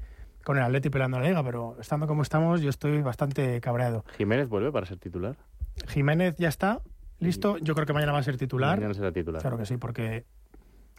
con 0.43 0.57
el 0.57 0.63
Atleti 0.63 0.89
peleando 0.89 1.19
la 1.19 1.27
liga, 1.27 1.43
pero 1.43 1.77
estando 1.79 2.07
como 2.07 2.21
estamos, 2.21 2.61
yo 2.61 2.69
estoy 2.69 3.01
bastante 3.01 3.59
cabreado. 3.61 4.03
Jiménez 4.17 4.49
vuelve 4.49 4.71
para 4.71 4.85
ser 4.85 4.97
titular. 4.97 5.37
Jiménez 5.87 6.35
ya 6.37 6.49
está, 6.49 6.81
listo. 7.19 7.57
Yo 7.57 7.75
creo 7.75 7.85
que 7.85 7.93
mañana 7.93 8.11
va 8.11 8.19
a 8.19 8.23
ser 8.23 8.37
titular. 8.37 8.77
Mañana 8.77 8.93
será 8.93 9.11
titular. 9.11 9.41
Claro 9.41 9.57
que 9.57 9.65
sí, 9.65 9.77
porque 9.77 10.25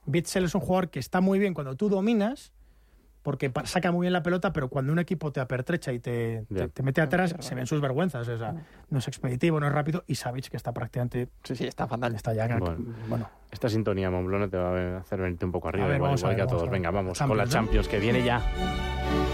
Bitzel 0.07 0.45
es 0.45 0.55
un 0.55 0.61
jugador 0.61 0.91
que 0.91 0.99
está 0.99 1.21
muy 1.21 1.39
bien 1.39 1.55
cuando 1.55 1.77
tú 1.77 1.89
dominas, 1.89 2.53
porque 3.25 3.51
saca 3.65 3.91
muy 3.91 4.05
bien 4.05 4.13
la 4.13 4.23
pelota, 4.23 4.53
pero 4.53 4.69
cuando 4.69 4.93
un 4.93 4.99
equipo 4.99 5.33
te 5.33 5.41
apertrecha 5.41 5.93
y 5.93 5.99
te, 5.99 6.45
te- 6.55 6.69
te 6.69 6.83
mete 6.83 7.01
atrás, 7.01 7.35
se 7.41 7.55
ven 7.55 7.67
sus 7.67 7.81
vergüenzas. 7.81 8.29
O 8.29 8.39
sea, 8.39 8.55
no 8.91 8.99
es 8.99 9.09
expeditivo, 9.09 9.59
no 9.59 9.67
es 9.67 9.73
rápido, 9.73 10.05
y 10.07 10.15
Savic, 10.15 10.49
que 10.51 10.57
está 10.59 10.73
prácticamente, 10.73 11.29
Sí, 11.43 11.57
sí, 11.57 11.67
está 11.67 11.89
fatal. 11.89 12.15
está 12.15 12.35
ya, 12.35 12.47
Bueno. 12.47 12.77
bueno, 13.09 13.31
Esta 13.51 13.69
sintonía, 13.71 14.11
Momblona, 14.11 14.49
te 14.49 14.59
va 14.59 14.97
a 14.97 14.99
hacer 14.99 15.21
venirte 15.21 15.47
un 15.47 15.53
poco 15.53 15.69
arriba, 15.69 15.87
A 15.87 15.89
ver, 15.89 15.97
igual, 15.97 16.11
vamos 16.11 16.21
a 16.23 16.27
igual 16.27 16.37
ver, 16.37 16.37
que 16.37 16.43
a 16.43 16.47
todos. 16.57 16.69
a. 16.69 16.71
Venga, 16.71 16.91
vamos 16.91 17.19
con 17.19 17.29
Champions, 17.29 17.39
la 17.39 17.45
¿no? 17.45 17.51
Champions, 17.67 17.89
que 17.89 17.99
viene 17.99 18.23
ya. 18.23 19.34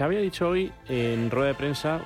Xavi 0.00 0.16
ha 0.16 0.20
dicho 0.20 0.48
hoy 0.48 0.72
en 0.88 1.30
rueda 1.30 1.48
de 1.48 1.54
prensa, 1.54 2.00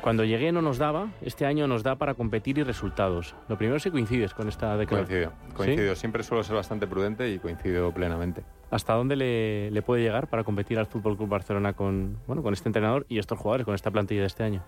cuando 0.00 0.24
llegué 0.24 0.50
no 0.50 0.62
nos 0.62 0.78
daba, 0.78 1.08
este 1.20 1.44
año 1.44 1.66
nos 1.66 1.82
da 1.82 1.96
para 1.96 2.14
competir 2.14 2.56
y 2.56 2.62
resultados. 2.62 3.34
Lo 3.50 3.58
primero 3.58 3.78
si 3.78 3.90
coincides 3.90 4.32
con 4.32 4.48
esta 4.48 4.78
declaración. 4.78 5.32
Coincido, 5.32 5.54
coincido. 5.54 5.94
Siempre 5.94 6.22
suelo 6.22 6.42
ser 6.42 6.56
bastante 6.56 6.86
prudente 6.86 7.28
y 7.30 7.38
coincido 7.38 7.92
plenamente. 7.92 8.44
¿Hasta 8.70 8.94
dónde 8.94 9.14
le, 9.16 9.70
le 9.70 9.82
puede 9.82 10.00
llegar 10.04 10.28
para 10.28 10.42
competir 10.42 10.78
al 10.78 10.86
Fútbol 10.86 11.18
Club 11.18 11.28
Barcelona 11.28 11.74
con, 11.74 12.16
bueno, 12.26 12.42
con 12.42 12.54
este 12.54 12.70
entrenador 12.70 13.04
y 13.10 13.18
estos 13.18 13.38
jugadores, 13.38 13.66
con 13.66 13.74
esta 13.74 13.90
plantilla 13.90 14.22
de 14.22 14.26
este 14.28 14.42
año? 14.44 14.62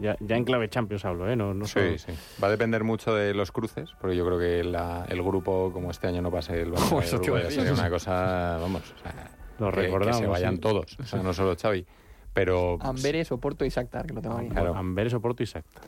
Ya, 0.00 0.16
ya 0.20 0.36
en 0.36 0.44
clave 0.44 0.70
Champions 0.70 1.04
hablo, 1.04 1.28
¿eh? 1.30 1.36
No, 1.36 1.52
no 1.52 1.66
Sí, 1.66 1.72
solo- 1.72 1.98
sí. 1.98 2.12
Va 2.42 2.48
a 2.48 2.50
depender 2.50 2.82
mucho 2.82 3.14
de 3.14 3.34
los 3.34 3.52
cruces, 3.52 3.90
porque 4.00 4.16
yo 4.16 4.24
creo 4.24 4.38
que 4.38 4.64
la- 4.64 5.04
el 5.10 5.22
grupo, 5.22 5.70
como 5.70 5.90
este 5.90 6.06
año 6.06 6.22
no 6.22 6.30
pase 6.30 6.62
el 6.62 6.72
Barça, 6.72 6.92
Oh, 6.92 7.02
el 7.02 7.08
grupo 7.10 7.38
ya 7.38 7.50
sería 7.50 7.72
una 7.74 7.90
cosa, 7.90 8.56
vamos, 8.58 8.82
o 8.98 9.02
sea, 9.02 9.30
Lo 9.58 9.70
que- 9.70 9.76
que, 9.76 9.82
recordamos, 9.82 10.18
se 10.20 10.26
vayan 10.26 10.54
sí. 10.56 10.60
todos, 10.60 10.98
o 10.98 11.04
sea, 11.04 11.22
no 11.22 11.32
solo 11.34 11.56
Xavi. 11.56 11.86
Pero, 12.32 12.78
Amberes, 12.80 13.32
Oporto 13.32 13.64
y 13.64 13.68
Shakhtar, 13.70 14.06
que 14.06 14.14
lo 14.14 14.20
tengo 14.22 14.36
aquí. 14.36 14.48
Claro. 14.50 14.74
Amberes, 14.76 15.12
Oporto 15.14 15.42
y 15.42 15.46
Sacta. 15.46 15.80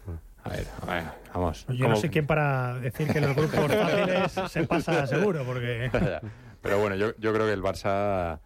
a 0.43 0.49
ver, 0.49 0.67
a 0.89 0.95
ver, 0.95 1.05
vamos. 1.33 1.67
yo 1.69 1.75
no 1.75 1.85
¿cómo- 1.91 1.97
sé 1.97 2.11
quién 2.11 2.27
para 2.27 2.75
decir 2.81 3.07
que 3.13 3.21
los 3.21 3.37
grupos 3.37 3.53
fáciles 3.75 4.33
se 4.51 4.67
pasa 4.67 5.07
seguro, 5.07 5.45
porque... 5.45 5.91
Pero 6.63 6.79
bueno, 6.81 6.97
yo, 6.97 7.15
yo 7.19 7.33
creo 7.33 7.47
que 7.47 7.53
el 7.53 7.63
Barça 7.63 8.41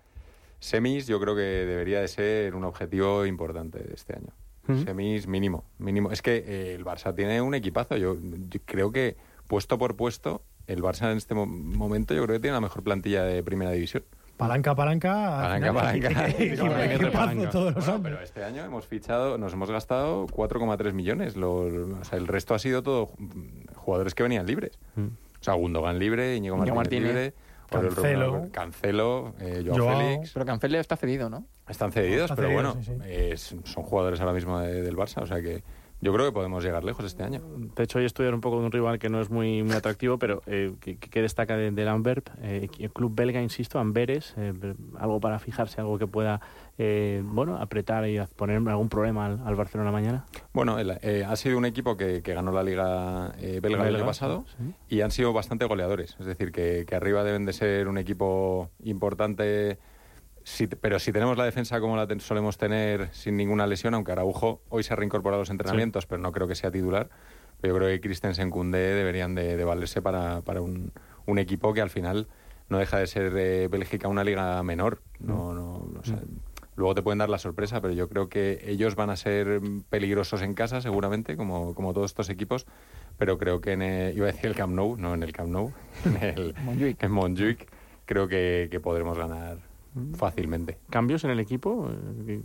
semis, 0.60 1.06
yo 1.06 1.18
creo 1.20 1.34
que 1.34 1.40
debería 1.42 2.00
de 2.00 2.08
ser 2.08 2.54
un 2.54 2.64
objetivo 2.64 3.26
importante 3.26 3.78
de 3.78 3.94
este 3.94 4.16
año. 4.16 4.32
Semis 4.84 5.26
mínimo, 5.26 5.64
mínimo. 5.78 6.10
Es 6.10 6.22
que 6.22 6.36
eh, 6.46 6.74
el 6.74 6.84
Barça 6.86 7.14
tiene 7.14 7.40
un 7.42 7.54
equipazo. 7.54 7.96
Yo, 7.98 8.16
yo 8.20 8.60
creo 8.64 8.92
que 8.92 9.16
puesto 9.46 9.76
por 9.78 9.94
puesto, 9.94 10.42
el 10.66 10.80
Barça 10.82 11.10
en 11.10 11.18
este 11.18 11.34
mo- 11.34 11.44
momento 11.46 12.14
yo 12.14 12.22
creo 12.24 12.36
que 12.36 12.40
tiene 12.40 12.54
la 12.54 12.62
mejor 12.62 12.82
plantilla 12.82 13.24
de 13.24 13.42
primera 13.42 13.72
división. 13.72 14.04
Palanca, 14.36 14.74
palanca... 14.74 15.54
al 15.54 15.60
Palanca, 15.60 15.72
palanca. 17.12 17.50
todos 17.50 17.74
los 17.74 17.86
Bueno, 17.86 18.00
pero 18.02 18.20
este 18.20 18.42
año 18.44 18.64
hemos 18.64 18.86
fichado, 18.86 19.38
nos 19.38 19.52
hemos 19.52 19.70
gastado 19.70 20.26
4,3 20.26 20.92
millones. 20.92 21.36
Lo- 21.36 21.68
lo- 21.70 22.00
o 22.00 22.04
sea, 22.04 22.18
el 22.18 22.26
resto 22.26 22.54
ha 22.54 22.58
sido 22.58 22.82
todo 22.82 23.10
jugadores 23.76 24.14
que 24.14 24.22
venían 24.24 24.46
libres. 24.46 24.78
Mm. 24.96 25.06
O 25.40 25.44
sea, 25.44 25.54
Gundogan 25.54 25.98
libre, 25.98 26.34
Íñigo 26.36 26.56
Martínez, 26.56 26.76
Martínez, 26.76 27.06
libre, 27.08 27.34
Cancelo. 27.70 28.48
Cancelo, 28.50 29.34
eh, 29.40 29.62
Joao, 29.66 29.78
Joao. 29.78 29.98
Félix. 29.98 30.32
Pero 30.32 30.46
Cancelo 30.46 30.78
está 30.78 30.96
cedido, 30.96 31.30
¿no? 31.30 31.46
Están 31.68 31.92
cedidos, 31.92 32.24
Está 32.30 32.34
pero 32.36 32.48
cedido, 32.48 32.62
bueno, 32.74 32.82
sí, 32.82 32.92
sí. 32.92 33.10
es- 33.10 33.56
son 33.64 33.82
jugadores 33.84 34.20
ahora 34.20 34.32
mismo 34.32 34.58
de- 34.58 34.82
del 34.82 34.96
Barça, 34.96 35.22
o 35.22 35.26
sea 35.26 35.40
que 35.40 35.62
yo 36.04 36.12
creo 36.12 36.26
que 36.26 36.32
podemos 36.32 36.62
llegar 36.62 36.84
lejos 36.84 37.04
este 37.06 37.22
año. 37.22 37.40
De 37.74 37.82
hecho, 37.82 37.98
hoy 37.98 38.04
estudiar 38.04 38.34
un 38.34 38.42
poco 38.42 38.60
de 38.60 38.66
un 38.66 38.72
rival 38.72 38.98
que 38.98 39.08
no 39.08 39.20
es 39.22 39.30
muy, 39.30 39.62
muy 39.62 39.72
atractivo, 39.74 40.18
pero 40.18 40.42
eh, 40.46 40.74
que, 40.80 40.98
que 40.98 41.22
destaca 41.22 41.56
de- 41.56 41.70
del 41.70 41.88
Antwerp, 41.88 42.28
eh, 42.42 42.68
el 42.78 42.92
club 42.92 43.14
belga, 43.14 43.40
insisto, 43.40 43.78
Amberes, 43.78 44.34
eh, 44.36 44.52
algo 44.98 45.18
para 45.18 45.38
fijarse, 45.38 45.80
algo 45.80 45.98
que 45.98 46.06
pueda, 46.06 46.42
eh, 46.76 47.22
bueno, 47.24 47.56
apretar 47.56 48.06
y 48.06 48.20
poner 48.36 48.56
algún 48.68 48.90
problema 48.90 49.24
al, 49.26 49.40
al 49.46 49.54
Barcelona 49.56 49.90
mañana. 49.90 50.26
Bueno, 50.52 50.78
el- 50.78 50.98
eh, 51.00 51.24
ha 51.26 51.34
sido 51.36 51.56
un 51.56 51.64
equipo 51.64 51.96
que, 51.96 52.22
que 52.22 52.34
ganó 52.34 52.52
la 52.52 52.62
Liga 52.62 53.32
eh, 53.38 53.60
belga 53.62 53.78
el 53.78 53.84
año 53.86 53.92
Belga, 53.94 54.06
pasado 54.06 54.44
sí. 54.58 54.74
y 54.96 55.00
han 55.00 55.10
sido 55.10 55.32
bastante 55.32 55.64
goleadores. 55.64 56.16
Es 56.20 56.26
decir, 56.26 56.52
que, 56.52 56.84
que 56.86 56.94
arriba 56.94 57.24
deben 57.24 57.46
de 57.46 57.54
ser 57.54 57.88
un 57.88 57.96
equipo 57.96 58.68
importante. 58.82 59.78
Si- 60.44 60.66
pero 60.66 60.98
si 60.98 61.10
tenemos 61.10 61.36
la 61.38 61.44
defensa 61.44 61.80
como 61.80 61.96
la 61.96 62.06
ten- 62.06 62.20
solemos 62.20 62.58
tener 62.58 63.08
sin 63.12 63.36
ninguna 63.36 63.66
lesión, 63.66 63.94
aunque 63.94 64.12
Araujo 64.12 64.60
hoy 64.68 64.82
se 64.82 64.92
ha 64.92 64.96
reincorporado 64.96 65.40
a 65.40 65.42
los 65.42 65.50
entrenamientos, 65.50 66.06
pero 66.06 66.20
no 66.22 66.30
creo 66.32 66.46
que 66.46 66.54
sea 66.54 66.70
titular, 66.70 67.08
pero 67.60 67.74
yo 67.74 67.78
creo 67.78 67.88
que 67.90 68.00
Christensen, 68.00 68.50
Koundé 68.50 68.78
deberían 68.94 69.34
de, 69.34 69.56
de 69.56 69.64
valerse 69.64 70.02
para, 70.02 70.42
para 70.42 70.60
un, 70.60 70.92
un 71.26 71.38
equipo 71.38 71.72
que 71.72 71.80
al 71.80 71.88
final 71.90 72.28
no 72.68 72.78
deja 72.78 72.98
de 72.98 73.06
ser 73.06 73.32
eh, 73.36 73.68
Bélgica 73.68 74.06
una 74.08 74.22
liga 74.22 74.62
menor. 74.62 75.00
No, 75.18 75.52
no, 75.54 75.88
o 75.98 76.04
sea, 76.04 76.18
Luego 76.76 76.94
te 76.96 77.02
pueden 77.02 77.18
dar 77.18 77.28
la 77.30 77.38
sorpresa, 77.38 77.80
pero 77.80 77.94
yo 77.94 78.08
creo 78.08 78.28
que 78.28 78.58
ellos 78.66 78.96
van 78.96 79.08
a 79.08 79.14
ser 79.16 79.60
peligrosos 79.90 80.42
en 80.42 80.54
casa, 80.54 80.80
seguramente, 80.80 81.36
como, 81.36 81.72
como 81.72 81.94
todos 81.94 82.10
estos 82.10 82.28
equipos. 82.30 82.66
Pero 83.16 83.38
creo 83.38 83.60
que 83.60 83.72
en, 83.72 83.82
el- 83.82 84.16
iba 84.16 84.26
a 84.28 84.32
decir 84.32 84.46
el 84.46 84.56
Camp 84.56 84.74
Nou, 84.74 84.96
no 84.96 85.14
en 85.14 85.22
el 85.22 85.32
Camp 85.32 85.50
Nou, 85.50 85.72
en, 86.04 86.16
el, 86.20 86.96
en 86.98 87.10
Montjuic, 87.12 87.68
creo 88.06 88.26
que, 88.26 88.66
que 88.72 88.80
podremos 88.80 89.16
ganar 89.16 89.58
fácilmente. 90.16 90.78
¿Cambios 90.90 91.24
en 91.24 91.30
el 91.30 91.40
equipo? 91.40 91.88
Eh, 92.26 92.40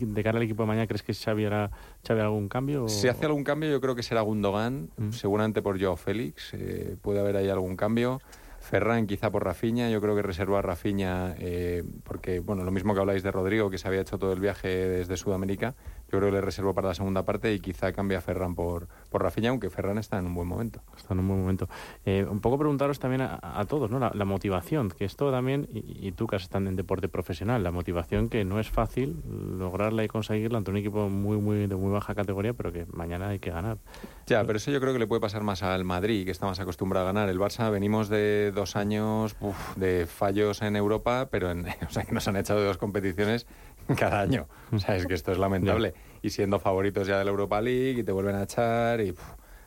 ¿De 0.00 0.22
cara 0.22 0.38
al 0.38 0.42
equipo 0.44 0.62
de 0.62 0.66
mañana 0.66 0.86
crees 0.86 1.02
que 1.02 1.14
Xavi 1.14 1.44
hará, 1.44 1.70
Xavi 2.06 2.20
hará 2.20 2.28
algún 2.28 2.48
cambio? 2.48 2.84
o- 2.84 2.88
Si 2.88 3.08
hace 3.08 3.26
algún 3.26 3.44
cambio, 3.44 3.70
yo 3.70 3.80
creo 3.80 3.94
que 3.94 4.02
será 4.02 4.20
Gundogan, 4.22 4.90
Mm. 4.96 5.10
seguramente 5.10 5.62
por 5.62 5.80
Joao 5.80 5.96
Félix, 5.96 6.52
eh, 6.54 6.96
puede 7.00 7.20
haber 7.20 7.36
ahí 7.36 7.48
algún 7.48 7.76
cambio. 7.76 8.20
Ferran 8.58 9.06
quizá 9.06 9.30
por 9.30 9.44
Rafinha, 9.44 9.90
yo 9.90 10.00
creo 10.00 10.16
que 10.16 10.22
reserva 10.22 10.58
a 10.58 10.62
Rafinha 10.62 11.36
eh, 11.38 11.84
porque, 12.02 12.40
bueno, 12.40 12.64
lo 12.64 12.72
mismo 12.72 12.94
que 12.94 13.00
habláis 13.00 13.22
de 13.22 13.30
Rodrigo, 13.30 13.70
que 13.70 13.78
se 13.78 13.86
había 13.86 14.00
hecho 14.00 14.18
todo 14.18 14.32
el 14.32 14.40
viaje 14.40 14.66
desde 14.66 15.16
Sudamérica, 15.16 15.76
yo 16.10 16.18
creo 16.18 16.30
que 16.30 16.36
le 16.36 16.40
reservo 16.40 16.74
para 16.74 16.88
la 16.88 16.94
segunda 16.94 17.24
parte 17.24 17.52
y 17.52 17.60
quizá 17.60 17.92
cambie 17.92 18.16
a 18.16 18.20
Ferran 18.20 18.54
por, 18.54 18.88
por 19.10 19.22
Rafinha, 19.22 19.50
aunque 19.50 19.70
Ferran 19.70 19.98
está 19.98 20.18
en 20.18 20.26
un 20.26 20.34
buen 20.34 20.48
momento. 20.48 20.80
Está 20.96 21.14
en 21.14 21.20
un 21.20 21.28
buen 21.28 21.40
momento. 21.40 21.68
Eh, 22.04 22.26
un 22.28 22.40
poco 22.40 22.58
preguntaros 22.58 22.98
también 22.98 23.22
a, 23.22 23.38
a 23.42 23.64
todos, 23.64 23.90
¿no? 23.90 23.98
La, 23.98 24.12
la 24.14 24.24
motivación, 24.24 24.90
que 24.90 25.04
esto 25.04 25.30
también, 25.30 25.68
y, 25.72 26.06
y 26.08 26.12
tú 26.12 26.26
que 26.26 26.36
has 26.36 26.42
estado 26.42 26.68
en 26.68 26.76
deporte 26.76 27.08
profesional, 27.08 27.62
la 27.62 27.70
motivación 27.70 28.28
que 28.28 28.44
no 28.44 28.60
es 28.60 28.70
fácil 28.70 29.16
lograrla 29.58 30.04
y 30.04 30.08
conseguirla 30.08 30.58
ante 30.58 30.70
un 30.70 30.76
equipo 30.76 31.08
muy, 31.08 31.38
muy 31.38 31.66
de 31.66 31.76
muy 31.76 31.92
baja 31.92 32.14
categoría, 32.14 32.52
pero 32.52 32.72
que 32.72 32.86
mañana 32.92 33.28
hay 33.28 33.38
que 33.38 33.50
ganar. 33.50 33.78
Ya, 34.26 34.44
pero 34.44 34.56
eso 34.58 34.70
yo 34.70 34.80
creo 34.80 34.92
que 34.92 34.98
le 34.98 35.06
puede 35.06 35.20
pasar 35.20 35.42
más 35.42 35.62
al 35.62 35.84
Madrid, 35.84 36.24
que 36.24 36.30
está 36.30 36.46
más 36.46 36.60
acostumbrado 36.60 37.06
a 37.06 37.12
ganar. 37.12 37.28
El 37.28 37.38
Barça 37.38 37.70
venimos 37.70 38.08
de 38.08 38.52
dos 38.52 38.76
años 38.76 39.36
uf, 39.40 39.76
de 39.76 40.06
fallos 40.06 40.62
en 40.62 40.76
Europa, 40.76 41.28
pero 41.30 41.50
en, 41.50 41.66
o 41.88 41.90
sea, 41.90 42.04
que 42.04 42.12
nos 42.12 42.26
han 42.28 42.36
echado 42.36 42.60
de 42.60 42.66
dos 42.66 42.78
competiciones 42.78 43.46
cada 43.98 44.20
año. 44.20 44.46
O 44.72 44.78
sea, 44.78 44.96
es 44.96 45.06
que 45.06 45.14
esto 45.14 45.32
es 45.32 45.38
lamentable. 45.38 45.94
Y 46.22 46.30
siendo 46.30 46.58
favoritos 46.58 47.06
ya 47.06 47.18
de 47.18 47.24
la 47.24 47.30
Europa 47.30 47.60
League 47.60 48.00
y 48.00 48.02
te 48.02 48.12
vuelven 48.12 48.36
a 48.36 48.42
echar 48.44 49.00
y 49.00 49.14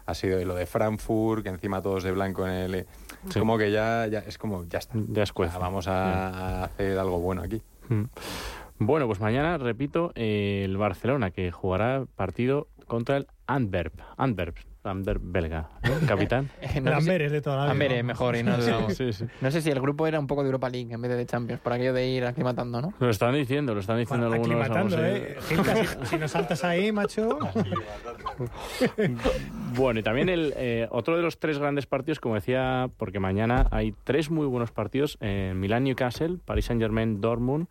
ha 0.05 0.13
sido 0.13 0.43
lo 0.43 0.55
de 0.55 0.65
Frankfurt, 0.65 1.43
que 1.43 1.49
encima 1.49 1.81
todos 1.81 2.03
de 2.03 2.11
blanco 2.11 2.45
en 2.47 2.53
el... 2.53 2.87
Sí. 3.29 3.39
Como 3.39 3.57
que 3.57 3.71
ya, 3.71 4.07
ya 4.07 4.19
es 4.19 4.37
como, 4.37 4.65
ya 4.65 4.79
está. 4.79 4.97
Ya 5.09 5.23
es 5.23 5.33
cuece. 5.33 5.57
vamos 5.57 5.87
a, 5.87 6.61
a 6.61 6.63
hacer 6.63 6.97
algo 6.97 7.19
bueno 7.19 7.41
aquí. 7.43 7.61
Mm. 7.89 8.05
Bueno, 8.79 9.07
pues 9.07 9.19
mañana, 9.19 9.57
repito, 9.57 10.13
eh, 10.15 10.61
el 10.63 10.77
Barcelona, 10.77 11.31
que 11.31 11.51
jugará 11.51 12.05
partido 12.15 12.69
contra 12.87 13.17
el 13.17 13.27
Antwerp. 13.45 13.99
Antwerp, 14.15 14.55
Antwerp 14.83 15.21
belga. 15.23 15.69
¿eh? 15.83 15.89
Capitán. 16.07 16.49
Eh, 16.61 16.81
no 16.81 16.91
sé 16.95 17.01
si- 17.01 17.09
Amberes 17.09 17.31
de 17.31 17.41
toda 17.41 17.57
la 17.57 17.63
vida. 17.63 17.71
Amberes, 17.73 18.03
mejor, 18.03 18.35
y 18.35 18.43
no 18.43 18.57
dudamos. 18.57 18.93
sí, 18.95 19.11
sí. 19.13 19.25
No 19.41 19.51
sé 19.51 19.61
si 19.61 19.69
el 19.71 19.79
grupo 19.81 20.05
era 20.07 20.19
un 20.19 20.27
poco 20.27 20.41
de 20.43 20.47
Europa 20.47 20.69
League 20.69 20.93
en 20.93 21.01
vez 21.01 21.11
de 21.11 21.17
de 21.17 21.25
Champions, 21.25 21.61
por 21.61 21.73
aquello 21.73 21.93
de 21.93 22.07
ir 22.07 22.25
aclimatando, 22.25 22.81
¿no? 22.81 22.93
Lo 22.99 23.09
están 23.09 23.33
diciendo, 23.33 23.73
lo 23.73 23.79
están 23.81 23.97
diciendo 23.97 24.27
Bueno, 24.29 24.43
algunos. 24.43 24.69
aclimatando, 24.69 25.05
¿eh? 25.05 25.37
Gilca, 25.47 25.75
si, 25.75 26.05
si 26.05 26.17
no 26.17 26.27
saltas 26.27 26.63
ahí, 26.63 26.91
macho... 26.91 27.39
Bueno, 29.75 29.99
y 29.99 30.03
también 30.03 30.29
el 30.29 30.53
eh, 30.55 30.87
otro 30.91 31.15
de 31.15 31.21
los 31.23 31.39
tres 31.39 31.57
grandes 31.59 31.85
partidos, 31.85 32.19
como 32.19 32.35
decía, 32.35 32.89
porque 32.97 33.19
mañana 33.19 33.67
hay 33.71 33.93
tres 34.03 34.29
muy 34.29 34.45
buenos 34.47 34.71
partidos 34.71 35.17
en 35.21 35.59
Milán, 35.59 35.83
Newcastle, 35.83 36.37
Paris 36.43 36.65
Saint 36.65 36.81
Germain, 36.81 37.21
Dortmund 37.21 37.67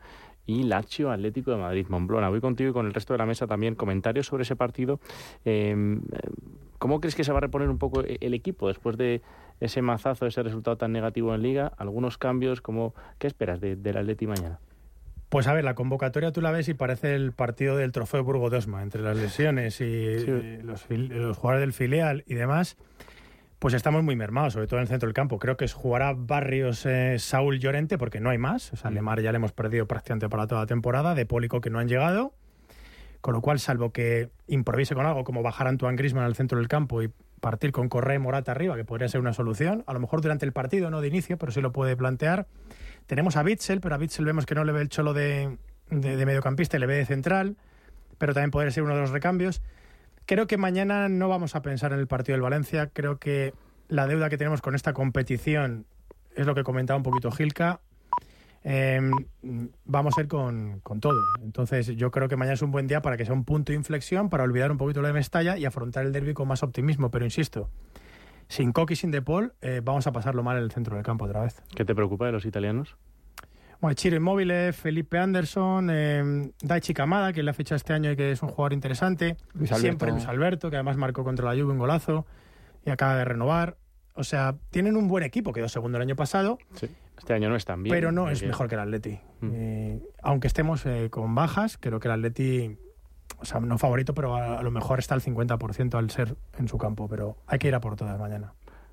y 0.47 0.63
Lazio 0.65 1.11
Atlético 1.11 1.51
de 1.51 1.59
Madrid, 1.59 1.87
Momblona. 1.89 2.29
Voy 2.29 2.41
contigo 2.41 2.71
y 2.71 2.73
con 2.73 2.87
el 2.87 2.95
resto 2.95 3.13
de 3.15 3.19
la 3.19 3.27
mesa 3.27 3.47
también 3.47 3.75
comentarios 3.75 4.27
sobre 4.27 4.43
ese 4.45 4.57
partido. 4.57 5.01
Eh, 5.45 5.99
¿Cómo 6.79 7.01
crees 7.01 7.15
que 7.15 7.25
se 7.25 7.33
va 7.33 7.39
a 7.39 7.41
reponer 7.41 7.69
un 7.69 7.79
poco 7.79 8.03
el 8.03 8.35
equipo 8.35 8.69
después 8.69 8.97
de 8.97 9.21
ese 9.61 9.83
mazazo, 9.83 10.27
ese 10.27 10.43
resultado 10.43 10.77
tan 10.77 10.93
negativo 10.93 11.35
en 11.35 11.43
Liga? 11.43 11.73
¿Algunos 11.77 12.19
cambios? 12.19 12.61
Como, 12.61 12.95
¿Qué 13.19 13.27
esperas 13.27 13.61
de- 13.61 13.77
del 13.77 13.97
Atleti 13.97 14.27
mañana? 14.27 14.61
Pues 15.29 15.47
a 15.47 15.53
ver, 15.53 15.63
la 15.65 15.75
convocatoria 15.75 16.33
tú 16.33 16.41
la 16.41 16.51
ves 16.53 16.69
y 16.69 16.75
parece 16.75 17.15
el 17.15 17.33
partido 17.33 17.77
del 17.77 17.93
trofeo 17.93 18.25
Burgo 18.25 18.49
de 18.49 18.57
Osma, 18.57 18.83
entre 18.83 19.03
las 19.03 19.17
lesiones 19.17 19.81
y, 19.83 19.85
y 19.85 20.63
los, 20.63 20.87
jugadores 21.37 21.61
del 21.61 21.73
filial 21.75 22.25
y 22.27 22.35
demás. 22.35 22.79
Pues 23.59 23.75
estamos 23.75 24.03
muy 24.05 24.15
mermados, 24.17 24.53
sobre 24.55 24.69
todo 24.69 24.79
en 24.79 24.83
el 24.83 24.89
centro 24.89 25.07
del 25.09 25.15
campo. 25.15 25.39
Creo 25.39 25.57
que 25.57 25.67
jugará 25.69 26.15
Barrios, 26.17 26.87
eh, 26.87 27.19
Saúl 27.19 27.59
Llorente, 27.59 27.99
porque 27.99 28.21
no 28.21 28.31
hay 28.31 28.39
más. 28.39 28.73
O 28.73 28.77
sea, 28.77 28.91
Lemar 28.93 29.21
ya 29.21 29.33
le 29.33 29.37
hemos 29.37 29.53
perdido 29.53 29.87
prácticamente 29.87 30.29
para 30.29 30.47
toda 30.47 30.61
la 30.63 30.67
temporada. 30.67 31.15
De 31.17 31.27
Pólico 31.27 31.61
que 31.61 31.69
no 31.69 31.81
han 31.81 31.89
llegado. 31.89 32.33
Con 33.21 33.35
lo 33.35 33.41
cual, 33.41 33.59
salvo 33.59 33.93
que 33.93 34.31
improvise 34.47 34.95
con 34.95 35.07
algo 35.07 35.25
como 35.25 35.43
bajar 35.43 35.67
a 35.67 35.71
Antoine 35.71 35.97
Griezmann 35.97 36.25
al 36.25 36.37
centro 36.37 36.59
del 36.59 36.69
campo 36.69 37.03
y 37.03 37.11
partir 37.41 37.73
con 37.73 37.89
Correa 37.89 38.17
y 38.17 38.19
Morata 38.19 38.53
arriba, 38.53 38.77
que 38.77 38.85
podría 38.85 39.09
ser 39.09 39.21
una 39.21 39.33
solución. 39.33 39.85
A 39.87 39.93
lo 39.93 40.01
mejor 40.01 40.21
durante 40.21 40.45
el 40.45 40.53
partido, 40.53 40.91
no 40.91 41.01
de 41.01 41.09
inicio, 41.09 41.39
pero 41.39 41.53
sí 41.53 41.61
lo 41.61 41.73
puede 41.73 41.97
plantear. 41.97 42.47
Tenemos 43.07 43.37
a 43.37 43.43
Bitzel, 43.43 43.81
pero 43.81 43.95
a 43.95 43.99
Bitzel 43.99 44.25
vemos 44.25 44.47
que 44.47 44.55
no 44.55 44.65
le 44.65 44.73
ve 44.73 44.81
el 44.83 44.89
cholo 44.89 45.15
de, 45.15 45.59
de, 45.91 46.17
de 46.17 46.27
mediocampista 46.27 46.79
le 46.79 46.87
ve 46.87 46.97
de 46.97 47.07
central, 47.07 47.57
pero 48.19 48.35
también 48.35 48.51
podría 48.51 48.71
ser 48.71 48.83
uno 48.83 48.95
de 48.95 49.01
los 49.01 49.11
recambios. 49.11 49.63
Creo 50.27 50.47
que 50.47 50.59
mañana 50.59 51.09
no 51.09 51.29
vamos 51.29 51.55
a 51.55 51.63
pensar 51.63 51.93
en 51.93 52.01
el 52.01 52.07
partido 52.07 52.35
del 52.35 52.43
Valencia. 52.43 52.91
Creo 52.93 53.19
que 53.19 53.55
la 53.89 54.07
deuda 54.07 54.29
que 54.29 54.37
tenemos 54.37 54.61
con 54.61 54.75
esta 54.75 54.93
competición 54.93 55.87
es 56.37 56.47
lo 56.47 56.55
que 56.55 56.63
comentaba 56.63 56.99
un 56.99 57.03
poquito 57.03 57.31
Gilka. 57.31 57.81
Eh, 58.65 59.01
vamos 59.85 60.19
a 60.19 60.21
ir 60.21 60.29
con, 60.29 60.81
con 60.81 61.01
todo. 61.01 61.21
Entonces, 61.43 61.87
yo 61.97 62.11
creo 62.11 62.29
que 62.29 62.37
mañana 62.37 62.55
es 62.55 62.63
un 62.63 62.71
buen 62.71 62.87
día 62.87 63.01
para 63.03 63.17
que 63.17 63.25
sea 63.25 63.35
un 63.35 63.45
punto 63.45 63.73
de 63.73 63.77
inflexión, 63.77 64.29
para 64.29 64.45
olvidar 64.45 64.71
un 64.71 64.79
poquito 64.79 65.01
lo 65.01 65.07
de 65.09 65.15
Mestalla 65.15 65.57
y 65.57 65.65
afrontar 65.65 66.05
el 66.05 66.13
derby 66.13 66.35
con 66.35 66.49
más 66.49 66.63
optimismo. 66.63 67.11
Pero 67.11 67.25
insisto, 67.25 67.71
sin 68.49 68.73
Coqui 68.73 68.95
y 68.95 68.97
sin 68.97 69.11
De 69.11 69.23
Paul, 69.23 69.53
eh, 69.61 69.81
vamos 69.83 70.07
a 70.07 70.13
pasarlo 70.13 70.43
mal 70.43 70.57
en 70.59 70.65
el 70.65 70.71
centro 70.71 70.97
del 70.97 71.05
campo 71.05 71.25
otra 71.25 71.43
vez. 71.43 71.63
¿Qué 71.75 71.85
te 71.85 71.95
preocupa 71.95 72.27
de 72.27 72.33
los 72.33 72.45
italianos? 72.45 72.97
Bueno, 73.81 73.95
Chiro 73.95 74.17
Immobile, 74.17 74.73
Felipe 74.73 75.19
Anderson, 75.19 75.89
eh, 75.93 76.51
Daichi 76.61 76.93
Kamada, 76.93 77.33
que 77.33 77.45
le 77.45 77.51
ha 77.51 77.55
fichado 77.55 77.77
este 77.77 77.93
año 77.93 78.11
y 78.11 78.17
que 78.17 78.33
es 78.33 78.43
un 78.43 78.49
jugador 78.49 78.73
interesante. 78.73 79.37
Luis. 79.55 79.71
Siempre 79.71 80.11
Luis 80.11 80.27
Alberto, 80.27 80.69
que 80.69 80.77
además 80.77 80.97
marcó 80.97 81.23
contra 81.23 81.47
la 81.47 81.53
Juve 81.53 81.73
un 81.73 81.79
golazo 81.79 82.27
y 82.85 82.91
acaba 82.91 83.15
de 83.17 83.25
renovar. 83.25 83.77
O 84.15 84.25
sea, 84.25 84.57
tienen 84.71 84.97
un 84.97 85.07
buen 85.07 85.23
equipo, 85.23 85.53
quedó 85.53 85.69
segundo 85.69 85.97
el 85.99 86.03
año 86.03 86.17
pasado, 86.17 86.59
Sí. 86.75 86.89
Este 87.19 87.35
año 87.35 87.49
no 87.49 87.57
es 87.57 87.65
tan 87.65 87.83
bien. 87.83 87.95
pero 87.95 88.13
no 88.13 88.31
es 88.31 88.43
mejor 88.43 88.69
que 88.69 88.75
el 88.77 88.81
Atleti. 88.81 89.19
Mm. 89.41 89.51
Eh, 89.53 90.01
aunque 90.23 90.47
estemos 90.47 90.87
eh, 90.87 91.09
con 91.11 91.35
bajas, 91.35 91.77
creo 91.79 92.01
que 92.01 92.09
el 92.09 92.13
Atleti, 92.15 92.79
o 93.39 93.45
sea, 93.45 93.61
no 93.61 93.77
favorito, 93.79 94.15
pero 94.15 94.37
a, 94.37 94.59
a 94.59 94.63
lo 94.63 94.71
mejor 94.71 94.99
está 94.99 95.15
al 95.15 95.21
50% 95.23 95.95
al 95.95 96.11
ser 96.11 96.37
en 96.59 96.69
su 96.69 96.79
campo, 96.79 97.09
pero 97.09 97.37
hay 97.47 97.59
que 97.59 97.69
ir 97.69 97.75
a 97.75 97.81
por 97.81 97.97
todas 97.97 98.19
mañana. 98.19 98.53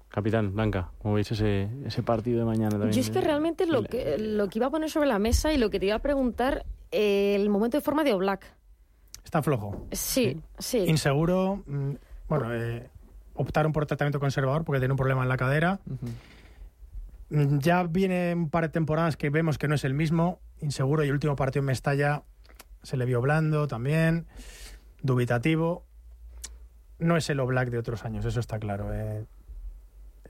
Capitán, 0.10 0.54
Blanca, 0.54 0.92
¿cómo 1.02 1.16
veis 1.16 1.30
ese, 1.32 1.68
ese 1.86 2.02
partido 2.02 2.40
de 2.40 2.46
mañana 2.46 2.72
también? 2.72 2.92
Yo 2.94 3.02
es 3.02 3.10
que 3.10 3.20
realmente 3.20 3.66
lo 3.66 3.84
que, 3.84 4.18
lo 4.18 4.48
que 4.48 4.60
iba 4.60 4.68
a 4.68 4.70
poner 4.70 4.90
sobre 4.90 5.08
la 5.08 5.20
mesa 5.20 5.52
y 5.52 5.58
lo 5.58 5.70
que 5.70 5.80
te 5.80 5.88
iba 5.88 5.96
a 5.96 6.00
preguntar, 6.00 6.66
eh, 6.92 7.36
el 7.36 7.50
momento 7.50 7.76
de 7.78 7.82
forma 7.82 8.04
de 8.06 8.14
Oblak. 8.14 8.46
Está 9.26 9.42
flojo. 9.42 9.88
Sí, 9.92 10.40
sí. 10.58 10.78
Inseguro. 10.88 11.64
mm, 11.66 11.92
Bueno, 12.30 12.54
eh, 12.54 12.88
optaron 13.34 13.74
por 13.74 13.86
tratamiento 13.88 14.20
conservador 14.20 14.64
porque 14.64 14.80
tiene 14.80 14.94
un 14.94 14.98
problema 14.98 15.24
en 15.24 15.28
la 15.30 15.36
cadera. 15.36 15.80
Mm, 15.86 15.96
Ya 17.60 17.84
viene 17.84 18.34
un 18.34 18.50
par 18.50 18.64
de 18.64 18.70
temporadas 18.70 19.18
que 19.18 19.30
vemos 19.30 19.58
que 19.58 19.68
no 19.68 19.76
es 19.76 19.84
el 19.84 19.94
mismo. 19.94 20.40
Inseguro 20.62 21.04
y 21.04 21.08
el 21.08 21.14
último 21.14 21.36
partido 21.36 21.62
en 21.62 21.66
Mestalla 21.68 22.24
se 22.84 22.98
le 22.98 23.06
vio 23.06 23.20
blando 23.22 23.68
también. 23.68 24.26
Dubitativo. 25.02 25.86
No 27.00 27.18
es 27.18 27.30
el 27.30 27.40
Oblak 27.42 27.70
de 27.70 27.78
otros 27.78 28.06
años, 28.06 28.24
eso 28.26 28.40
está 28.40 28.58
claro. 28.60 28.94
eh. 28.94 29.26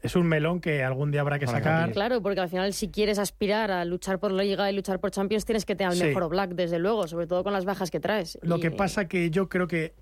Es 0.01 0.15
un 0.15 0.27
melón 0.27 0.59
que 0.61 0.83
algún 0.83 1.11
día 1.11 1.21
habrá 1.21 1.39
que 1.39 1.47
sacar. 1.47 1.91
Claro, 1.91 2.21
porque 2.21 2.39
al 2.39 2.49
final 2.49 2.73
si 2.73 2.89
quieres 2.89 3.17
aspirar 3.17 3.71
a 3.71 3.85
luchar 3.85 4.19
por 4.19 4.31
la 4.31 4.43
Liga 4.43 4.69
y 4.71 4.75
luchar 4.75 4.99
por 4.99 5.09
Champions 5.11 5.45
tienes 5.45 5.65
que 5.65 5.75
tener 5.75 5.91
al 5.91 5.97
Sí. 5.97 6.03
mejor 6.05 6.23
Oblak, 6.23 6.51
desde 6.51 6.77
luego, 6.79 7.07
sobre 7.07 7.27
todo 7.27 7.43
con 7.43 7.53
las 7.53 7.65
bajas 7.65 7.89
que 7.91 7.99
traes. 7.99 8.37
Lo 8.41 8.57
Y- 8.57 8.61
que 8.61 8.71
pasa 8.71 9.07
que 9.07 9.29
yo 9.31 9.47
creo 9.49 9.67
que 9.67 9.93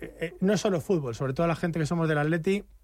eh, 0.00 0.16
eh, 0.20 0.34
no 0.40 0.52
es 0.54 0.60
solo 0.60 0.80
fútbol, 0.80 1.14
sobre 1.14 1.32
todo 1.34 1.46
la 1.46 1.54
gente 1.56 1.78
que 1.78 1.86
somos 1.86 2.08
del 2.08 2.18
Atleti, 2.18 2.62
mm, 2.62 2.77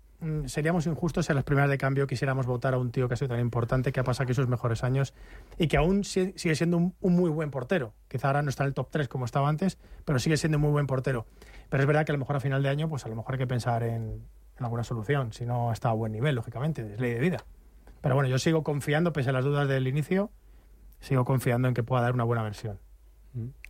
seríamos 0.47 0.87
injustos 0.87 1.27
si 1.27 1.33
en 1.33 1.37
las 1.37 1.45
primeras 1.45 1.69
de 1.71 1.77
cambio 1.79 2.07
quisiéramos 2.07 2.47
votar 2.47 2.75
a 2.75 2.79
un 2.79 2.91
tío 2.91 3.09
que 3.09 3.15
ha 3.15 3.17
sido 3.17 3.29
tan 3.31 3.41
importante, 3.41 3.93
que 3.93 4.01
ha 4.01 4.05
pasado 4.05 4.25
aquí 4.25 4.35
sus 4.35 4.49
mejores 4.49 4.83
años 4.85 5.13
y 5.59 5.67
que 5.69 5.77
aún 5.77 6.05
si- 6.05 6.33
sigue 6.37 6.55
siendo 6.55 6.77
un, 6.79 6.95
un 7.01 7.15
muy 7.15 7.31
buen 7.31 7.51
portero. 7.51 7.93
Quizá 8.09 8.29
ahora 8.29 8.43
no 8.43 8.49
está 8.49 8.63
en 8.65 8.69
el 8.69 8.75
top 8.75 8.89
3 8.91 9.09
como 9.09 9.25
estaba 9.25 9.49
antes, 9.49 9.79
pero 10.05 10.19
sigue 10.19 10.37
siendo 10.37 10.57
un 10.59 10.63
muy 10.63 10.71
buen 10.71 10.87
portero. 10.87 11.27
Pero 11.69 11.83
es 11.83 11.87
verdad 11.87 12.07
que 12.07 12.13
a 12.13 12.15
lo 12.15 12.19
mejor 12.19 12.37
a 12.37 12.41
final 12.41 12.63
de 12.63 12.69
año, 12.69 12.89
pues 12.89 13.05
a 13.05 13.09
lo 13.09 13.17
mejor 13.17 13.35
hay 13.35 13.39
que 13.39 13.47
pensar 13.47 13.83
en, 13.83 14.23
en 14.59 14.65
alguna 14.65 14.85
solución, 14.85 15.33
si 15.33 15.45
no 15.47 15.73
está 15.73 15.91
a 15.91 15.93
buen 15.93 16.13
nivel, 16.13 16.35
lógicamente, 16.35 16.83
es 16.95 17.01
ley 17.01 17.13
de 17.13 17.21
vida. 17.21 17.45
Pero 18.01 18.15
bueno, 18.15 18.29
yo 18.31 18.39
sigo 18.39 18.63
confiando, 18.63 19.13
pese 19.13 19.31
a 19.31 19.33
las 19.33 19.45
dudas 19.45 19.67
del 19.69 19.87
inicio, 19.89 20.31
sigo 21.01 21.25
confiando 21.25 21.69
en 21.69 21.75
que 21.75 21.83
pueda 21.83 22.03
dar 22.03 22.15
una 22.15 22.25
buena 22.25 22.43
versión. 22.43 22.79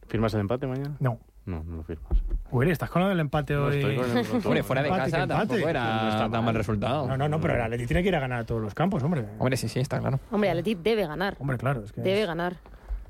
¿Firmas 0.07 0.35
el 0.35 0.41
empate 0.41 0.67
mañana? 0.67 0.97
No. 1.01 1.19
No, 1.47 1.63
no 1.63 1.77
lo 1.77 1.83
firmas. 1.83 2.13
Uy, 2.51 2.71
estás 2.71 2.89
con 2.89 3.03
lo 3.03 3.09
del 3.09 3.21
empate 3.21 3.53
No, 3.55 3.65
hoy. 3.67 3.77
estoy 3.77 3.97
con 3.97 4.05
el 4.11 4.17
rotundo. 4.25 4.49
Hombre, 4.49 4.63
fuera 4.63 4.83
de 4.83 4.89
Empate, 4.89 5.11
casa 5.11 5.23
empate. 5.25 5.39
tampoco 5.41 5.61
No 5.61 5.69
era 5.69 6.09
está 6.09 6.31
tan 6.31 6.45
mal. 6.45 6.55
resultado. 6.55 7.07
No, 7.09 7.17
no, 7.19 7.29
no, 7.29 7.41
pero 7.41 7.55
el 7.55 7.61
Atleti 7.61 7.87
tiene 7.87 8.03
que 8.03 8.09
ir 8.09 8.17
a 8.17 8.21
ganar 8.21 8.41
a 8.41 8.45
todos 8.47 8.63
los 8.63 8.75
campos, 8.75 9.03
hombre. 9.03 9.27
Hombre, 9.39 9.57
sí, 9.57 9.69
sí, 9.69 9.81
está 9.81 9.99
claro. 10.01 10.21
Hombre, 10.31 10.51
Atleti 10.51 10.75
debe 10.75 11.07
ganar. 11.07 11.37
Hombre, 11.39 11.59
claro, 11.59 11.83
es 11.85 11.93
que 11.93 12.01
Debe 12.01 12.23
es- 12.23 12.27
ganar. 12.27 12.57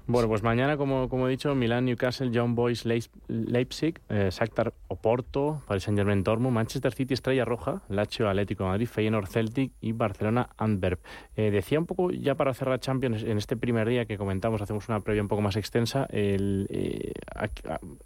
Bueno, 0.07 0.29
pues 0.29 0.43
mañana, 0.43 0.77
como, 0.77 1.09
como 1.09 1.27
he 1.29 1.31
dicho, 1.31 1.55
Milán, 1.55 1.87
Newcastle, 1.87 2.31
Young 2.31 2.55
Boys, 2.55 2.85
Leis- 2.85 3.09
Leipzig, 3.27 4.01
eh, 4.11 4.29
Shakhtar, 4.31 4.75
Oporto, 4.89 5.63
Paris 5.67 5.85
Saint-Germain, 5.85 6.23
Dortmund, 6.23 6.55
Manchester 6.55 6.93
City, 6.93 7.15
Estrella 7.15 7.47
Roja, 7.47 7.81
Lazio, 7.89 8.29
Atlético 8.29 8.65
Madrid, 8.67 8.87
Feyenoord, 8.87 9.27
Celtic 9.29 9.73
y 9.81 9.93
Barcelona, 9.93 10.51
Antwerp. 10.59 11.01
Eh, 11.37 11.51
decía 11.51 11.79
un 11.79 11.87
poco, 11.87 12.11
ya 12.11 12.35
para 12.35 12.53
cerrar 12.53 12.81
Champions, 12.81 13.23
en 13.23 13.39
este 13.39 13.57
primer 13.57 13.89
día 13.89 14.05
que 14.05 14.19
comentamos, 14.19 14.61
hacemos 14.61 14.87
una 14.91 15.01
previa 15.01 15.23
un 15.23 15.29
poco 15.29 15.41
más 15.41 15.57
extensa, 15.57 16.07
el, 16.11 16.67
eh, 16.69 17.13
ah, 17.35 17.49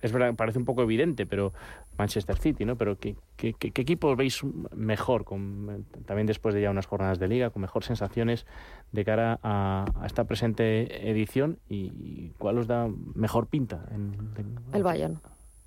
es 0.01 0.13
verdad, 0.13 0.37
parece 0.37 0.61
un 0.61 0.65
poco 0.67 0.83
evidente, 0.85 1.27
pero 1.27 1.53
Manchester 1.99 2.37
City, 2.37 2.65
¿no? 2.65 2.77
Pero 2.77 2.97
¿qué, 2.97 3.17
qué, 3.37 3.55
qué- 3.55 3.73
qué 3.73 3.83
equipo 3.83 4.15
veis 4.15 4.41
mejor, 4.73 5.25
con, 5.25 5.85
también 6.07 6.29
después 6.29 6.55
de 6.55 6.63
ya 6.63 6.71
unas 6.71 6.87
jornadas 6.87 7.19
de 7.19 7.27
liga, 7.27 7.51
con 7.51 7.61
mejor 7.63 7.83
sensaciones 7.83 8.47
de 8.93 9.05
cara 9.05 9.41
a, 9.43 9.85
a 10.01 10.07
esta 10.07 10.23
presente 10.25 11.11
edición 11.11 11.59
y, 11.69 11.88
y 11.89 12.33
cuál 12.39 12.59
os 12.59 12.67
da 12.67 12.89
mejor 13.15 13.47
pinta? 13.47 13.85
En, 13.91 14.33
en- 14.37 14.59
El 14.73 14.83
Bayern. 14.83 15.21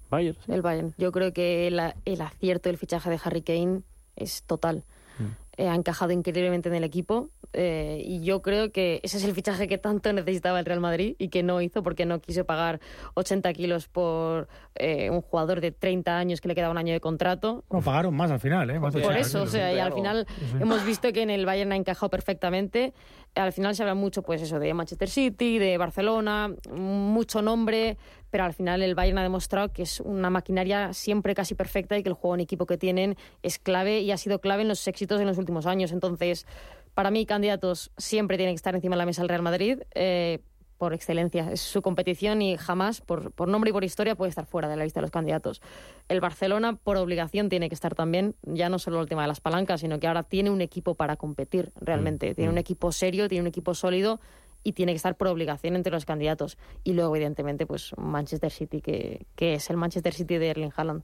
Bayern, 0.09 0.37
sí. 0.45 0.51
El 0.51 0.61
Bayern. 0.61 0.93
Yo 0.97 1.11
creo 1.11 1.31
que 1.33 1.67
el, 1.67 1.79
el 2.05 2.21
acierto 2.21 2.69
del 2.69 2.77
fichaje 2.77 3.09
de 3.09 3.19
Harry 3.23 3.41
Kane 3.41 3.81
es 4.15 4.43
total. 4.43 4.83
Mm. 5.19 5.23
Eh, 5.57 5.67
ha 5.67 5.75
encajado 5.75 6.11
increíblemente 6.11 6.69
en 6.69 6.75
el 6.75 6.83
equipo 6.85 7.29
eh, 7.53 8.01
y 8.05 8.21
yo 8.23 8.41
creo 8.41 8.71
que 8.71 9.01
ese 9.03 9.17
es 9.17 9.25
el 9.25 9.33
fichaje 9.33 9.67
que 9.67 9.77
tanto 9.77 10.11
necesitaba 10.13 10.59
el 10.59 10.65
Real 10.65 10.79
Madrid 10.79 11.15
y 11.19 11.27
que 11.27 11.43
no 11.43 11.61
hizo 11.61 11.83
porque 11.83 12.05
no 12.05 12.19
quiso 12.21 12.45
pagar 12.45 12.79
80 13.15 13.51
kilos 13.53 13.87
por 13.89 14.47
eh, 14.75 15.09
un 15.09 15.21
jugador 15.21 15.59
de 15.59 15.71
30 15.71 16.17
años 16.17 16.39
que 16.39 16.47
le 16.47 16.55
queda 16.55 16.69
un 16.71 16.77
año 16.77 16.93
de 16.93 17.01
contrato. 17.01 17.65
Bueno, 17.69 17.83
pagaron 17.83 18.15
más 18.15 18.31
al 18.31 18.39
final, 18.39 18.69
¿eh? 18.69 18.79
Más 18.79 18.93
Por 18.93 19.01
80 19.03 19.19
eso, 19.19 19.43
o 19.43 19.47
sea, 19.47 19.73
y 19.73 19.79
al 19.79 19.93
final 19.93 20.25
hemos 20.59 20.85
visto 20.85 21.11
que 21.11 21.21
en 21.21 21.29
el 21.29 21.45
Bayern 21.45 21.71
ha 21.73 21.75
encajado 21.75 22.09
perfectamente. 22.09 22.93
Al 23.35 23.53
final 23.53 23.75
se 23.75 23.83
habla 23.83 23.95
mucho, 23.95 24.23
pues 24.23 24.41
eso, 24.41 24.59
de 24.59 24.73
Manchester 24.73 25.09
City, 25.09 25.57
de 25.57 25.77
Barcelona, 25.77 26.53
mucho 26.69 27.41
nombre, 27.41 27.97
pero 28.29 28.43
al 28.43 28.53
final 28.53 28.81
el 28.81 28.93
Bayern 28.93 29.19
ha 29.19 29.23
demostrado 29.23 29.71
que 29.71 29.83
es 29.83 30.01
una 30.01 30.29
maquinaria 30.29 30.91
siempre 30.93 31.33
casi 31.33 31.55
perfecta 31.55 31.97
y 31.97 32.03
que 32.03 32.09
el 32.09 32.15
juego 32.15 32.35
en 32.35 32.41
equipo 32.41 32.65
que 32.65 32.77
tienen 32.77 33.15
es 33.41 33.57
clave 33.57 34.01
y 34.01 34.11
ha 34.11 34.17
sido 34.17 34.41
clave 34.41 34.63
en 34.63 34.67
los 34.67 34.85
éxitos 34.87 35.21
en 35.21 35.27
los 35.27 35.37
últimos 35.37 35.65
años. 35.65 35.93
Entonces, 35.93 36.45
para 36.93 37.09
mí, 37.09 37.25
candidatos 37.25 37.91
siempre 37.97 38.37
tienen 38.37 38.53
que 38.53 38.57
estar 38.57 38.75
encima 38.75 38.95
de 38.95 38.99
la 38.99 39.05
mesa 39.05 39.21
el 39.21 39.29
Real 39.29 39.41
Madrid. 39.41 39.79
eh, 39.95 40.39
por 40.81 40.95
excelencia, 40.95 41.51
es 41.51 41.61
su 41.61 41.83
competición 41.83 42.41
y 42.41 42.57
jamás, 42.57 43.01
por, 43.01 43.31
por 43.33 43.47
nombre 43.47 43.69
y 43.69 43.71
por 43.71 43.83
historia, 43.83 44.15
puede 44.15 44.29
estar 44.29 44.47
fuera 44.47 44.67
de 44.67 44.75
la 44.75 44.83
lista 44.83 44.99
de 44.99 45.03
los 45.03 45.11
candidatos. 45.11 45.61
El 46.09 46.21
Barcelona, 46.21 46.73
por 46.73 46.97
obligación, 46.97 47.49
tiene 47.49 47.69
que 47.69 47.75
estar 47.75 47.93
también, 47.93 48.33
ya 48.41 48.67
no 48.67 48.79
solo 48.79 48.99
el 48.99 49.07
tema 49.07 49.21
de 49.21 49.27
las 49.27 49.41
palancas, 49.41 49.81
sino 49.81 49.99
que 49.99 50.07
ahora 50.07 50.23
tiene 50.23 50.49
un 50.49 50.59
equipo 50.59 50.95
para 50.95 51.17
competir 51.17 51.71
realmente. 51.79 52.33
Tiene 52.33 52.49
un 52.49 52.57
equipo 52.57 52.91
serio, 52.91 53.29
tiene 53.29 53.43
un 53.43 53.47
equipo 53.47 53.75
sólido 53.75 54.19
y 54.63 54.71
tiene 54.71 54.93
que 54.93 54.95
estar 54.95 55.15
por 55.17 55.27
obligación 55.27 55.75
entre 55.75 55.91
los 55.91 56.05
candidatos. 56.05 56.57
Y 56.83 56.93
luego, 56.93 57.15
evidentemente, 57.15 57.67
pues 57.67 57.91
Manchester 57.95 58.49
City, 58.49 58.81
que, 58.81 59.27
que 59.35 59.53
es 59.53 59.69
el 59.69 59.77
Manchester 59.77 60.15
City 60.15 60.39
de 60.39 60.49
Erling 60.49 60.73
Haaland. 60.75 61.03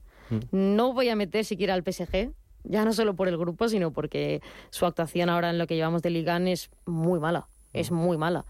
No 0.50 0.92
voy 0.92 1.08
a 1.08 1.14
meter 1.14 1.44
siquiera 1.44 1.74
al 1.74 1.84
PSG, 1.84 2.32
ya 2.64 2.84
no 2.84 2.92
solo 2.92 3.14
por 3.14 3.28
el 3.28 3.38
grupo, 3.38 3.68
sino 3.68 3.92
porque 3.92 4.42
su 4.70 4.86
actuación 4.86 5.28
ahora 5.28 5.50
en 5.50 5.58
lo 5.58 5.68
que 5.68 5.76
llevamos 5.76 6.02
de 6.02 6.10
Ligan 6.10 6.48
es 6.48 6.68
muy 6.84 7.20
mala. 7.20 7.46
Es 7.72 7.92
muy 7.92 8.16
mala. 8.16 8.44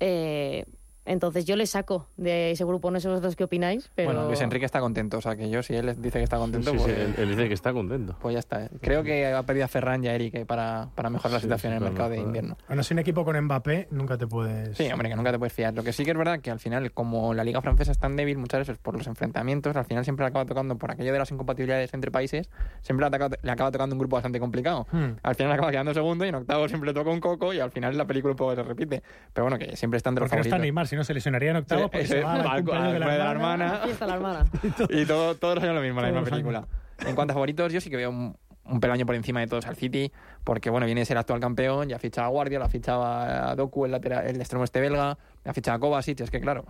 Eh, 0.00 0.64
entonces 1.08 1.44
yo 1.44 1.56
le 1.56 1.66
saco 1.66 2.06
de 2.16 2.52
ese 2.52 2.64
grupo, 2.64 2.90
no 2.90 3.00
sé 3.00 3.08
vosotros 3.08 3.34
qué 3.36 3.44
opináis, 3.44 3.90
pero... 3.94 4.10
Bueno, 4.12 4.26
Luis 4.28 4.40
Enrique 4.40 4.64
está 4.66 4.80
contento, 4.80 5.18
o 5.18 5.20
sea 5.20 5.36
que 5.36 5.50
yo, 5.50 5.62
si 5.62 5.74
él 5.74 5.94
dice 6.00 6.18
que 6.18 6.24
está 6.24 6.36
contento, 6.36 6.70
Sí, 6.72 6.78
sí, 6.78 6.84
pues, 6.84 6.98
él, 6.98 7.14
él 7.18 7.28
dice 7.30 7.48
que 7.48 7.54
está 7.54 7.72
contento. 7.72 8.16
pues 8.20 8.34
ya 8.34 8.38
está. 8.38 8.68
Creo 8.80 9.02
que 9.02 9.26
ha 9.26 9.42
pedido 9.44 9.64
a 9.64 9.68
Ferran 9.68 10.04
y 10.04 10.08
a 10.08 10.14
Eric 10.14 10.34
eh, 10.34 10.46
para, 10.46 10.88
para 10.94 11.10
mejorar 11.10 11.32
la 11.32 11.38
Sí, 11.40 11.44
situación 11.44 11.72
sí, 11.72 11.76
en 11.76 11.82
el 11.82 11.88
mercado 11.90 12.10
de 12.10 12.18
invierno. 12.18 12.56
Bueno, 12.68 12.82
si 12.82 12.94
un 12.94 13.00
equipo 13.00 13.24
con 13.24 13.40
Mbappé, 13.40 13.88
nunca 13.90 14.16
te 14.18 14.26
puedes... 14.26 14.76
Sí, 14.76 14.90
hombre, 14.92 15.08
que 15.08 15.16
nunca 15.16 15.32
te 15.32 15.38
puedes 15.38 15.52
fiar. 15.52 15.74
Lo 15.74 15.82
que 15.82 15.92
sí 15.92 16.04
que 16.04 16.10
es 16.12 16.16
verdad 16.16 16.40
que 16.40 16.50
al 16.50 16.60
final, 16.60 16.92
como 16.92 17.34
la 17.34 17.44
liga 17.44 17.60
francesa 17.62 17.90
es 17.92 17.98
tan 17.98 18.14
débil 18.16 18.38
muchas 18.38 18.60
veces 18.60 18.78
por 18.78 18.96
los 18.96 19.06
enfrentamientos, 19.06 19.74
al 19.76 19.84
final 19.84 20.04
siempre 20.04 20.24
le 20.24 20.28
acaba 20.28 20.44
tocando 20.44 20.76
por 20.76 20.90
aquello 20.90 21.12
de 21.12 21.18
las 21.18 21.30
incompatibilidades 21.30 21.92
entre 21.94 22.10
países, 22.10 22.50
siempre 22.82 23.08
le 23.08 23.16
acaba, 23.16 23.36
le 23.40 23.50
acaba 23.50 23.70
tocando 23.70 23.94
un 23.94 23.98
grupo 23.98 24.16
bastante 24.16 24.38
complicado. 24.40 24.86
Hmm. 24.92 25.12
Al 25.22 25.34
final 25.34 25.52
acaba 25.52 25.70
quedando 25.70 25.94
segundo 25.94 26.24
y 26.24 26.28
en 26.28 26.34
octavo 26.34 26.68
siempre 26.68 26.88
le 26.90 26.94
toca 26.94 27.10
un 27.10 27.20
coco 27.20 27.52
y 27.52 27.60
al 27.60 27.70
final 27.70 27.96
la 27.96 28.06
película 28.06 28.32
un 28.32 28.36
poco 28.36 28.54
se 28.54 28.62
repite. 28.62 29.02
Pero 29.32 29.44
bueno, 29.44 29.58
que 29.58 29.76
siempre 29.76 29.96
están 29.96 30.14
de 30.14 30.20
los 30.20 30.28
Porque 30.28 30.36
no 30.38 30.42
está 30.42 30.50
favoritos. 30.50 30.62
Neymar, 30.62 30.86
no 30.98 31.04
se 31.04 31.14
lesionaría 31.14 31.50
en 31.50 31.56
octavos 31.56 31.90
porque 31.90 32.06
se 32.06 32.18
es, 32.18 32.24
va 32.24 32.34
al 32.34 32.56
cumpleaños 32.64 32.92
de 32.92 32.98
la 32.98 33.10
de 33.12 33.18
la 33.18 33.30
hermana. 33.30 33.64
hermana. 33.66 33.84
Fiesta 33.84 34.06
la 34.06 34.14
hermana. 34.14 34.44
Y 34.90 35.06
todo, 35.06 35.34
todos 35.36 35.54
los 35.56 35.64
años 35.64 35.76
lo 35.76 35.82
mismo, 35.82 36.00
la 36.00 36.08
misma 36.10 36.24
película. 36.24 36.66
En 37.06 37.14
cuanto 37.14 37.32
a 37.32 37.34
favoritos, 37.34 37.72
yo 37.72 37.80
sí 37.80 37.88
que 37.90 37.96
veo 37.96 38.10
un, 38.10 38.36
un 38.64 38.80
peldaño 38.80 39.06
por 39.06 39.14
encima 39.14 39.40
de 39.40 39.46
todos 39.46 39.66
al 39.66 39.76
City, 39.76 40.12
porque 40.44 40.68
bueno, 40.68 40.84
viene 40.86 41.00
a 41.02 41.04
ser 41.04 41.16
actual 41.16 41.40
campeón, 41.40 41.88
ya 41.88 41.96
ha 41.96 41.98
fichado 41.98 42.26
a 42.26 42.30
Guardia, 42.30 42.60
ha 42.62 42.68
fichado 42.68 43.04
a 43.04 43.54
Doku, 43.54 43.84
el, 43.86 43.92
lateral, 43.92 44.26
el 44.26 44.36
extremo 44.40 44.64
este 44.64 44.80
belga, 44.80 45.16
ha 45.44 45.52
fichado 45.54 45.76
a 45.76 45.80
Kovacic, 45.80 46.20
es 46.20 46.30
que 46.30 46.40
claro, 46.40 46.64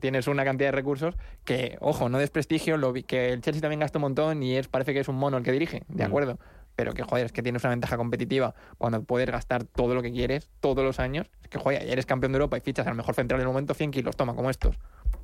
tienes 0.00 0.26
una 0.28 0.44
cantidad 0.44 0.68
de 0.68 0.72
recursos 0.72 1.16
que, 1.44 1.76
ojo, 1.80 2.08
no 2.08 2.18
desprestigio, 2.18 2.76
lo 2.76 2.92
vi- 2.92 3.02
que 3.02 3.32
el 3.32 3.40
Chelsea 3.42 3.60
también 3.60 3.80
gasta 3.80 3.98
un 3.98 4.02
montón 4.02 4.42
y 4.42 4.56
es 4.56 4.68
parece 4.68 4.94
que 4.94 5.00
es 5.00 5.08
un 5.08 5.16
mono 5.16 5.36
el 5.36 5.42
que 5.42 5.52
dirige, 5.52 5.82
de 5.88 6.04
Mm. 6.04 6.06
Pero 6.76 6.92
que, 6.92 7.02
joder, 7.04 7.26
es 7.26 7.32
que 7.32 7.42
tienes 7.42 7.62
una 7.62 7.70
ventaja 7.70 7.96
competitiva 7.96 8.54
cuando 8.78 9.02
puedes 9.04 9.30
gastar 9.30 9.64
todo 9.64 9.94
lo 9.94 10.02
que 10.02 10.10
quieres, 10.10 10.50
todos 10.60 10.84
los 10.84 10.98
años. 10.98 11.30
Es 11.42 11.48
que, 11.48 11.58
joder, 11.58 11.82
eres 11.88 12.04
campeón 12.06 12.32
de 12.32 12.36
Europa 12.38 12.56
y 12.56 12.60
fichas 12.60 12.86
al 12.86 12.94
mejor 12.96 13.14
central 13.14 13.38
del 13.38 13.46
momento, 13.46 13.74
100 13.74 13.90
kilos, 13.92 14.16
toma, 14.16 14.34
como 14.34 14.50
estos. 14.50 14.76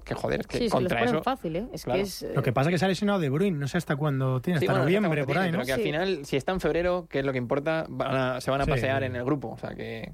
Que, 0.04 0.14
joder, 0.14 0.40
es 0.40 0.46
que 0.46 0.58
Sí, 0.58 0.64
se 0.64 0.64
los 0.66 0.72
contra 0.74 0.98
ponen 1.00 1.14
eso... 1.16 1.22
fácil, 1.24 1.56
¿eh? 1.56 1.66
Es 1.72 1.84
Claro. 1.84 1.98
que 1.98 2.02
es... 2.02 2.22
eh, 2.22 2.32
Lo 2.34 2.42
que 2.42 2.52
pasa 2.52 2.70
es 2.70 2.74
que 2.74 2.78
se 2.78 2.84
ha 2.84 2.88
lesionado 2.88 3.18
De 3.18 3.28
Bruyne, 3.28 3.58
no 3.58 3.66
sé 3.68 3.78
hasta 3.78 3.96
cuándo 3.96 4.40
tiene, 4.40 4.60
Sí, 4.60 4.66
hasta 4.66 4.72
bueno, 4.74 4.84
noviembre 4.84 5.24
por 5.24 5.38
ahí, 5.38 5.50
¿no? 5.50 5.58
Pero 5.58 5.66
que 5.66 5.72
al 5.72 5.80
final, 5.80 6.24
si 6.24 6.36
está 6.36 6.52
en 6.52 6.60
febrero, 6.60 7.06
que 7.10 7.18
es 7.18 7.24
lo 7.24 7.32
que 7.32 7.38
importa, 7.38 7.84
van 7.88 8.14
a- 8.16 8.40
se 8.40 8.50
van 8.50 8.60
a 8.60 8.64
Sí. 8.64 8.70
pasear 8.70 9.02
en 9.02 9.16
el 9.16 9.24
grupo. 9.24 9.48
O 9.50 9.58
sea 9.58 9.74
que 9.74 10.12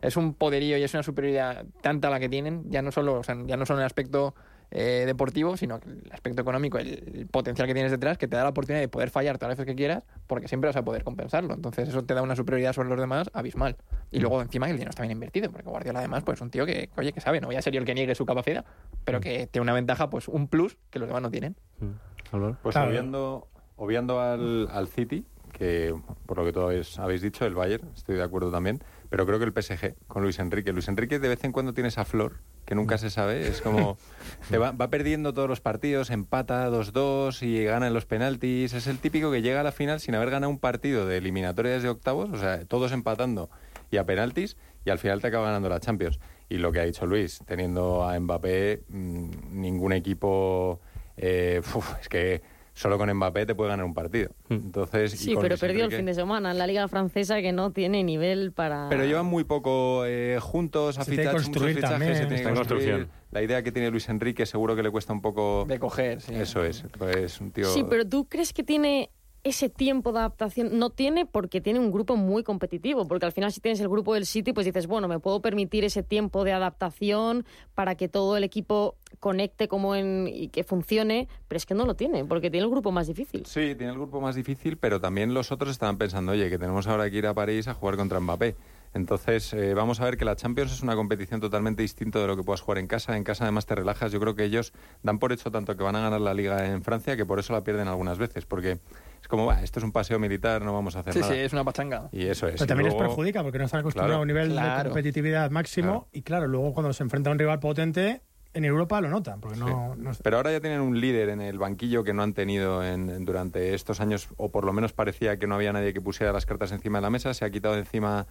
es 0.00 0.16
un 0.16 0.34
poderío 0.34 0.78
y 0.78 0.82
es 0.84 0.94
una 0.94 1.02
superioridad 1.02 1.64
tanta 1.82 2.10
la 2.10 2.20
que 2.20 2.28
tienen, 2.28 2.62
ya 2.70 2.80
no 2.82 2.92
solo, 2.92 3.14
o 3.18 3.22
sea, 3.24 3.36
ya 3.44 3.56
no 3.56 3.66
solo 3.66 3.80
en 3.80 3.82
el 3.82 3.86
aspecto 3.86 4.34
eh, 4.70 5.04
deportivo, 5.06 5.56
sino 5.56 5.80
que 5.80 5.88
el 5.88 6.10
aspecto 6.12 6.42
económico, 6.42 6.78
el, 6.78 6.88
el 7.14 7.26
potencial 7.26 7.66
que 7.68 7.74
tienes 7.74 7.92
detrás, 7.92 8.18
que 8.18 8.26
te 8.28 8.36
da 8.36 8.42
la 8.42 8.50
oportunidad 8.50 8.80
de 8.80 8.88
poder 8.88 9.10
fallar 9.10 9.38
todas 9.38 9.50
las 9.50 9.58
veces 9.58 9.72
que 9.72 9.76
quieras, 9.76 10.02
porque 10.26 10.48
siempre 10.48 10.68
vas 10.68 10.76
a 10.76 10.84
poder 10.84 11.04
compensarlo. 11.04 11.54
Entonces 11.54 11.88
eso 11.88 12.04
te 12.04 12.14
da 12.14 12.22
una 12.22 12.36
superioridad 12.36 12.72
sobre 12.72 12.88
los 12.88 12.98
demás 12.98 13.30
abismal. 13.32 13.76
Y 14.10 14.20
luego 14.20 14.42
encima 14.42 14.66
el 14.66 14.72
dinero 14.72 14.90
está 14.90 15.02
bien 15.02 15.12
invertido, 15.12 15.50
porque 15.50 15.68
Guardiola 15.68 16.00
además 16.00 16.24
pues 16.24 16.38
es 16.38 16.42
un 16.42 16.50
tío 16.50 16.66
que, 16.66 16.90
oye, 16.96 17.12
que 17.12 17.20
sabe, 17.20 17.40
no 17.40 17.46
voy 17.46 17.56
a 17.56 17.62
ser 17.62 17.72
yo 17.72 17.80
el 17.80 17.86
que 17.86 17.94
niegue 17.94 18.14
su 18.14 18.26
capacidad, 18.26 18.64
pero 19.04 19.20
que 19.20 19.46
tiene 19.46 19.62
una 19.62 19.72
ventaja, 19.72 20.10
pues 20.10 20.28
un 20.28 20.48
plus 20.48 20.76
que 20.90 20.98
los 20.98 21.08
demás 21.08 21.22
no 21.22 21.30
tienen. 21.30 21.56
Mm. 21.80 22.56
Pues 22.62 22.72
Claro. 22.74 22.90
obviando, 22.90 23.48
obviando 23.76 24.20
al, 24.20 24.68
al 24.72 24.88
City, 24.88 25.24
que 25.52 25.94
por 26.26 26.38
lo 26.38 26.44
que 26.44 26.52
todos 26.52 26.98
habéis 26.98 27.22
dicho, 27.22 27.46
el 27.46 27.54
Bayern, 27.54 27.88
estoy 27.94 28.16
de 28.16 28.22
acuerdo 28.22 28.50
también, 28.50 28.82
pero 29.10 29.26
creo 29.26 29.38
que 29.38 29.44
el 29.44 29.52
PSG 29.52 29.94
con 30.06 30.22
Luis 30.22 30.38
Enrique. 30.38 30.72
Luis 30.72 30.88
Enrique 30.88 31.18
de 31.18 31.28
vez 31.28 31.44
en 31.44 31.52
cuando 31.52 31.72
tiene 31.74 31.88
esa 31.88 32.04
flor 32.04 32.40
que 32.64 32.74
nunca 32.74 32.98
se 32.98 33.10
sabe, 33.10 33.46
es 33.48 33.60
como 33.60 33.96
te 34.50 34.58
va, 34.58 34.72
va 34.72 34.90
perdiendo 34.90 35.32
todos 35.32 35.48
los 35.48 35.60
partidos, 35.60 36.10
empata 36.10 36.68
2-2 36.70 37.42
y 37.42 37.64
gana 37.64 37.86
en 37.86 37.94
los 37.94 38.06
penaltis, 38.06 38.72
es 38.72 38.86
el 38.86 38.98
típico 38.98 39.30
que 39.30 39.42
llega 39.42 39.60
a 39.60 39.64
la 39.64 39.72
final 39.72 40.00
sin 40.00 40.14
haber 40.14 40.30
ganado 40.30 40.50
un 40.50 40.58
partido 40.58 41.06
de 41.06 41.18
eliminatorias 41.18 41.82
de 41.82 41.88
octavos, 41.88 42.30
o 42.30 42.38
sea, 42.38 42.64
todos 42.64 42.92
empatando 42.92 43.50
y 43.90 43.98
a 43.98 44.04
penaltis 44.04 44.56
y 44.84 44.90
al 44.90 44.98
final 44.98 45.20
te 45.20 45.28
acaba 45.28 45.46
ganando 45.46 45.68
la 45.68 45.80
Champions. 45.80 46.18
Y 46.48 46.58
lo 46.58 46.70
que 46.70 46.80
ha 46.80 46.84
dicho 46.84 47.06
Luis, 47.06 47.40
teniendo 47.44 48.04
a 48.04 48.18
Mbappé, 48.18 48.82
mm, 48.88 49.60
ningún 49.60 49.92
equipo 49.92 50.80
eh, 51.16 51.60
uf, 51.74 51.98
es 52.00 52.08
que 52.08 52.42
solo 52.76 52.98
con 52.98 53.10
Mbappé 53.12 53.46
te 53.46 53.54
puede 53.54 53.70
ganar 53.70 53.86
un 53.86 53.94
partido. 53.94 54.30
Entonces, 54.50 55.14
y 55.14 55.16
Sí, 55.16 55.32
con 55.32 55.42
pero 55.42 55.54
Luis 55.54 55.60
perdió 55.60 55.78
el 55.80 55.84
Enrique- 55.86 55.96
fin 55.96 56.06
de 56.06 56.14
semana 56.14 56.50
en 56.50 56.58
la 56.58 56.66
Liga 56.66 56.86
Francesa 56.88 57.40
que 57.40 57.50
no 57.52 57.70
tiene 57.72 58.04
nivel 58.04 58.52
para... 58.52 58.88
Pero 58.90 59.04
llevan 59.06 59.24
muy 59.26 59.44
poco 59.44 60.04
eh, 60.04 60.38
juntos, 60.40 60.98
a 60.98 61.04
Se 61.04 61.10
tiene 61.10 61.22
que 61.24 61.28
fichar 61.30 61.42
construir 61.42 61.74
muchos 61.76 61.90
fichajes, 61.90 61.98
también. 61.98 62.16
se 62.16 62.26
tiene 62.34 62.50
que 62.50 62.54
construir. 62.56 63.08
La 63.32 63.42
idea 63.42 63.62
que 63.62 63.72
tiene 63.72 63.90
Luis 63.90 64.08
Enrique 64.10 64.44
seguro 64.46 64.76
que 64.76 64.82
le 64.82 64.90
cuesta 64.90 65.12
un 65.12 65.22
poco... 65.22 65.64
De 65.66 65.78
coger, 65.78 66.20
sí. 66.20 66.34
Eso 66.34 66.62
es, 66.64 66.84
pues 66.98 67.40
un 67.40 67.50
tío... 67.50 67.64
Sí, 67.72 67.84
pero 67.88 68.06
¿tú 68.06 68.26
crees 68.28 68.52
que 68.52 68.62
tiene 68.62 69.10
ese 69.46 69.68
tiempo 69.68 70.12
de 70.12 70.18
adaptación? 70.18 70.78
No 70.78 70.90
tiene 70.90 71.24
porque 71.24 71.60
tiene 71.60 71.78
un 71.78 71.92
grupo 71.92 72.16
muy 72.16 72.42
competitivo, 72.42 73.06
porque 73.06 73.26
al 73.26 73.32
final 73.32 73.52
si 73.52 73.60
tienes 73.60 73.80
el 73.80 73.88
grupo 73.88 74.14
del 74.14 74.26
City, 74.26 74.52
pues 74.52 74.66
dices, 74.66 74.86
bueno, 74.86 75.06
me 75.06 75.20
puedo 75.20 75.40
permitir 75.40 75.84
ese 75.84 76.02
tiempo 76.02 76.42
de 76.42 76.52
adaptación 76.52 77.44
para 77.74 77.94
que 77.94 78.08
todo 78.08 78.36
el 78.36 78.44
equipo 78.44 78.96
conecte 79.20 79.68
como 79.68 79.94
en, 79.94 80.28
y 80.32 80.48
que 80.48 80.64
funcione, 80.64 81.28
pero 81.46 81.58
es 81.58 81.66
que 81.66 81.74
no 81.74 81.86
lo 81.86 81.94
tiene, 81.94 82.24
porque 82.24 82.50
tiene 82.50 82.64
el 82.64 82.70
grupo 82.70 82.90
más 82.90 83.06
difícil. 83.06 83.46
Sí, 83.46 83.74
tiene 83.76 83.92
el 83.92 83.94
grupo 83.94 84.20
más 84.20 84.34
difícil, 84.34 84.78
pero 84.78 85.00
también 85.00 85.32
los 85.32 85.52
otros 85.52 85.70
estaban 85.70 85.96
pensando, 85.96 86.32
oye, 86.32 86.50
que 86.50 86.58
tenemos 86.58 86.88
ahora 86.88 87.08
que 87.08 87.16
ir 87.16 87.26
a 87.26 87.34
París 87.34 87.68
a 87.68 87.74
jugar 87.74 87.96
contra 87.96 88.18
Mbappé. 88.18 88.56
Entonces, 88.94 89.52
eh, 89.52 89.74
vamos 89.74 90.00
a 90.00 90.04
ver 90.06 90.16
que 90.16 90.24
la 90.24 90.36
Champions 90.36 90.72
es 90.72 90.82
una 90.82 90.96
competición 90.96 91.38
totalmente 91.38 91.82
distinta 91.82 92.18
de 92.18 92.26
lo 92.26 92.36
que 92.36 92.42
puedas 92.42 92.62
jugar 92.62 92.78
en 92.78 92.86
casa. 92.86 93.16
En 93.16 93.24
casa 93.24 93.44
además 93.44 93.66
te 93.66 93.74
relajas. 93.74 94.10
Yo 94.10 94.18
creo 94.18 94.34
que 94.34 94.44
ellos 94.44 94.72
dan 95.02 95.18
por 95.18 95.32
hecho 95.32 95.50
tanto 95.50 95.76
que 95.76 95.82
van 95.82 95.96
a 95.96 96.00
ganar 96.00 96.20
la 96.20 96.32
liga 96.32 96.66
en 96.66 96.82
Francia 96.82 97.14
que 97.14 97.26
por 97.26 97.38
eso 97.38 97.52
la 97.52 97.62
pierden 97.62 97.88
algunas 97.88 98.16
veces, 98.16 98.46
porque 98.46 98.78
es 99.20 99.28
como, 99.28 99.46
"Bah, 99.46 99.62
esto 99.62 99.80
es 99.80 99.84
un 99.84 99.92
paseo 99.92 100.18
militar, 100.18 100.62
no 100.62 100.72
vamos 100.72 100.96
a 100.96 101.00
hacer 101.00 101.12
Sí, 101.12 101.20
nada. 101.20 101.32
sí, 101.32 101.38
es 101.40 101.52
una 101.52 101.64
pachanga. 101.64 102.08
Y 102.12 102.26
eso 102.26 102.46
es. 102.46 102.54
Pero 102.54 102.64
Y 102.64 102.66
también 102.68 102.88
luego- 102.88 103.02
les 103.02 103.08
perjudica 103.08 103.42
porque 103.42 103.58
no 103.58 103.64
están 103.64 103.80
acostumbrados 103.80 104.10
Claro. 104.10 104.18
a 104.18 104.22
un 104.22 104.28
nivel 104.28 104.54
de 104.54 104.84
competitividad 104.88 105.50
máximo 105.50 105.86
Claro. 105.92 106.08
y 106.12 106.22
claro, 106.22 106.46
luego 106.48 106.72
cuando 106.74 106.92
se 106.92 107.02
enfrenta 107.02 107.30
a 107.30 107.32
un 107.32 107.38
rival 107.38 107.58
potente 107.60 108.20
en 108.54 108.64
Europa 108.64 109.00
lo 109.02 109.08
notan, 109.10 109.40
porque 109.40 109.58
no, 109.58 109.66
Sí. 109.96 110.00
no- 110.02 110.12
Pero 110.22 110.36
ahora 110.38 110.50
ya 110.52 110.60
tienen 110.60 110.80
un 110.80 110.98
líder 110.98 111.28
en 111.28 111.40
el 111.42 111.58
banquillo 111.58 112.04
que 112.04 112.14
no 112.14 112.22
han 112.22 112.32
tenido 112.32 112.82
en- 112.82 113.10
en- 113.10 113.24
durante 113.26 113.74
estos 113.74 114.00
años, 114.00 114.28
o 114.38 114.50
por 114.50 114.64
lo 114.64 114.72
menos 114.72 114.92
parecía 114.94 115.38
que 115.38 115.46
no 115.46 115.56
había 115.56 115.72
nadie 115.74 115.92
que 115.92 116.00
pusiera 116.00 116.32
las 116.32 116.46
cartas 116.46 116.72
encima 116.72 116.98
de 116.98 117.02
la 117.02 117.10
mesa. 117.10 117.34
Se 117.34 117.44
ha 117.44 117.50
quitado 117.50 117.76
encima 117.76 118.26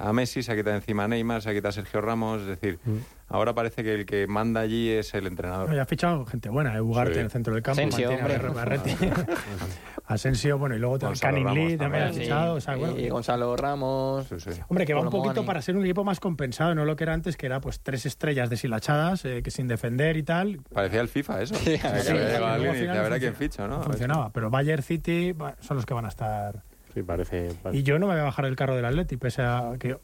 a 0.00 0.12
Messi, 0.12 0.42
se 0.42 0.52
ha 0.52 0.56
quitado 0.56 0.76
encima 0.76 1.04
a 1.04 1.08
Neymar, 1.08 1.42
se 1.42 1.50
ha 1.50 1.52
quitado 1.52 1.68
a 1.68 1.72
Sergio 1.72 2.00
Ramos. 2.00 2.40
Es 2.42 2.46
decir, 2.48 2.78
ahora 3.28 3.54
parece 3.54 3.82
que 3.84 3.94
el 3.94 4.06
que 4.06 4.26
manda 4.26 4.60
allí 4.60 4.88
es 4.90 5.12
el 5.14 5.26
entrenador. 5.26 5.68
no, 5.68 5.74
ya 5.76 5.82
ha 5.82 5.86
fichado 5.86 6.24
gente 6.26 6.48
buena, 6.48 6.74
eh, 6.76 6.80
Ugarte 6.80 7.14
Sí. 7.14 7.18
en 7.20 7.24
el 7.26 7.30
centro 7.30 7.54
del 7.54 7.62
campo, 7.62 7.80
Asensio, 7.80 8.10
a. 8.10 8.82
Asensio, 10.06 10.58
bueno, 10.58 10.74
y 10.74 10.78
luego 10.80 10.98
Canning 11.20 11.54
Lee 11.54 11.76
también 11.76 12.04
ha 12.04 12.12
fichado, 12.12 12.54
o 12.54 12.60
sea, 12.60 12.74
bueno, 12.74 12.98
y 12.98 13.08
Gonzalo 13.08 13.54
Ramos. 13.56 14.26
Sí, 14.26 14.40
sí. 14.40 14.60
Hombre, 14.68 14.84
que 14.84 14.92
va 14.94 15.02
un 15.02 15.10
poquito 15.10 15.44
para 15.44 15.62
ser 15.62 15.76
un 15.76 15.84
equipo 15.84 16.02
más 16.02 16.18
compensado, 16.18 16.74
no 16.74 16.84
lo 16.84 16.96
que 16.96 17.04
era 17.04 17.14
antes, 17.14 17.36
que 17.36 17.46
era 17.46 17.60
pues 17.60 17.80
tres 17.80 18.06
estrellas 18.06 18.50
deshilachadas, 18.50 19.24
eh, 19.24 19.42
que 19.42 19.50
sin 19.52 19.68
defender 19.68 20.16
y 20.16 20.22
tal. 20.24 20.60
Parecía 20.72 21.00
el 21.00 21.08
FIFA 21.08 21.42
eso. 21.42 21.54
Sí, 21.60 21.76
final 21.78 22.62
dice, 22.62 22.88
a 22.88 23.02
ver 23.02 23.12
a 23.12 23.18
quién 23.18 23.34
ficha, 23.34 23.68
¿no? 23.68 23.74
A 23.74 23.78
ver 23.78 23.86
Funcionaba, 23.86 24.30
pero 24.32 24.50
Bayern 24.50 24.82
City 24.82 25.32
bueno, 25.32 25.54
son 25.60 25.76
los 25.76 25.86
que 25.86 25.94
van 25.94 26.06
a 26.06 26.08
estar. 26.08 26.62
Sí, 26.94 27.02
parece. 27.02 27.50
parece- 27.62 27.78
Y 27.80 27.82
yo 27.82 27.98
no 27.98 28.06
me 28.06 28.14
voy 28.14 28.20
a 28.20 28.24
bajar 28.24 28.44
del 28.46 28.56
carro 28.56 28.74
del 28.76 28.84
Atleti, 28.84 29.16
pese 29.16 29.42
a 29.42 29.72
que 29.78 29.96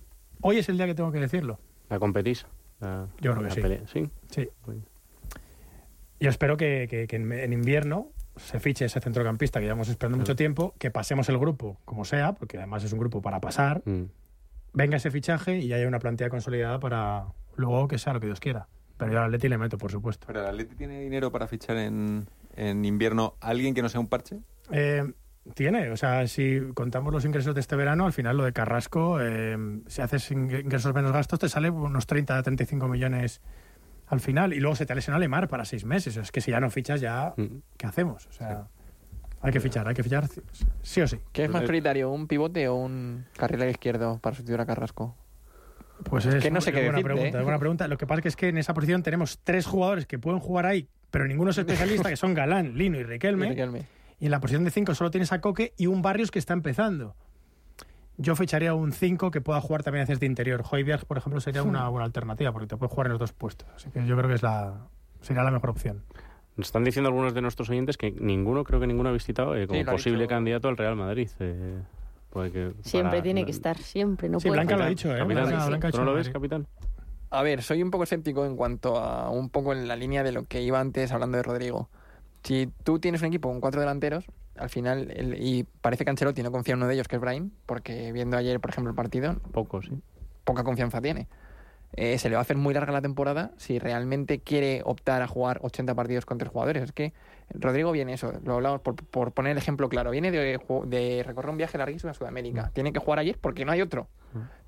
hoy 0.43 0.59
es 0.59 0.69
el 0.69 0.77
día 0.77 0.87
que 0.87 0.95
tengo 0.95 1.11
que 1.13 1.21
decirlo. 1.21 1.59
¿La 1.89 1.99
competís? 1.99 2.47
La- 2.81 3.07
Yo 3.21 3.33
creo 3.33 3.43
que 3.43 3.49
la 3.49 3.55
sí. 3.55 3.61
pelea- 3.61 3.87
Sí. 3.87 4.11
Sí. 4.31 4.49
Bueno. 4.65 4.83
Yo 6.21 6.31
espero 6.31 6.57
que, 6.57 6.87
que- 6.89 7.07
que 7.07 7.17
en, 7.17 7.31
en 7.33 7.53
invierno 7.53 8.09
se 8.37 8.61
fiche 8.61 8.85
ese 8.85 9.01
centrocampista 9.01 9.61
que 9.61 9.65
llevamos 9.67 9.89
esperando 9.89 10.19
mucho 10.19 10.37
tiempo, 10.37 10.75
que 10.79 10.91
pasemos 10.91 11.29
el 11.29 11.39
grupo 11.39 11.79
como 11.85 12.05
sea, 12.05 12.33
porque 12.35 12.59
además 12.59 12.85
es 12.85 12.93
un 12.93 12.99
grupo 12.99 13.23
para 13.23 13.41
pasar, 13.41 13.83
Mm. 13.85 14.05
venga 14.73 14.97
ese 14.99 15.11
fichaje 15.11 15.59
y 15.59 15.73
haya 15.73 15.87
una 15.89 15.99
plantilla 15.99 16.29
consolidada 16.31 16.79
para 16.81 17.27
luego 17.57 17.89
que 17.89 17.99
sea 17.99 18.13
lo 18.13 18.21
que 18.21 18.27
Dios 18.27 18.41
quiera. 18.41 18.69
Pero 18.99 19.13
yo 19.13 19.19
al 19.19 19.25
Atleti 19.27 19.49
le 19.49 19.59
meto, 19.59 19.77
por 19.79 19.91
supuesto. 19.91 20.27
Pero 20.27 20.41
el 20.41 20.47
Atleti 20.47 20.75
tiene 20.75 21.01
dinero 21.01 21.31
para 21.31 21.47
fichar 21.49 21.77
en, 21.77 22.27
en 22.57 22.85
invierno 22.85 23.35
a 23.41 23.49
alguien 23.49 23.75
que 23.75 23.83
no 23.83 23.89
sea 23.91 24.01
un 24.01 24.07
parche. 24.09 24.39
Eh, 24.71 25.05
tiene, 25.55 25.91
o 25.91 25.97
sea, 25.97 26.27
si 26.27 26.61
contamos 26.75 27.13
los 27.13 27.25
ingresos 27.25 27.55
de 27.55 27.61
este 27.61 27.77
verano, 27.77 28.07
al 28.07 28.13
final 28.13 28.37
lo 28.37 28.45
de 28.45 28.53
Carrasco, 28.53 29.19
eh, 29.21 29.57
si 29.87 30.03
haces 30.03 30.31
ing- 30.33 30.61
ingresos 30.61 30.95
menos 30.95 31.13
gastos, 31.13 31.39
te 31.39 31.49
sale 31.49 31.71
unos 31.71 32.07
30 32.07 32.43
35 32.43 32.89
millones 32.89 33.41
al 34.09 34.21
final. 34.21 34.53
Y 34.53 34.61
luego 34.61 34.77
se 34.77 34.87
te 34.87 34.95
lesiona 34.95 35.19
Lemar 35.19 35.49
para 35.49 35.65
seis 35.65 35.85
meses. 35.85 36.17
Es 36.17 36.31
que 36.33 36.41
si 36.41 36.51
ya 36.51 36.61
no 36.61 36.71
fichas, 36.71 37.01
ya, 37.01 37.33
Mm. 37.37 37.63
¿qué 37.77 37.87
hacemos? 37.87 38.27
O 38.27 38.33
sea, 38.33 38.67
hay 39.43 39.53
que 39.53 39.61
fichar, 39.61 39.87
hay 39.89 39.95
que 39.95 40.03
fichar 40.03 40.25
sí 40.83 41.01
o 41.01 41.07
sí. 41.09 41.19
¿Qué 41.33 41.45
es 41.45 41.51
más 41.51 41.63
Eh, 41.63 41.67
prioritario, 41.67 42.11
un 42.11 42.27
pivote 42.27 42.69
o 42.69 42.75
un 42.75 43.25
carril 43.37 43.63
izquierdo 43.69 44.19
para 44.19 44.35
sustituir 44.37 44.61
a 44.61 44.67
Carrasco? 44.67 45.15
Pues 46.05 46.27
es, 46.27 46.43
que 46.43 46.51
no 46.51 46.61
sé 46.61 46.73
qué 46.73 46.79
buena 46.83 46.99
decirte, 46.99 47.15
pregunta, 47.15 47.41
¿eh? 47.41 47.43
buena 47.43 47.59
pregunta. 47.59 47.89
Lo 47.89 47.97
que 47.97 48.07
pasa 48.07 48.21
que 48.21 48.29
es 48.29 48.37
que 48.37 48.49
en 48.49 48.59
esa 48.59 48.75
posición 48.75 49.03
tenemos 49.03 49.39
tres 49.43 49.65
jugadores 49.67 50.05
que 50.07 50.19
pueden 50.19 50.41
jugar 50.41 50.67
ahí, 50.67 50.89
pero 51.11 51.27
ninguno 51.27 51.53
es 51.53 51.59
especialista, 51.59 52.11
que 52.11 52.17
son 52.17 52.35
Galán, 52.35 52.77
Lino 52.77 52.99
y 52.99 53.03
Riquelme. 53.03 53.47
Y 53.47 53.51
Riquelme. 53.51 53.83
Y 54.19 54.27
en 54.27 54.31
la 54.31 54.41
posición 54.41 54.65
de 54.65 54.71
5 54.71 54.95
solo 54.95 55.11
tienes 55.11 55.33
a 55.33 55.41
Coque 55.41 55.75
y 55.77 55.87
un 55.87 56.03
Barrios 56.03 56.31
que 56.31 56.39
está 56.39 56.55
empezando. 56.55 57.15
Yo 58.19 58.35
ficharía 58.35 58.73
un 58.73 58.93
5 58.93 59.31
que 59.31 59.43
pueda 59.43 59.61
jugar 59.61 59.83
también 59.83 60.05
hacia 60.05 60.17
de 60.17 60.25
interior. 60.27 60.63
Hoiberg, 60.71 61.05
por 61.05 61.19
ejemplo, 61.19 61.39
sería 61.41 61.63
una 61.63 61.87
buena 61.91 62.07
alternativa 62.07 62.51
porque 62.51 62.67
te 62.67 62.77
puede 62.77 62.89
jugar 62.89 63.09
en 63.09 63.13
los 63.13 63.21
dos 63.21 63.33
puestos. 63.35 63.69
Así 63.77 63.91
que 63.91 64.07
yo 64.07 64.17
creo 64.17 64.29
que 64.29 64.37
es 64.37 64.43
la, 64.43 64.87
sería 65.21 65.43
la 65.43 65.51
mejor 65.51 65.71
opción. 65.71 66.03
Nos 66.57 66.69
están 66.69 66.83
diciendo 66.85 67.09
algunos 67.11 67.35
de 67.35 67.43
nuestros 67.43 67.69
oyentes 67.69 67.99
que 67.99 68.13
ninguno, 68.13 68.65
creo 68.65 68.81
que 68.81 68.87
ninguno 68.87 69.11
ha 69.11 69.13
visitado 69.13 69.55
eh, 69.55 69.67
como 69.67 69.79
Sí, 69.81 69.85
posible 69.85 70.21
dicho. 70.21 70.31
candidato 70.31 70.69
al 70.69 70.79
Real 70.79 70.97
Madrid. 70.97 71.29
eh, 71.41 71.83
puede 72.31 72.51
que 72.51 72.73
Siempre 72.81 73.11
para- 73.19 73.23
tiene 73.23 73.45
que 73.45 73.51
estar, 73.51 73.77
siempre. 73.77 74.31
No 74.31 74.41
Sí, 74.41 74.49
puede 74.49 74.61
Blanca 74.63 74.77
lo 74.79 74.85
ha 74.85 74.89
dicho, 74.89 75.15
¿eh? 75.15 75.19
Capitán, 75.19 75.45
Blanca- 75.45 75.61
sí. 75.63 75.69
Blanca 75.69 75.89
ha 75.89 75.91
¿Tú 75.91 75.97
dicho 75.99 76.05
no 76.07 76.11
lo 76.11 76.17
ves, 76.17 76.31
capitán? 76.31 76.67
A 77.29 77.43
ver, 77.43 77.63
soy 77.63 77.83
un 77.83 77.91
poco 77.91 78.05
escéptico 78.05 78.47
en 78.47 78.57
cuanto 78.57 78.97
a 78.97 79.29
un 79.29 79.51
poco 79.51 79.75
en 79.75 79.87
la 79.89 79.97
línea 79.97 80.23
de 80.23 80.33
lo 80.33 80.45
que 80.45 80.63
iba 80.63 80.81
antes 80.81 81.13
hablando 81.13 81.37
de 81.37 81.43
Rodrigo. 81.43 81.91
Si 82.47 82.71
tú 82.85 83.01
tienes 83.01 83.23
un 83.23 83.27
equipo 83.27 83.49
con 83.49 83.61
cuatro 83.61 83.81
delanteros, 83.81 84.25
al 84.57 84.71
final, 84.71 85.11
el- 85.11 85.35
y 85.43 85.65
parece 85.81 86.05
que 86.05 86.11
Ancelotti 86.11 86.45
no 86.45 86.53
confía 86.53 86.75
en 86.75 86.79
uno 86.79 86.87
de 86.87 86.95
ellos, 86.95 87.09
que 87.09 87.17
es 87.17 87.21
Brahim, 87.21 87.51
porque 87.67 88.13
viendo 88.13 88.37
ayer, 88.37 88.61
por 88.61 88.71
ejemplo, 88.71 88.91
el 88.91 88.95
partido, 88.95 89.35
Poco, 89.53 89.83
sí. 89.83 89.91
poca 90.45 90.63
confianza 90.63 91.01
tiene. 91.01 91.27
Eh, 91.93 92.19
se 92.19 92.29
le 92.29 92.37
va 92.37 92.41
a 92.41 92.43
hacer 92.43 92.57
muy 92.57 92.73
larga 92.73 92.93
la 92.93 93.01
temporada 93.03 93.51
si 93.57 93.79
realmente 93.81 94.39
quiere 94.39 94.83
optar 94.85 95.23
a 95.23 95.27
jugar 95.27 95.59
80 95.63 95.95
partidos 95.97 96.25
con 96.25 96.39
tres 96.39 96.53
jugadores. 96.53 96.85
Es 96.85 96.93
que 96.93 97.13
Rodrigo 97.51 97.91
viene 97.91 98.13
eso, 98.13 98.33
lo 98.45 98.55
hablamos 98.55 98.81
por, 98.81 98.95
por 98.95 99.33
poner 99.33 99.53
el 99.53 99.59
ejemplo 99.59 99.89
claro, 99.89 100.13
viene 100.13 100.31
de, 100.31 100.61
de 100.87 101.23
recorrer 101.27 101.51
un 101.51 101.57
viaje 101.57 101.79
larguísimo 101.79 102.11
a 102.11 102.15
Sudamérica. 102.15 102.71
Tiene 102.75 102.93
que 102.93 103.01
jugar 103.01 103.19
ayer 103.19 103.39
porque 103.41 103.65
no 103.65 103.73
hay 103.73 103.83
otro. 103.83 104.09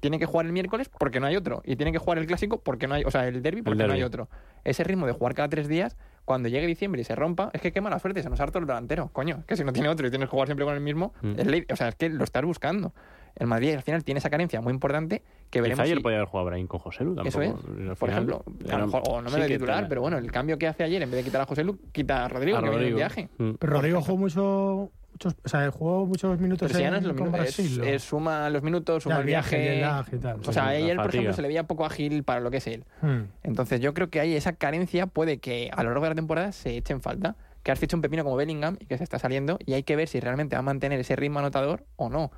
Tiene 0.00 0.18
que 0.18 0.26
jugar 0.26 0.46
el 0.46 0.52
miércoles 0.52 0.88
porque 0.88 1.18
no 1.20 1.26
hay 1.26 1.36
otro. 1.36 1.60
Y 1.64 1.76
tiene 1.76 1.90
que 1.92 1.98
jugar 1.98 2.18
el 2.18 2.26
clásico 2.26 2.60
porque 2.60 2.86
no 2.86 2.94
hay, 2.94 3.04
o 3.04 3.10
sea, 3.10 3.26
el 3.26 3.42
derby 3.42 3.62
porque 3.62 3.86
no 3.86 3.92
hay 3.92 4.02
otro. 4.02 4.28
Ese 4.64 4.84
ritmo 4.84 5.06
de 5.06 5.12
jugar 5.12 5.34
cada 5.34 5.48
tres 5.48 5.66
días, 5.68 5.96
cuando 6.24 6.48
llegue 6.48 6.66
diciembre 6.66 7.00
y 7.00 7.04
se 7.04 7.14
rompa, 7.16 7.50
es 7.52 7.60
que 7.60 7.72
qué 7.72 7.80
mala 7.80 7.98
suerte, 7.98 8.22
se 8.22 8.30
nos 8.30 8.38
harta 8.40 8.58
el 8.58 8.66
delantero. 8.66 9.08
Coño, 9.12 9.44
que 9.46 9.56
si 9.56 9.64
no 9.64 9.72
tiene 9.72 9.88
otro 9.88 10.06
y 10.06 10.10
tienes 10.10 10.28
que 10.28 10.30
jugar 10.30 10.46
siempre 10.46 10.64
con 10.66 10.74
el 10.74 10.80
mismo, 10.80 11.14
Mm. 11.22 11.34
es 11.38 11.46
ley- 11.46 11.66
o 11.72 11.76
sea, 11.76 11.88
es 11.88 11.94
que 11.96 12.08
lo 12.10 12.22
estás 12.24 12.44
buscando. 12.44 12.92
El 13.34 13.46
Madrid 13.46 13.72
al 13.74 13.82
final 13.82 14.02
tiene 14.04 14.18
esa 14.18 14.30
carencia 14.30 14.60
muy 14.60 14.72
importante 14.72 15.20
que 15.50 15.58
Quizá 15.58 15.62
veremos. 15.62 15.80
ayer 15.84 15.96
si- 15.98 16.02
podía 16.02 16.16
haber 16.18 16.28
jugado 16.28 16.46
Brahim 16.46 16.66
con 16.66 16.80
José 16.80 17.04
Lu, 17.04 17.12
Eso 17.24 17.40
es, 17.40 17.50
tampoco. 17.52 17.94
Por 17.96 18.10
ejemplo. 18.10 18.44
A 18.46 18.68
era- 18.68 18.78
lo 18.78 18.86
mejor, 18.86 19.02
o 19.08 19.22
no 19.22 19.28
sí 19.30 19.36
me 19.36 19.42
de 19.42 19.48
titular, 19.48 19.88
pero 19.88 20.00
bueno, 20.00 20.18
el 20.18 20.30
cambio 20.32 20.58
que 20.58 20.66
hace 20.66 20.82
ayer, 20.84 21.00
en 21.02 21.10
vez 21.10 21.18
de 21.18 21.24
quitar 21.24 21.40
a 21.40 21.46
José 21.46 21.62
Lu, 21.64 21.78
quita 21.92 22.24
a 22.24 22.28
Rodrigo, 22.28 22.58
a 22.58 22.60
que 22.62 22.68
viene 22.68 22.84
de 22.84 22.90
Rodrigo. 22.90 22.96
viaje. 22.96 23.28
Mm. 23.38 23.50
Pero 23.58 23.72
Rodrigo 23.72 24.00
jugó 24.02 24.18
mucho, 24.18 24.90
muchos, 25.26 25.34
o 25.44 25.48
sea, 25.48 25.70
jugó 25.70 26.06
muchos 26.06 26.38
minutos 26.38 26.68
Pero 26.68 26.78
si 26.78 26.82
ya 26.84 26.90
no 26.90 26.96
en- 26.96 27.02
es 27.02 27.08
lo 27.08 27.14
con 27.16 27.24
mismo, 27.30 27.36
es, 27.38 27.56
Brasil. 27.56 27.78
¿no? 27.78 27.84
es 27.84 28.02
suma 28.02 28.50
los 28.50 28.62
minutos, 28.62 29.02
suma 29.02 29.16
Ya, 29.16 29.20
el 29.20 29.26
viaje. 29.26 29.74
el 29.74 29.80
lag 29.82 30.06
y 30.12 30.18
tal. 30.18 30.40
O 30.46 30.52
sea, 30.52 30.68
ayer, 30.68 30.96
por 30.96 31.06
fatiga. 31.06 31.20
ejemplo, 31.22 31.32
se 31.34 31.42
le 31.42 31.48
veía 31.48 31.64
poco 31.64 31.84
ágil 31.84 32.22
para 32.24 32.40
lo 32.40 32.50
que 32.50 32.58
es 32.58 32.66
él. 32.66 32.84
Hmm. 33.02 33.22
Entonces 33.42 33.80
yo 33.80 33.94
creo 33.94 34.10
que 34.10 34.20
hay 34.20 34.34
esa 34.34 34.52
carencia, 34.54 35.06
puede 35.06 35.38
que 35.38 35.70
a 35.72 35.82
lo 35.82 35.90
largo 35.90 36.04
de 36.04 36.10
la 36.10 36.14
temporada 36.14 36.52
se 36.52 36.76
eche 36.76 36.92
en 36.92 37.00
falta. 37.00 37.36
Que 37.64 37.72
has 37.72 37.78
fichado 37.80 37.98
un 37.98 38.02
pepino 38.02 38.22
como 38.24 38.36
Bellingham 38.36 38.76
y 38.80 38.86
que 38.86 38.96
se 38.96 39.04
está 39.04 39.18
saliendo 39.18 39.58
y 39.66 39.74
hay 39.74 39.82
que 39.82 39.94
ver 39.96 40.08
si 40.08 40.20
realmente 40.20 40.54
va 40.56 40.60
a 40.60 40.62
mantener 40.62 41.00
ese 41.00 41.16
ritmo 41.16 41.40
anotador 41.40 41.84
o 41.96 42.08
no. 42.08 42.30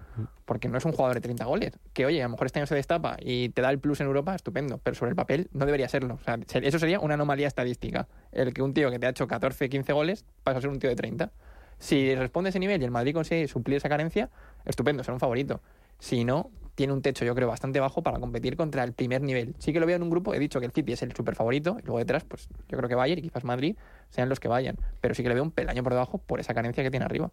Porque 0.47 0.68
no 0.68 0.78
es 0.78 0.85
un 0.87 0.93
jugador 0.93 1.14
de 1.14 1.20
30 1.20 1.45
goles. 1.45 1.78
Que 1.93 2.07
oye, 2.07 2.20
a 2.20 2.24
lo 2.24 2.31
mejor 2.31 2.47
este 2.47 2.59
año 2.59 2.66
se 2.66 2.74
destapa 2.74 3.16
y 3.20 3.51
te 3.51 3.61
da 3.62 3.70
el 3.70 3.78
plus 3.78 4.01
en 4.01 4.07
Europa, 4.07 4.35
estupendo. 4.35 4.78
Pero 4.83 4.97
sobre 4.97 5.11
el 5.11 5.16
papel 5.16 5.49
no 5.53 5.66
debería 5.66 5.89
serlo. 5.89 6.14
O 6.14 6.24
sea, 6.24 6.39
se- 6.47 6.66
eso 6.66 6.78
sería 6.81 6.99
una 7.01 7.14
anomalía 7.14 7.47
estadística. 7.47 8.09
El 8.33 8.53
que 8.55 8.62
un 8.62 8.72
tío 8.74 8.91
que 8.91 8.99
te 8.99 9.07
ha 9.07 9.11
hecho 9.11 9.28
14, 9.28 9.68
15 9.68 9.93
goles 9.93 10.24
pasa 10.43 10.59
a 10.59 10.61
ser 10.62 10.70
un 10.70 10.78
tío 10.81 10.89
de 10.91 10.97
30. 10.97 11.31
Si 11.81 12.14
responde 12.14 12.51
ese 12.51 12.59
nivel 12.59 12.81
y 12.81 12.85
el 12.85 12.91
Madrid 12.91 13.14
consigue 13.14 13.49
suplir 13.49 13.78
esa 13.78 13.89
carencia, 13.89 14.31
estupendo, 14.66 15.03
será 15.03 15.14
un 15.14 15.20
favorito. 15.20 15.61
Si 15.99 16.24
no, 16.24 16.51
tiene 16.74 16.93
un 16.93 17.03
techo, 17.03 17.24
yo 17.24 17.35
creo, 17.35 17.49
bastante 17.49 17.81
bajo 17.81 18.03
para 18.03 18.20
competir 18.20 18.57
contra 18.57 18.85
el 18.85 18.93
primer 18.93 19.22
nivel. 19.22 19.55
Sí 19.59 19.72
que 19.72 19.81
lo 19.81 19.87
veo 19.87 19.97
en 19.97 20.03
un 20.03 20.11
grupo, 20.11 20.35
he 20.35 20.39
dicho 20.39 20.61
que 20.61 20.66
el 20.66 20.72
City 20.72 20.93
es 20.93 21.03
el 21.03 21.14
super 21.14 21.35
favorito, 21.35 21.78
y 21.83 21.87
luego 21.87 21.99
detrás, 21.99 22.24
pues 22.24 22.49
yo 22.68 22.76
creo 22.76 22.89
que 22.89 22.95
Bayern 22.95 23.18
y 23.18 23.22
quizás 23.22 23.45
Madrid 23.45 23.76
sean 24.11 24.28
los 24.28 24.41
que 24.41 24.49
vayan. 24.49 24.76
Pero 25.01 25.14
sí 25.14 25.22
que 25.22 25.31
le 25.31 25.35
veo 25.35 25.43
un 25.43 25.51
peldaño 25.51 25.83
por 25.83 25.95
debajo 25.95 26.18
por 26.18 26.39
esa 26.39 26.55
carencia 26.55 26.85
que 26.85 26.91
tiene 26.91 27.07
arriba. 27.07 27.31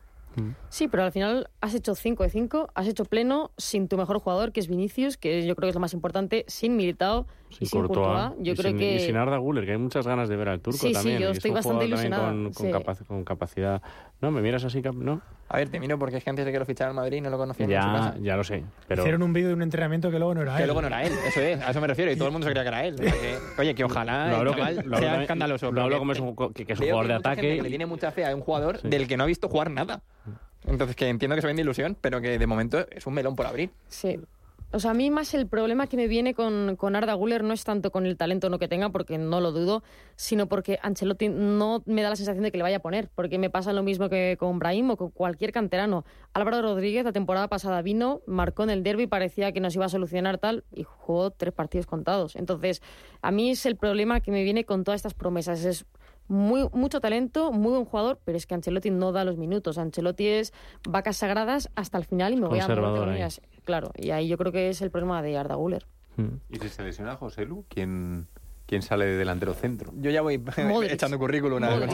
Sí, 0.70 0.88
pero 0.88 1.04
al 1.04 1.12
final 1.12 1.50
has 1.62 1.74
hecho 1.74 1.96
5 1.96 2.24
de 2.24 2.30
5, 2.30 2.70
has 2.76 2.88
hecho 2.88 3.06
pleno 3.06 3.52
sin 3.58 3.88
tu 3.88 3.98
mejor 3.98 4.20
jugador, 4.20 4.52
que 4.52 4.60
es 4.60 4.68
Vinicius, 4.68 5.18
que 5.18 5.46
yo 5.46 5.56
creo 5.56 5.68
que 5.68 5.70
es 5.70 5.76
lo 5.76 5.82
más 5.82 5.94
importante, 5.94 6.44
sin 6.48 6.76
Militao 6.76 7.26
y 7.50 7.56
Sin 7.56 7.68
sin 7.68 7.82
Courtois. 7.88 8.32
Yo 8.40 8.54
y 8.54 8.56
creo 8.56 8.72
sin, 8.72 8.78
que... 8.78 8.96
y 8.96 9.00
sin 9.00 9.16
Arda 9.16 9.38
Guller, 9.38 9.66
que 9.66 9.72
hay 9.72 9.78
muchas 9.78 10.06
ganas 10.06 10.30
de 10.30 10.36
ver 10.36 10.50
al 10.50 10.60
turco 10.60 10.80
Sí, 10.80 10.88
sí, 10.90 10.94
también. 10.94 11.20
yo 11.20 11.28
y 11.30 11.32
es 11.32 11.38
estoy 11.38 11.52
un 11.52 11.56
bastante 11.56 11.86
ilusionada, 11.86 12.28
Con, 12.32 12.44
con, 12.54 12.66
sí. 12.68 12.72
capac- 12.72 13.06
con 13.08 13.24
capacidad. 13.24 13.82
No, 14.22 14.32
me 14.32 14.42
miras 14.42 14.64
así, 14.64 14.82
¿no? 14.82 15.22
A 15.50 15.58
ver, 15.58 15.70
te 15.70 15.80
miro 15.80 15.98
porque 15.98 16.18
es 16.18 16.24
que 16.24 16.30
antes 16.30 16.46
de 16.46 16.52
que 16.52 16.60
lo 16.60 16.66
fichara 16.66 16.90
el 16.90 16.96
Madrid 16.96 17.22
no 17.22 17.30
lo 17.30 17.38
conocía 17.38 17.66
ni 17.68 17.74
en 17.74 17.82
su 17.82 17.88
Ya, 17.88 17.94
casa. 17.94 18.16
ya 18.22 18.36
lo 18.36 18.44
sé. 18.44 18.64
Pero 18.88 19.02
Hicieron 19.04 19.24
un 19.24 19.32
vídeo 19.32 19.48
de 19.48 19.54
un 19.54 19.62
entrenamiento 19.62 20.12
que 20.12 20.18
luego 20.20 20.36
no 20.36 20.42
era 20.42 20.56
Que 20.58 20.64
él. 20.64 20.68
luego 20.68 20.82
no 20.82 20.88
era 20.88 21.04
él, 21.04 21.14
eso 21.26 21.40
es, 21.42 21.62
a 21.62 21.70
eso 21.72 21.80
me 21.80 21.88
refiero, 21.88 22.12
y 22.12 22.16
todo 22.18 22.28
el 22.28 22.32
mundo 22.34 22.46
se 22.48 22.52
creía 22.54 22.64
que 22.64 22.68
era 22.70 22.86
él. 22.86 22.96
Que- 22.98 23.38
oye, 23.62 23.74
que 23.74 23.84
ojalá 23.86 24.30
lo 24.30 24.36
hablo, 24.38 24.52
el 24.52 24.56
que- 24.58 24.62
lo 24.62 24.98
hablo 24.98 24.98
sea 24.98 25.22
escandaloso. 25.22 25.72
Lo 25.72 25.82
hablo 25.84 25.96
que- 25.96 26.00
como 26.00 26.12
es 26.12 26.20
un, 26.20 26.36
que, 26.54 26.66
que 26.66 26.74
es 26.74 26.80
un 26.80 26.86
jugador 26.86 27.04
que 27.06 27.14
de 27.14 27.14
ataque. 27.20 27.42
que 27.58 27.62
le 27.62 27.70
tiene 27.70 27.86
mucha 27.86 28.12
fe 28.12 28.26
a 28.26 28.36
un 28.36 28.42
jugador 28.42 28.80
Sí. 28.80 28.90
del 28.90 29.08
que 29.08 29.16
no 29.16 29.24
ha 29.24 29.28
visto 29.28 29.48
jugar 29.48 29.72
nada. 29.72 30.02
Entonces, 30.66 30.98
que 30.98 31.08
entiendo 31.08 31.36
que 31.36 31.42
se 31.42 31.48
vende 31.48 31.62
ilusión, 31.62 31.96
pero 32.02 32.20
que 32.20 32.38
de 32.38 32.48
momento 32.48 32.86
es 32.92 33.08
un 33.08 33.14
melón 33.14 33.36
por 33.38 33.46
abrir. 33.46 33.70
Sí. 33.88 34.20
O 34.74 34.80
sea, 34.80 34.92
a 34.92 34.94
mí 34.94 35.10
más 35.10 35.34
el 35.34 35.48
problema 35.48 35.88
que 35.88 35.96
me 35.96 36.08
viene 36.08 36.34
con, 36.34 36.76
con 36.76 36.96
Arda 36.96 37.14
Guller 37.14 37.42
no 37.42 37.54
es 37.54 37.64
tanto 37.64 37.90
con 37.90 38.06
el 38.06 38.18
talento 38.18 38.50
no 38.50 38.60
que 38.60 38.68
tenga, 38.68 38.90
porque 38.90 39.18
no 39.18 39.40
lo 39.40 39.54
dudo, 39.54 39.82
sino 40.18 40.48
porque 40.48 40.78
Ancelotti 40.82 41.30
no 41.30 41.84
me 41.86 42.02
da 42.02 42.10
la 42.10 42.18
sensación 42.18 42.44
de 42.44 42.52
que 42.52 42.58
le 42.58 42.64
vaya 42.64 42.78
a 42.78 42.82
poner, 42.82 43.10
porque 43.16 43.38
me 43.38 43.50
pasa 43.50 43.72
lo 43.72 43.82
mismo 43.82 44.10
que 44.10 44.36
con 44.38 44.60
Brahim 44.60 44.92
o 44.92 44.98
con 44.98 45.12
cualquier 45.12 45.54
canterano. 45.54 46.04
Álvaro 46.34 46.62
Rodríguez 46.62 47.06
la 47.06 47.14
temporada 47.14 47.48
pasada 47.48 47.82
vino, 47.82 48.22
marcó 48.28 48.64
en 48.64 48.70
el 48.70 48.84
derby, 48.84 49.08
parecía 49.08 49.54
que 49.54 49.62
nos 49.62 49.74
iba 49.74 49.86
a 49.86 49.90
solucionar 49.90 50.38
tal, 50.38 50.66
y 50.74 50.84
jugó 50.84 51.32
tres 51.32 51.54
partidos 51.54 51.86
contados. 51.86 52.36
Entonces, 52.36 52.82
a 53.22 53.32
mí 53.32 53.52
es 53.52 53.66
el 53.66 53.78
problema 53.78 54.20
que 54.20 54.32
me 54.32 54.44
viene 54.44 54.66
con 54.66 54.84
todas 54.84 55.00
estas 55.00 55.14
promesas. 55.14 55.64
Es 55.64 55.86
muy, 56.28 56.68
mucho 56.74 57.00
talento, 57.00 57.52
muy 57.52 57.72
buen 57.72 57.86
jugador, 57.86 58.20
pero 58.24 58.38
es 58.38 58.46
que 58.46 58.56
Ancelotti 58.56 58.92
no 58.92 59.12
da 59.12 59.24
los 59.24 59.38
minutos. 59.38 59.78
Ancelotti 59.78 60.28
es 60.28 60.54
vacas 60.88 61.18
sagradas 61.18 61.70
hasta 61.76 61.98
el 61.98 62.06
final 62.06 62.34
y 62.34 62.38
me 62.38 62.48
voy 62.48 62.60
a 62.60 63.16
ellas. 63.16 63.42
Claro, 63.64 63.92
y 63.96 64.12
ahí 64.12 64.28
yo 64.28 64.38
creo 64.38 64.52
que 64.52 64.70
es 64.70 64.82
el 64.82 64.92
problema 64.92 65.22
de 65.22 65.38
Arda 65.38 65.56
Güler. 65.56 65.86
Mm. 66.18 66.38
¿Y 66.50 66.60
si 66.60 66.70
se 66.70 66.84
lesiona 66.84 67.16
José 67.16 67.46
Lu? 67.46 67.66
¿Quién, 67.70 68.28
quién 68.68 68.82
sale 68.84 69.06
de 69.06 69.16
delantero 69.18 69.54
centro? 69.56 69.92
Yo 69.96 70.12
ya 70.12 70.22
voy 70.22 70.38
Modric. 70.68 70.92
echando 70.92 71.18
currículum 71.18 71.58
una 71.58 71.76
vez. 71.76 71.90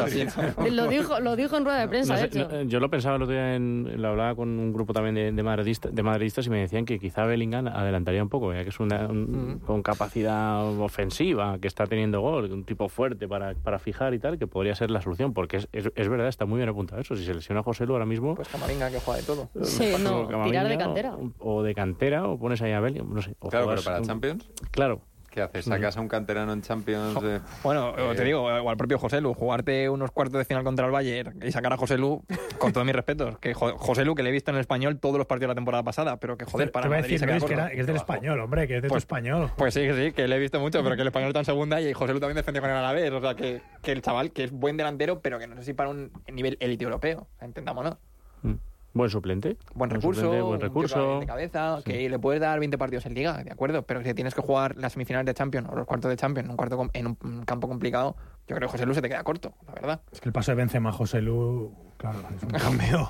Lo 0.71 0.87
dijo, 0.87 1.19
lo 1.21 1.35
dijo 1.37 1.55
en 1.57 1.63
rueda 1.65 1.79
de 1.79 1.87
prensa, 1.87 2.15
No 2.15 2.19
de 2.21 2.29
sé, 2.29 2.39
hecho. 2.39 2.49
no, 2.49 2.59
eh, 2.59 2.65
yo 2.67 2.79
lo 2.81 2.89
pensaba 2.89 3.15
el 3.15 3.21
otro 3.21 3.33
día, 3.33 3.55
en, 3.55 4.01
lo 4.01 4.09
hablaba 4.09 4.35
con 4.35 4.49
un 4.49 4.73
grupo 4.73 4.91
también 4.91 5.15
de, 5.15 5.31
de, 5.31 5.43
madridista- 5.43 5.89
de 5.89 6.03
madridistas 6.03 6.45
y 6.47 6.49
me 6.49 6.59
decían 6.59 6.83
que 6.85 6.99
quizá 6.99 7.23
Bellingham 7.25 7.67
adelantaría 7.67 8.21
un 8.21 8.29
poco, 8.29 8.53
ya 8.53 8.63
que 8.63 8.69
es 8.69 8.79
una, 8.79 9.07
un- 9.07 9.23
Mm. 9.23 9.59
con 9.65 9.81
capacidad 9.83 10.65
ofensiva, 10.81 11.57
que 11.59 11.67
está 11.67 11.85
teniendo 11.85 12.21
gol, 12.21 12.51
un 12.51 12.63
tipo 12.63 12.89
fuerte 12.89 13.27
para, 13.27 13.53
para 13.55 13.79
fijar 13.79 14.13
y 14.13 14.19
tal, 14.19 14.37
que 14.37 14.47
podría 14.47 14.75
ser 14.75 14.91
la 14.91 15.01
solución, 15.01 15.33
porque 15.33 15.57
es, 15.57 15.67
es, 15.71 15.89
es 15.95 16.09
verdad, 16.09 16.27
está 16.27 16.45
muy 16.45 16.57
bien 16.57 16.69
apuntado 16.69 17.01
eso. 17.01 17.15
Si 17.15 17.23
se 17.23 17.33
lesiona 17.33 17.61
a 17.61 17.63
José 17.63 17.85
Lu 17.85 17.93
ahora 17.93 18.05
mismo, 18.05 18.35
Pues 18.35 18.47
Camavinga 18.49 18.89
que 18.89 18.99
juega 18.99 19.19
de 19.21 19.25
todo. 19.27 19.49
Sí, 19.63 19.87
pues, 19.91 19.99
no, 20.01 20.27
tirar 20.45 20.67
de 20.67 20.77
cantera. 20.77 21.15
O, 21.15 21.31
o 21.39 21.63
de 21.63 21.73
cantera, 21.75 22.27
o 22.27 22.37
pones 22.37 22.61
ahí 22.61 22.71
a 22.71 22.79
Bellingham, 22.79 23.13
no 23.13 23.21
sé. 23.21 23.35
O 23.39 23.49
Claro, 23.49 23.67
pero 23.67 23.81
para 23.83 23.99
un- 23.99 24.05
Champions, 24.05 24.49
Claro. 24.71 25.01
¿Qué 25.33 25.41
haces? 25.41 25.65
¿Sacas 25.65 25.97
a 25.97 26.01
un 26.01 26.07
canterano 26.07 26.53
en 26.53 26.61
Champions? 26.61 27.19
de- 27.19 27.41
Bueno, 27.63 27.95
Eh, 27.97 28.13
te 28.15 28.23
digo, 28.23 28.43
o 28.43 28.69
al 28.69 28.77
propio 28.77 28.99
José 28.99 29.19
Lu, 29.19 29.33
jugarte 29.33 29.89
unos 29.89 30.11
cuartos 30.11 30.37
de 30.37 30.45
final 30.45 30.63
contra 30.63 30.85
el 30.85 30.91
Bayern 30.91 31.39
y 31.43 31.51
sacar 31.51 31.73
a 31.73 31.77
José 31.77 31.97
Lu, 31.97 32.23
con 32.59 32.71
todos 32.71 32.85
mis 32.85 32.95
respetos, 32.95 33.39
que 33.39 33.55
Jo- 33.55 33.75
José 33.77 34.05
Lu, 34.05 34.13
que 34.13 34.21
le 34.21 34.29
he 34.29 34.31
visto 34.31 34.51
en 34.51 34.55
el 34.57 34.61
español 34.61 34.99
todos 34.99 35.17
los 35.17 35.25
partidos 35.25 35.49
de 35.49 35.53
la 35.53 35.55
temporada 35.55 35.81
pasada, 35.83 36.17
pero 36.17 36.37
que 36.37 36.45
joder, 36.45 36.71
para 36.71 36.83
Te 36.83 36.89
voy 36.89 36.97
a 36.99 37.01
decir, 37.01 37.27
Luis, 37.27 37.43
que, 37.43 37.53
era- 37.53 37.69
que 37.71 37.79
es 37.81 37.87
del 37.87 37.95
español, 37.95 38.39
hombre, 38.41 38.67
que 38.67 38.75
es 38.77 38.81
de 38.83 38.87
tu 38.89 38.91
Pues- 38.93 39.01
español. 39.03 39.49
Pues 39.57 39.73
sí, 39.73 39.81
que 39.81 39.93
sí, 39.95 40.11
que 40.13 40.27
le 40.27 40.35
he 40.35 40.39
visto 40.39 40.59
mucho, 40.59 40.83
pero 40.83 40.95
que 40.95 41.01
el 41.01 41.07
español 41.07 41.29
está 41.29 41.39
en 41.39 41.45
segunda 41.45 41.81
y 41.81 41.91
José 41.93 42.13
Lu 42.13 42.19
también 42.19 42.35
defendió 42.37 42.61
con 42.61 42.69
el 42.69 42.77
Alavés. 42.77 43.11
O 43.11 43.19
sea, 43.19 43.33
que, 43.33 43.61
que 43.81 43.91
el 43.91 44.01
chaval, 44.03 44.31
que 44.31 44.43
es 44.43 44.51
buen 44.51 44.77
delantero, 44.77 45.19
pero 45.21 45.39
que 45.39 45.47
no 45.47 45.55
sé 45.55 45.63
si 45.63 45.73
para 45.73 45.89
un 45.89 46.11
nivel 46.31 46.57
élite 46.59 46.83
europeo. 46.83 47.25
Entendámonos. 47.41 47.97
Mm. 48.43 48.53
Buen 48.93 49.09
suplente. 49.09 49.57
Buen 49.73 49.89
recurso, 49.89 50.21
suplente, 50.21 50.41
buen 50.43 50.61
recurso. 50.61 51.19
de 51.19 51.25
cabeza, 51.25 51.79
que 51.83 52.07
le 52.07 52.19
puedes 52.19 52.39
dar 52.39 52.59
20 52.59 52.77
partidos 52.77 53.07
en 53.07 53.15
liga, 53.15 53.43
de 53.43 53.51
acuerdo, 53.51 53.81
pero 53.81 54.03
si 54.03 54.13
tienes 54.13 54.35
que 54.35 54.41
jugar 54.41 54.77
las 54.77 54.93
semifinales 54.93 55.25
de 55.25 55.33
Champions 55.33 55.67
o 55.71 55.75
los 55.75 55.87
cuartos 55.87 56.09
de 56.09 56.15
Champions 56.15 56.45
en 56.45 56.51
un, 56.51 56.57
cuarto 56.57 56.89
en 56.93 57.07
un 57.07 57.43
campo 57.45 57.67
complicado, 57.67 58.15
yo 58.47 58.55
creo 58.55 58.67
que 58.67 58.71
José 58.71 58.85
Lu 58.85 58.93
se 58.93 59.01
te 59.01 59.09
queda 59.09 59.23
corto, 59.23 59.53
la 59.65 59.73
verdad. 59.73 60.01
Es 60.11 60.21
que 60.21 60.29
el 60.29 60.33
paso 60.33 60.51
de 60.51 60.57
Benzema 60.57 60.89
a 60.89 60.93
José 60.93 61.21
Lu, 61.21 61.73
claro, 61.97 62.19
es 62.35 62.43
un 62.43 62.49
cambio, 62.51 63.09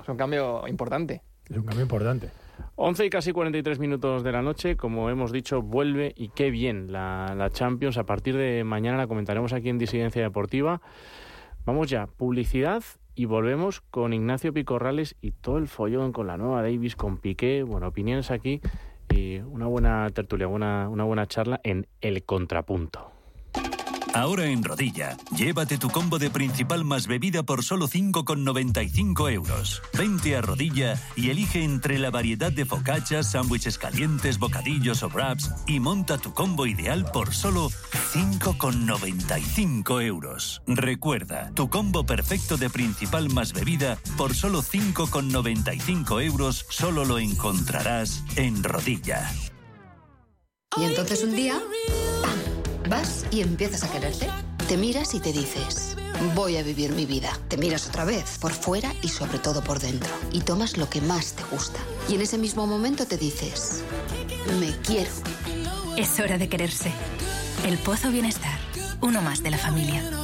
Es 0.00 0.08
un 0.08 0.16
cambio 0.16 0.68
importante. 0.68 1.22
es 1.48 1.56
un 1.56 1.64
cambio 1.64 1.82
importante. 1.82 2.30
11 2.76 3.06
y 3.06 3.10
casi 3.10 3.32
43 3.32 3.80
minutos 3.80 4.22
de 4.22 4.30
la 4.30 4.40
noche, 4.40 4.76
como 4.76 5.10
hemos 5.10 5.32
dicho, 5.32 5.62
vuelve 5.62 6.12
y 6.16 6.28
qué 6.28 6.50
bien 6.50 6.92
la, 6.92 7.34
la 7.36 7.50
Champions. 7.50 7.98
A 7.98 8.04
partir 8.04 8.36
de 8.36 8.62
mañana 8.62 8.96
la 8.96 9.08
comentaremos 9.08 9.52
aquí 9.52 9.68
en 9.68 9.78
Disidencia 9.78 10.22
Deportiva. 10.22 10.80
Vamos 11.64 11.88
ya, 11.88 12.06
publicidad 12.06 12.84
y 13.14 13.26
volvemos 13.26 13.80
con 13.80 14.12
Ignacio 14.12 14.52
Picorrales 14.52 15.16
y 15.20 15.32
todo 15.32 15.58
el 15.58 15.68
follón 15.68 16.12
con 16.12 16.26
la 16.26 16.36
nueva 16.36 16.62
Davis, 16.62 16.96
con 16.96 17.18
Piqué, 17.18 17.62
bueno, 17.62 17.88
opiniones 17.88 18.30
aquí 18.30 18.60
y 19.14 19.38
una 19.38 19.66
buena 19.66 20.08
tertulia, 20.10 20.48
una, 20.48 20.88
una 20.88 21.04
buena 21.04 21.26
charla 21.26 21.60
en 21.62 21.86
El 22.00 22.24
Contrapunto. 22.24 23.13
Ahora 24.14 24.46
en 24.46 24.62
Rodilla, 24.62 25.16
llévate 25.36 25.76
tu 25.76 25.90
combo 25.90 26.20
de 26.20 26.30
principal 26.30 26.84
más 26.84 27.08
bebida 27.08 27.42
por 27.42 27.64
solo 27.64 27.88
5,95 27.88 29.32
euros. 29.32 29.82
Vente 29.92 30.36
a 30.36 30.40
Rodilla 30.40 30.96
y 31.16 31.30
elige 31.30 31.64
entre 31.64 31.98
la 31.98 32.10
variedad 32.10 32.52
de 32.52 32.64
focachas, 32.64 33.32
sándwiches 33.32 33.76
calientes, 33.76 34.38
bocadillos 34.38 35.02
o 35.02 35.08
wraps 35.08 35.50
y 35.66 35.80
monta 35.80 36.16
tu 36.16 36.32
combo 36.32 36.64
ideal 36.64 37.04
por 37.12 37.34
solo 37.34 37.70
5,95 38.12 40.00
euros. 40.04 40.62
Recuerda, 40.68 41.50
tu 41.54 41.68
combo 41.68 42.06
perfecto 42.06 42.56
de 42.56 42.70
principal 42.70 43.30
más 43.30 43.52
bebida 43.52 43.98
por 44.16 44.32
solo 44.36 44.62
5,95 44.62 46.22
euros 46.24 46.64
solo 46.68 47.04
lo 47.04 47.18
encontrarás 47.18 48.22
en 48.36 48.62
Rodilla. 48.62 49.28
Y 50.76 50.84
entonces 50.84 51.24
un 51.24 51.34
día, 51.34 51.60
¡pam! 52.22 52.43
Vas 52.94 53.26
y 53.32 53.40
empiezas 53.40 53.82
a 53.82 53.90
quererte. 53.90 54.28
Te 54.68 54.76
miras 54.76 55.14
y 55.14 55.18
te 55.18 55.32
dices, 55.32 55.96
voy 56.36 56.58
a 56.58 56.62
vivir 56.62 56.92
mi 56.92 57.06
vida. 57.06 57.36
Te 57.48 57.56
miras 57.56 57.88
otra 57.88 58.04
vez, 58.04 58.38
por 58.38 58.52
fuera 58.52 58.94
y 59.02 59.08
sobre 59.08 59.40
todo 59.40 59.64
por 59.64 59.80
dentro. 59.80 60.08
Y 60.30 60.42
tomas 60.42 60.76
lo 60.76 60.88
que 60.88 61.00
más 61.00 61.32
te 61.32 61.42
gusta. 61.50 61.80
Y 62.08 62.14
en 62.14 62.20
ese 62.20 62.38
mismo 62.38 62.68
momento 62.68 63.04
te 63.04 63.16
dices, 63.16 63.82
me 64.60 64.70
quiero. 64.82 65.10
Es 65.96 66.20
hora 66.20 66.38
de 66.38 66.48
quererse. 66.48 66.92
El 67.66 67.78
Pozo 67.78 68.12
Bienestar, 68.12 68.60
uno 69.00 69.22
más 69.22 69.42
de 69.42 69.50
la 69.50 69.58
familia. 69.58 70.23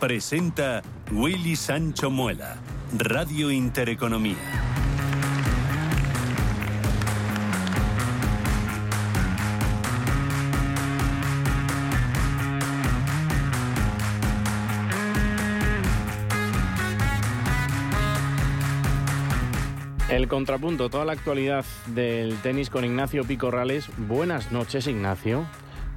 Presenta 0.00 0.80
Willy 1.12 1.54
Sancho 1.54 2.10
Muela. 2.10 2.56
Radio 2.96 3.50
Intereconomía. 3.50 4.34
El 20.08 20.28
contrapunto, 20.28 20.88
toda 20.88 21.04
la 21.04 21.12
actualidad 21.12 21.66
del 21.88 22.38
tenis 22.38 22.70
con 22.70 22.86
Ignacio 22.86 23.24
Picorrales. 23.24 23.90
Buenas 23.98 24.50
noches, 24.50 24.86
Ignacio. 24.86 25.44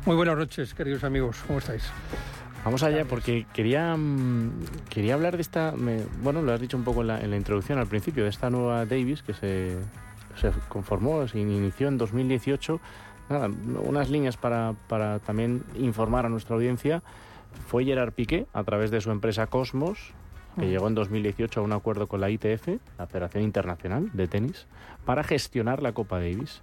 Muy 0.05 0.17
buenas 0.17 0.37
noches, 0.37 0.73
queridos 0.73 1.05
amigos. 1.05 1.37
¿Cómo 1.47 1.59
estáis? 1.59 1.83
Vamos 2.66 2.82
allá 2.84 3.03
porque 3.05 3.45
quería, 3.53 3.95
mm, 3.97 4.51
quería 4.89 5.16
hablar 5.16 5.36
de 5.36 5.41
esta, 5.41 5.74
me- 5.74 6.03
bueno, 6.22 6.41
lo 6.41 6.53
has 6.53 6.61
dicho 6.61 6.78
un 6.78 6.84
poco 6.86 7.01
en 7.01 7.07
la, 7.07 7.20
en 7.20 7.30
la 7.30 7.36
introducción 7.36 7.78
al 7.78 7.88
principio, 7.88 8.24
de 8.24 8.30
esta 8.30 8.49
nueva 8.49 8.86
Davis 8.86 9.22
que 9.22 9.34
se, 9.34 9.78
se 10.39 10.51
conformó, 10.70 11.28
se 11.28 11.39
inició 11.39 11.89
en 11.89 11.97
2018. 11.97 12.80
Nada, 13.30 13.49
unas 13.86 14.09
líneas 14.09 14.38
para, 14.38 14.76
para 14.88 15.20
también 15.20 15.64
informar 15.78 16.26
a 16.26 16.30
nuestra 16.30 16.55
audiencia. 16.55 17.03
Fue 17.68 17.84
Gerard 17.86 18.14
Piqué, 18.14 18.47
a 18.53 18.64
través 18.64 18.91
de 18.91 19.01
su 19.01 19.11
empresa 19.11 19.47
Cosmos, 19.47 20.11
que 20.57 20.68
llegó 20.68 20.88
en 20.88 20.95
2018 20.95 21.59
a 21.59 21.64
un 21.64 21.74
acuerdo 21.74 22.07
con 22.07 22.22
la 22.22 22.30
ITF, 22.30 22.68
la 22.97 23.07
Federación 23.07 23.43
Internacional 23.43 24.09
de 24.14 24.28
Tenis, 24.28 24.68
para 25.05 25.24
gestionar 25.24 25.82
la 25.82 25.91
Copa 25.93 26.18
Davis. 26.20 26.61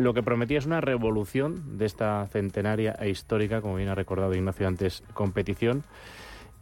Lo 0.00 0.14
que 0.14 0.22
prometía 0.22 0.56
es 0.56 0.64
una 0.64 0.80
revolución 0.80 1.76
de 1.76 1.84
esta 1.84 2.26
centenaria 2.28 2.96
e 2.98 3.10
histórica, 3.10 3.60
como 3.60 3.74
bien 3.74 3.90
ha 3.90 3.94
recordado 3.94 4.34
Ignacio 4.34 4.66
antes, 4.66 5.02
competición, 5.12 5.84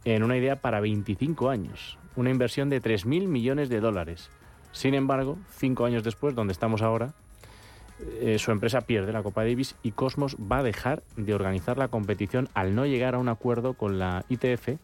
en 0.03 0.23
una 0.23 0.35
idea 0.35 0.57
para 0.57 0.81
25 0.81 1.49
años, 1.49 1.97
una 2.17 2.31
inversión 2.31 2.69
de 2.69 2.81
3.000 2.81 3.29
millones 3.29 3.69
de 3.69 3.79
dólares. 3.79 4.29
Sin 4.73 4.93
embargo, 4.93 5.37
cinco 5.51 5.85
años 5.85 6.03
después, 6.03 6.35
donde 6.35 6.51
estamos 6.51 6.81
ahora, 6.81 7.13
eh, 8.19 8.39
su 8.39 8.51
empresa 8.51 8.81
pierde 8.81 9.13
la 9.13 9.23
Copa 9.23 9.45
Davis 9.45 9.77
y 9.83 9.91
Cosmos 9.91 10.35
va 10.35 10.57
a 10.57 10.63
dejar 10.63 11.01
de 11.15 11.33
organizar 11.33 11.77
la 11.77 11.87
competición 11.87 12.49
al 12.53 12.75
no 12.75 12.85
llegar 12.85 13.15
a 13.15 13.19
un 13.19 13.29
acuerdo 13.29 13.73
con 13.73 13.99
la 13.99 14.25
ITF 14.27 14.81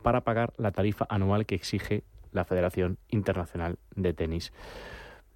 para 0.00 0.20
pagar 0.20 0.52
la 0.58 0.70
tarifa 0.70 1.08
anual 1.10 1.44
que 1.44 1.56
exige 1.56 2.04
la 2.30 2.44
Federación 2.44 2.98
Internacional 3.08 3.78
de 3.96 4.12
Tenis. 4.12 4.52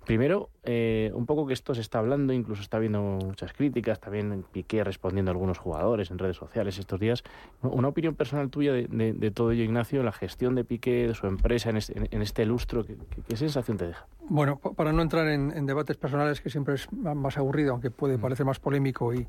Primero, 0.05 0.50
eh, 0.64 1.11
un 1.14 1.24
poco 1.24 1.46
que 1.46 1.55
esto 1.55 1.74
se 1.74 1.80
está 1.80 1.98
hablando, 1.98 2.34
incluso 2.34 2.61
está 2.61 2.76
habiendo 2.76 3.00
muchas 3.00 3.55
críticas, 3.55 4.00
también 4.00 4.44
Piqué 4.52 4.84
respondiendo 4.84 5.30
a 5.30 5.32
algunos 5.32 5.57
jugadores 5.57 6.11
en 6.11 6.18
redes 6.18 6.36
sociales 6.36 6.78
estos 6.78 7.00
días. 7.00 7.22
Una 7.62 7.88
opinión 7.88 8.14
personal 8.14 8.50
tuya 8.50 8.72
de, 8.74 8.86
de- 8.88 9.14
de 9.14 9.30
todo 9.30 9.52
ello, 9.52 9.62
Ignacio, 9.64 10.02
la 10.02 10.12
gestión 10.12 10.55
de 10.57 10.64
Piqué, 10.64 11.07
de 11.09 11.14
su 11.14 11.26
empresa 11.26 11.70
en 11.70 11.78
este, 11.78 11.94
en 12.14 12.20
este 12.22 12.44
lustro, 12.44 12.84
¿qué, 12.84 12.96
qué- 13.28 13.36
sensación 13.36 13.78
te 13.78 13.86
deja? 13.86 14.07
Bueno, 14.28 14.59
pa- 14.59 14.72
para 14.74 14.92
no 14.92 15.00
entrar 15.00 15.26
en, 15.28 15.50
en 15.57 15.64
debates 15.64 15.96
personales, 15.96 16.42
que 16.42 16.50
siempre 16.50 16.74
es 16.74 16.92
más 16.92 17.38
aburrido, 17.38 17.72
aunque 17.72 17.90
puede 17.90 18.18
parecer 18.18 18.44
más 18.44 18.61
polémico, 18.61 19.14
y 19.14 19.26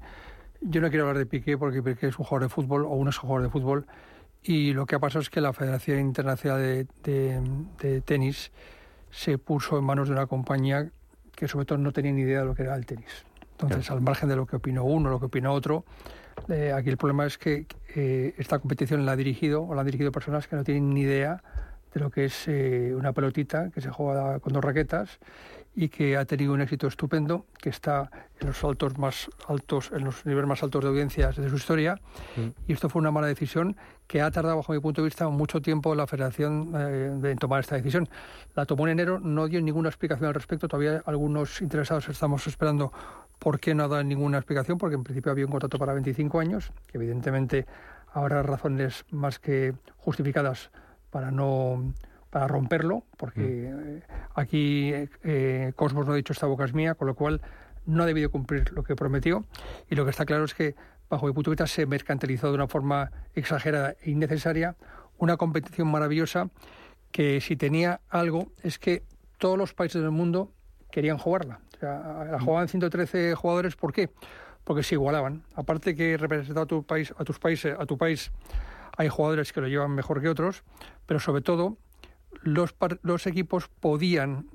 yo 0.62 0.82
no 0.82 0.90
quiero 0.90 1.04
hablar 1.08 1.18
de 1.20 1.26
Piqué 1.26 1.58
porque 1.58 1.82
Piqué 1.82 2.08
es 2.08 2.20
un 2.20 2.26
jugador 2.26 2.50
de 2.50 2.54
fútbol 2.54 2.84
o 2.84 2.90
un 2.90 3.10
jugador 3.14 3.44
de 3.44 3.50
fútbol, 3.50 3.86
y 4.44 4.74
lo 4.74 4.86
que 4.86 4.96
ha 4.96 5.00
pasado 5.00 5.22
es 5.22 5.30
que 5.30 5.40
la 5.40 5.54
Federación 5.54 6.00
Internacional 6.00 6.86
de- 7.04 7.42
de 7.80 8.02
Tenis 8.02 8.52
se 9.16 9.38
puso 9.38 9.78
en 9.78 9.86
manos 9.86 10.10
de 10.10 10.14
una 10.14 10.28
compañía 10.28 10.92
que 11.36 11.48
sobre 11.48 11.66
todo 11.66 11.78
no 11.78 11.94
tenía 11.94 12.12
ni 12.12 12.22
idea 12.22 12.42
de 12.42 12.46
lo 12.46 12.54
que 12.54 12.64
era 12.64 12.76
el 12.76 12.86
tenis. 12.86 13.26
Entonces, 13.54 13.90
al 13.90 14.02
margen 14.02 14.28
de 14.28 14.36
lo 14.36 14.46
que 14.46 14.58
opinó 14.58 14.84
uno, 14.84 15.10
lo 15.10 15.20
que 15.20 15.28
opinó 15.28 15.54
otro, 15.54 15.86
eh, 16.50 16.74
aquí 16.74 16.90
el 16.90 16.98
problema 16.98 17.26
es 17.26 17.38
que 17.38 17.66
eh, 17.96 18.36
esta 18.38 18.60
competición 18.60 19.06
la 19.06 19.14
ha 19.14 19.16
dirigido 19.16 19.64
o 19.64 19.74
la 19.74 19.82
han 19.82 19.88
dirigido 19.88 20.12
personas 20.12 20.50
que 20.50 20.58
no 20.58 20.66
tienen 20.66 20.94
ni 20.94 21.02
idea 21.02 21.42
de 21.94 22.02
lo 22.02 22.10
que 22.10 22.26
es 22.26 22.44
eh, 22.48 22.94
una 22.94 23.14
pelotita 23.14 23.70
que 23.70 23.80
se 23.80 23.90
juega 23.90 24.40
con 24.40 24.52
dos 24.52 24.62
raquetas 24.62 25.18
y 25.74 25.88
que 25.88 26.18
ha 26.18 26.26
tenido 26.26 26.54
un 26.54 26.60
éxito 26.60 26.88
estupendo, 26.88 27.46
que 27.58 27.70
está 27.70 28.12
en 28.42 28.48
los 28.48 28.62
altos 28.66 28.98
más 28.98 29.30
altos, 29.48 29.92
en 29.94 30.04
los 30.04 30.26
niveles 30.26 30.48
más 30.48 30.62
altos 30.62 30.84
de 30.84 30.90
audiencias 30.90 31.38
de 31.38 31.50
su 31.50 31.56
historia. 31.56 32.00
Y 32.68 32.74
esto 32.74 32.90
fue 32.90 33.02
una 33.02 33.12
mala 33.12 33.28
decisión 33.28 33.78
que 34.08 34.22
ha 34.22 34.30
tardado, 34.32 34.58
bajo 34.58 34.74
mi 34.74 34.80
punto 34.80 35.02
de 35.02 35.06
vista, 35.06 35.28
mucho 35.30 35.62
tiempo 35.62 35.96
la 35.96 36.08
Federación 36.08 36.72
eh, 36.76 37.12
de 37.16 37.36
tomar 37.36 37.62
esta 37.62 37.76
decisión. 37.76 38.08
La 38.56 38.66
tomó 38.66 38.88
en 38.88 38.94
enero, 38.94 39.20
no 39.20 39.48
dio 39.48 39.62
ninguna 39.62 39.90
explicación 39.90 40.28
al 40.28 40.34
respecto. 40.34 40.68
Todavía 40.68 41.02
algunos 41.06 41.62
interesados 41.62 42.08
estamos 42.10 42.46
esperando 42.48 42.92
por 43.40 43.60
qué 43.60 43.74
no 43.74 43.84
ha 43.84 43.88
dado 43.88 44.04
ninguna 44.04 44.38
explicación, 44.38 44.78
porque 44.78 44.96
en 44.96 45.04
principio 45.04 45.32
había 45.32 45.46
un 45.46 45.52
contrato 45.52 45.78
para 45.80 45.94
25 45.94 46.40
años, 46.40 46.72
que 46.88 46.98
evidentemente 46.98 47.66
habrá 48.14 48.44
razones 48.44 49.06
más 49.12 49.40
que 49.40 49.74
justificadas 49.98 50.72
para 51.10 51.32
no 51.32 51.94
para 52.30 52.48
romperlo, 52.50 53.04
porque 53.16 53.72
eh, 53.72 54.02
aquí 54.34 54.92
eh, 55.24 55.72
Cosmos 55.78 56.06
no 56.06 56.12
ha 56.12 56.16
dicho 56.18 56.34
esta 56.34 56.48
boca 56.48 56.66
es 56.66 56.74
mía, 56.74 56.94
con 56.96 57.08
lo 57.08 57.16
cual 57.16 57.40
no 57.86 58.04
ha 58.04 58.06
debido 58.06 58.30
cumplir 58.30 58.74
lo 58.74 58.84
que 58.84 58.94
prometió. 58.94 59.46
Y 59.90 59.96
lo 59.96 60.04
que 60.04 60.12
está 60.12 60.26
claro 60.26 60.44
es 60.44 60.54
que, 60.54 60.76
bajo 61.10 61.28
mi 61.28 61.34
punto 61.34 61.52
de 61.52 61.56
vista, 61.56 61.68
se 61.68 61.86
mercantilizó 61.86 62.50
de 62.50 62.56
una 62.56 62.68
forma 62.68 63.12
exagerada 63.34 63.96
e 64.02 64.12
innecesaria 64.12 64.76
una 65.18 65.38
competición 65.38 65.88
maravillosa 65.88 66.50
que 67.12 67.40
si 67.40 67.56
tenía 67.56 68.02
algo 68.10 68.52
es 68.64 68.78
que 68.80 69.04
todos 69.38 69.58
los 69.58 69.74
países 69.74 70.02
del 70.02 70.12
mundo 70.12 70.52
querían 70.92 71.18
jugarla. 71.18 71.60
O 71.76 71.80
sea, 71.80 72.28
la 72.32 72.40
jugaban 72.40 72.68
113 72.68 73.36
jugadores, 73.36 73.76
¿por 73.76 73.94
qué? 73.94 74.10
Porque 74.64 74.84
se 74.84 74.96
igualaban. 74.96 75.44
Aparte 75.56 75.96
que 75.96 76.18
representar 76.18 76.64
a 76.64 76.66
tu 76.66 76.84
país, 76.84 77.14
a 77.18 77.24
tus 77.24 77.40
países, 77.40 77.76
a 77.78 77.86
tu 77.86 77.98
país, 77.98 78.32
hay 78.98 79.10
jugadores 79.10 79.54
que 79.54 79.62
lo 79.62 79.68
llevan 79.68 79.92
mejor 79.92 80.22
que 80.22 80.30
otros, 80.30 80.64
pero 81.06 81.20
sobre 81.20 81.42
todo 81.42 81.78
los, 82.42 82.76
los 83.02 83.28
equipos 83.28 83.68
podían, 83.68 84.48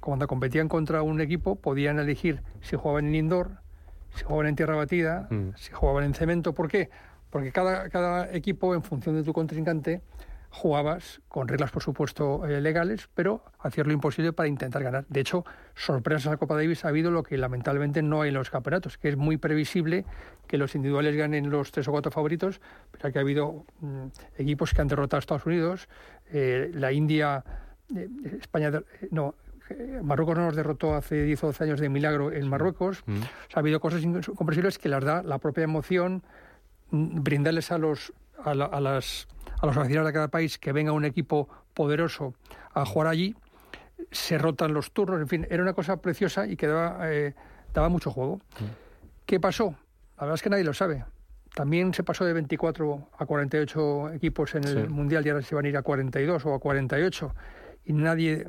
cuando 0.00 0.26
competían 0.26 0.68
contra 0.68 1.02
un 1.02 1.20
equipo, 1.20 1.56
podían 1.56 1.98
elegir 1.98 2.42
si 2.60 2.76
jugaban 2.76 3.06
en 3.06 3.14
indoor, 3.14 3.61
si 4.14 4.24
jugaban 4.24 4.46
en 4.48 4.56
tierra 4.56 4.76
batida, 4.76 5.26
Mm. 5.30 5.50
si 5.56 5.72
jugaban 5.72 6.04
en 6.04 6.14
cemento. 6.14 6.52
¿Por 6.54 6.68
qué? 6.68 6.90
Porque 7.30 7.50
cada, 7.52 7.88
cada 7.88 8.32
equipo, 8.34 8.74
en 8.74 8.82
función 8.82 9.14
de 9.16 9.22
tu 9.22 9.32
contrincante, 9.32 10.02
jugabas 10.50 11.22
con 11.28 11.48
reglas, 11.48 11.70
por 11.70 11.82
supuesto, 11.82 12.46
eh, 12.46 12.60
legales, 12.60 13.08
pero 13.14 13.42
hacías 13.60 13.86
lo 13.86 13.92
imposible 13.94 14.34
para 14.34 14.50
intentar 14.50 14.82
ganar. 14.82 15.06
De 15.08 15.20
hecho, 15.20 15.46
sorpresas 15.74 16.26
a 16.26 16.30
la 16.32 16.36
Copa 16.36 16.56
Davis 16.56 16.84
ha 16.84 16.88
habido 16.88 17.10
lo 17.10 17.22
que 17.22 17.38
lamentablemente 17.38 18.02
no 18.02 18.20
hay 18.20 18.28
en 18.28 18.34
los 18.34 18.50
campeonatos, 18.50 18.98
que 18.98 19.08
es 19.08 19.16
muy 19.16 19.38
previsible 19.38 20.04
que 20.46 20.58
los 20.58 20.74
individuales 20.74 21.16
ganen 21.16 21.48
los 21.48 21.72
tres 21.72 21.88
o 21.88 21.92
cuatro 21.92 22.12
favoritos, 22.12 22.60
pero 22.90 23.08
aquí 23.08 23.16
ha 23.16 23.22
habido 23.22 23.64
mm, 23.80 24.06
equipos 24.36 24.74
que 24.74 24.82
han 24.82 24.88
derrotado 24.88 25.16
a 25.16 25.20
Estados 25.20 25.46
Unidos, 25.46 25.88
eh, 26.30 26.70
la 26.74 26.92
India, 26.92 27.42
eh, 27.96 28.08
España, 28.38 28.70
no, 29.10 29.34
Marruecos 30.02 30.36
no 30.36 30.46
nos 30.46 30.56
derrotó 30.56 30.94
hace 30.94 31.22
10 31.24 31.44
o 31.44 31.46
12 31.48 31.64
años 31.64 31.80
de 31.80 31.88
milagro 31.88 32.32
en 32.32 32.48
Marruecos. 32.48 33.02
Mm. 33.06 33.16
O 33.18 33.22
sea, 33.22 33.28
ha 33.56 33.58
habido 33.60 33.80
cosas 33.80 34.02
incomprensibles 34.02 34.78
que 34.78 34.88
las 34.88 35.04
da 35.04 35.22
la 35.22 35.38
propia 35.38 35.64
emoción, 35.64 36.22
mm, 36.90 37.22
brindarles 37.22 37.70
a 37.72 37.78
los 37.78 38.12
a, 38.44 38.54
la- 38.54 38.64
a 38.66 38.80
las 38.80 39.28
a 39.60 39.66
los 39.66 39.76
aficionados 39.76 40.08
de 40.08 40.12
cada 40.12 40.28
país 40.28 40.58
que 40.58 40.72
venga 40.72 40.90
un 40.92 41.04
equipo 41.04 41.48
poderoso 41.74 42.34
a 42.74 42.84
jugar 42.84 43.06
allí, 43.08 43.36
se 44.10 44.36
rotan 44.38 44.74
los 44.74 44.90
turnos, 44.92 45.20
en 45.20 45.28
fin, 45.28 45.46
era 45.48 45.62
una 45.62 45.72
cosa 45.74 45.98
preciosa 45.98 46.46
y 46.48 46.56
que 46.56 46.66
daba, 46.66 47.12
eh, 47.12 47.34
daba 47.72 47.88
mucho 47.88 48.10
juego. 48.10 48.40
¿Qué 49.26 49.38
pasó? 49.38 49.76
La 50.16 50.22
verdad 50.24 50.34
es 50.34 50.42
que 50.42 50.50
nadie 50.50 50.64
lo 50.64 50.74
sabe. 50.74 51.04
También 51.54 51.94
se 51.94 52.02
pasó 52.02 52.24
de 52.24 52.32
24 52.32 53.08
a 53.18 53.26
48 53.26 54.12
equipos 54.14 54.54
en 54.56 54.64
el 54.64 54.82
Sí. 54.86 54.88
Mundial 54.88 55.24
y 55.24 55.30
ahora 55.30 55.42
se 55.42 55.54
van 55.54 55.64
a 55.66 55.68
ir 55.68 55.76
a 55.76 55.82
42 55.82 56.44
o 56.46 56.54
a 56.54 56.58
48. 56.58 57.34
Y 57.84 57.92
nadie, 57.92 58.48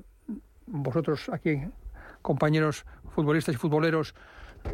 vosotros 0.66 1.30
aquí, 1.30 1.62
compañeros 2.22 2.86
futbolistas 3.14 3.56
y 3.56 3.58
futboleros, 3.58 4.16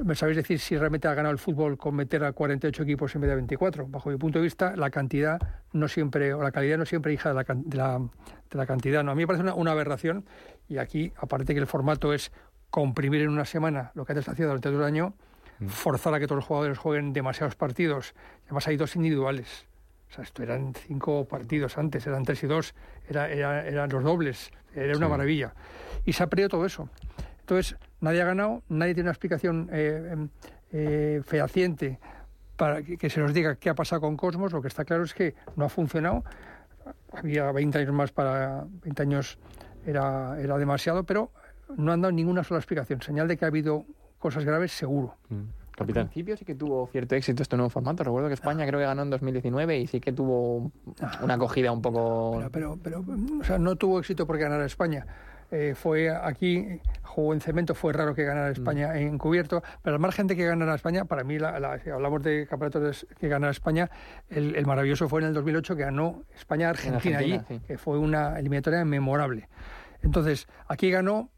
me 0.03 0.15
sabéis 0.15 0.37
decir 0.37 0.59
si 0.59 0.77
realmente 0.77 1.07
ha 1.07 1.13
ganado 1.13 1.33
el 1.33 1.39
fútbol 1.39 1.77
con 1.77 1.95
meter 1.95 2.23
a 2.23 2.31
48 2.31 2.83
equipos 2.83 3.15
en 3.15 3.21
vez 3.21 3.29
de 3.29 3.35
24. 3.35 3.87
Bajo 3.87 4.09
mi 4.09 4.17
punto 4.17 4.39
de 4.39 4.43
vista, 4.43 4.75
la 4.75 4.89
cantidad 4.89 5.39
no 5.73 5.87
siempre, 5.87 6.33
o 6.33 6.43
la 6.43 6.51
calidad 6.51 6.77
no 6.77 6.85
siempre 6.85 7.11
hija 7.11 7.29
de 7.29 7.35
la, 7.35 7.43
de 7.43 7.77
la, 7.77 7.99
de 7.99 8.57
la 8.57 8.65
cantidad. 8.65 9.03
No, 9.03 9.11
a 9.11 9.15
mí 9.15 9.23
me 9.23 9.27
parece 9.27 9.43
una, 9.43 9.55
una 9.55 9.71
aberración 9.71 10.25
y 10.67 10.77
aquí, 10.77 11.11
aparte 11.17 11.53
que 11.53 11.59
el 11.59 11.67
formato 11.67 12.13
es 12.13 12.31
comprimir 12.69 13.21
en 13.21 13.29
una 13.29 13.45
semana 13.45 13.91
lo 13.95 14.05
que 14.05 14.13
antes 14.13 14.29
hacía 14.29 14.45
durante 14.45 14.69
todo 14.69 14.79
el 14.79 14.85
año, 14.85 15.15
forzar 15.67 16.13
a 16.13 16.19
que 16.19 16.27
todos 16.27 16.37
los 16.37 16.45
jugadores 16.45 16.77
jueguen 16.77 17.11
demasiados 17.11 17.55
partidos. 17.55 18.13
Además 18.45 18.67
hay 18.67 18.77
dos 18.77 18.95
individuales. 18.95 19.65
O 20.09 20.13
sea, 20.13 20.23
esto 20.23 20.41
eran 20.43 20.73
cinco 20.73 21.25
partidos 21.27 21.77
antes, 21.77 22.05
eran 22.07 22.23
tres 22.23 22.43
y 22.43 22.47
dos, 22.47 22.73
era, 23.07 23.29
era- 23.29 23.65
eran 23.67 23.89
los 23.89 24.03
dobles, 24.03 24.51
era 24.73 24.97
una 24.97 25.05
Sí. 25.05 25.11
maravilla. 25.11 25.53
Y 26.05 26.13
se 26.13 26.23
ha 26.23 26.27
perdido 26.27 26.49
todo 26.49 26.65
eso. 26.65 26.89
Entonces, 27.41 27.77
nadie 28.01 28.21
ha 28.21 28.25
ganado, 28.25 28.63
nadie 28.69 28.93
tiene 28.95 29.07
una 29.07 29.11
explicación 29.11 29.69
eh, 29.71 30.09
em, 30.11 30.29
eh, 30.71 31.21
fehaciente 31.25 31.99
para 32.55 32.81
que, 32.83 32.97
que 32.97 33.09
se 33.09 33.19
nos 33.21 33.33
diga 33.33 33.55
qué 33.55 33.69
ha 33.69 33.75
pasado 33.75 34.01
con 34.01 34.17
Cosmos. 34.17 34.51
Lo 34.51 34.61
que 34.61 34.67
está 34.67 34.83
claro 34.85 35.03
es 35.03 35.13
que 35.13 35.35
no 35.55 35.65
ha 35.65 35.69
funcionado. 35.69 36.23
Había 37.13 37.51
20 37.51 37.77
años 37.79 37.93
más 37.93 38.11
para 38.11 38.65
20 38.83 39.01
años 39.03 39.37
era, 39.85 40.39
era 40.39 40.57
demasiado, 40.57 41.03
pero 41.03 41.31
no 41.77 41.91
han 41.91 42.01
dado 42.01 42.11
ninguna 42.11 42.43
sola 42.43 42.59
explicación. 42.59 43.01
Señal 43.01 43.27
de 43.27 43.37
que 43.37 43.45
ha 43.45 43.47
habido 43.47 43.85
cosas 44.19 44.43
graves, 44.43 44.71
seguro. 44.71 45.15
Mm. 45.29 45.41
Capitán. 45.79 46.01
Al 46.03 46.07
principio 46.09 46.37
sí 46.37 46.45
que 46.45 46.55
tuvo 46.55 46.87
cierto 46.91 47.15
éxito 47.15 47.41
este 47.41 47.55
nuevo 47.57 47.69
formato. 47.69 48.03
Recuerdo 48.03 48.27
que 48.27 48.35
España 48.35 48.65
creo 48.67 48.79
que 48.79 48.85
ganó 48.85 49.01
en 49.01 49.09
2019 49.09 49.79
y 49.79 49.87
sí 49.87 49.99
que 49.99 50.11
tuvo 50.13 50.71
una 51.23 51.33
acogida 51.33 51.71
un 51.71 51.81
poco... 51.81 52.43
Pero, 52.51 52.77
pero, 52.83 53.03
pero 53.03 53.15
o 53.39 53.43
sea, 53.43 53.57
no 53.57 53.75
tuvo 53.75 53.99
éxito 53.99 54.27
porque 54.27 54.43
ganara 54.43 54.65
España. 54.65 55.05
Eh, 55.51 55.73
fue 55.75 56.11
aquí, 56.15 56.79
jugó 57.01 57.33
en 57.33 57.41
cemento, 57.41 57.73
fue 57.73 57.91
raro 57.91 58.13
que 58.13 58.23
ganara 58.23 58.51
España 58.51 58.95
en 58.99 59.17
cubierto, 59.17 59.63
pero 59.81 59.95
al 59.95 59.99
margen 59.99 60.27
de 60.27 60.35
que 60.35 60.45
ganara 60.45 60.75
España, 60.75 61.05
para 61.05 61.23
mí, 61.23 61.39
la, 61.39 61.59
la- 61.59 61.79
si 61.79 61.89
hablamos 61.89 62.21
de 62.21 62.45
campeonatos 62.47 63.07
que 63.19 63.27
ganara 63.27 63.49
España, 63.49 63.89
el, 64.29 64.55
el 64.55 64.67
maravilloso 64.67 65.09
fue 65.09 65.21
en 65.21 65.27
el 65.29 65.33
2008 65.33 65.75
que 65.75 65.81
ganó 65.85 66.21
España-Argentina 66.37 67.17
allí, 67.17 67.39
sí. 67.47 67.59
que 67.65 67.79
fue 67.79 67.97
una 67.97 68.37
eliminatoria 68.37 68.85
memorable. 68.85 69.49
Entonces, 70.03 70.47
aquí 70.67 70.91
ganó, 70.91 71.29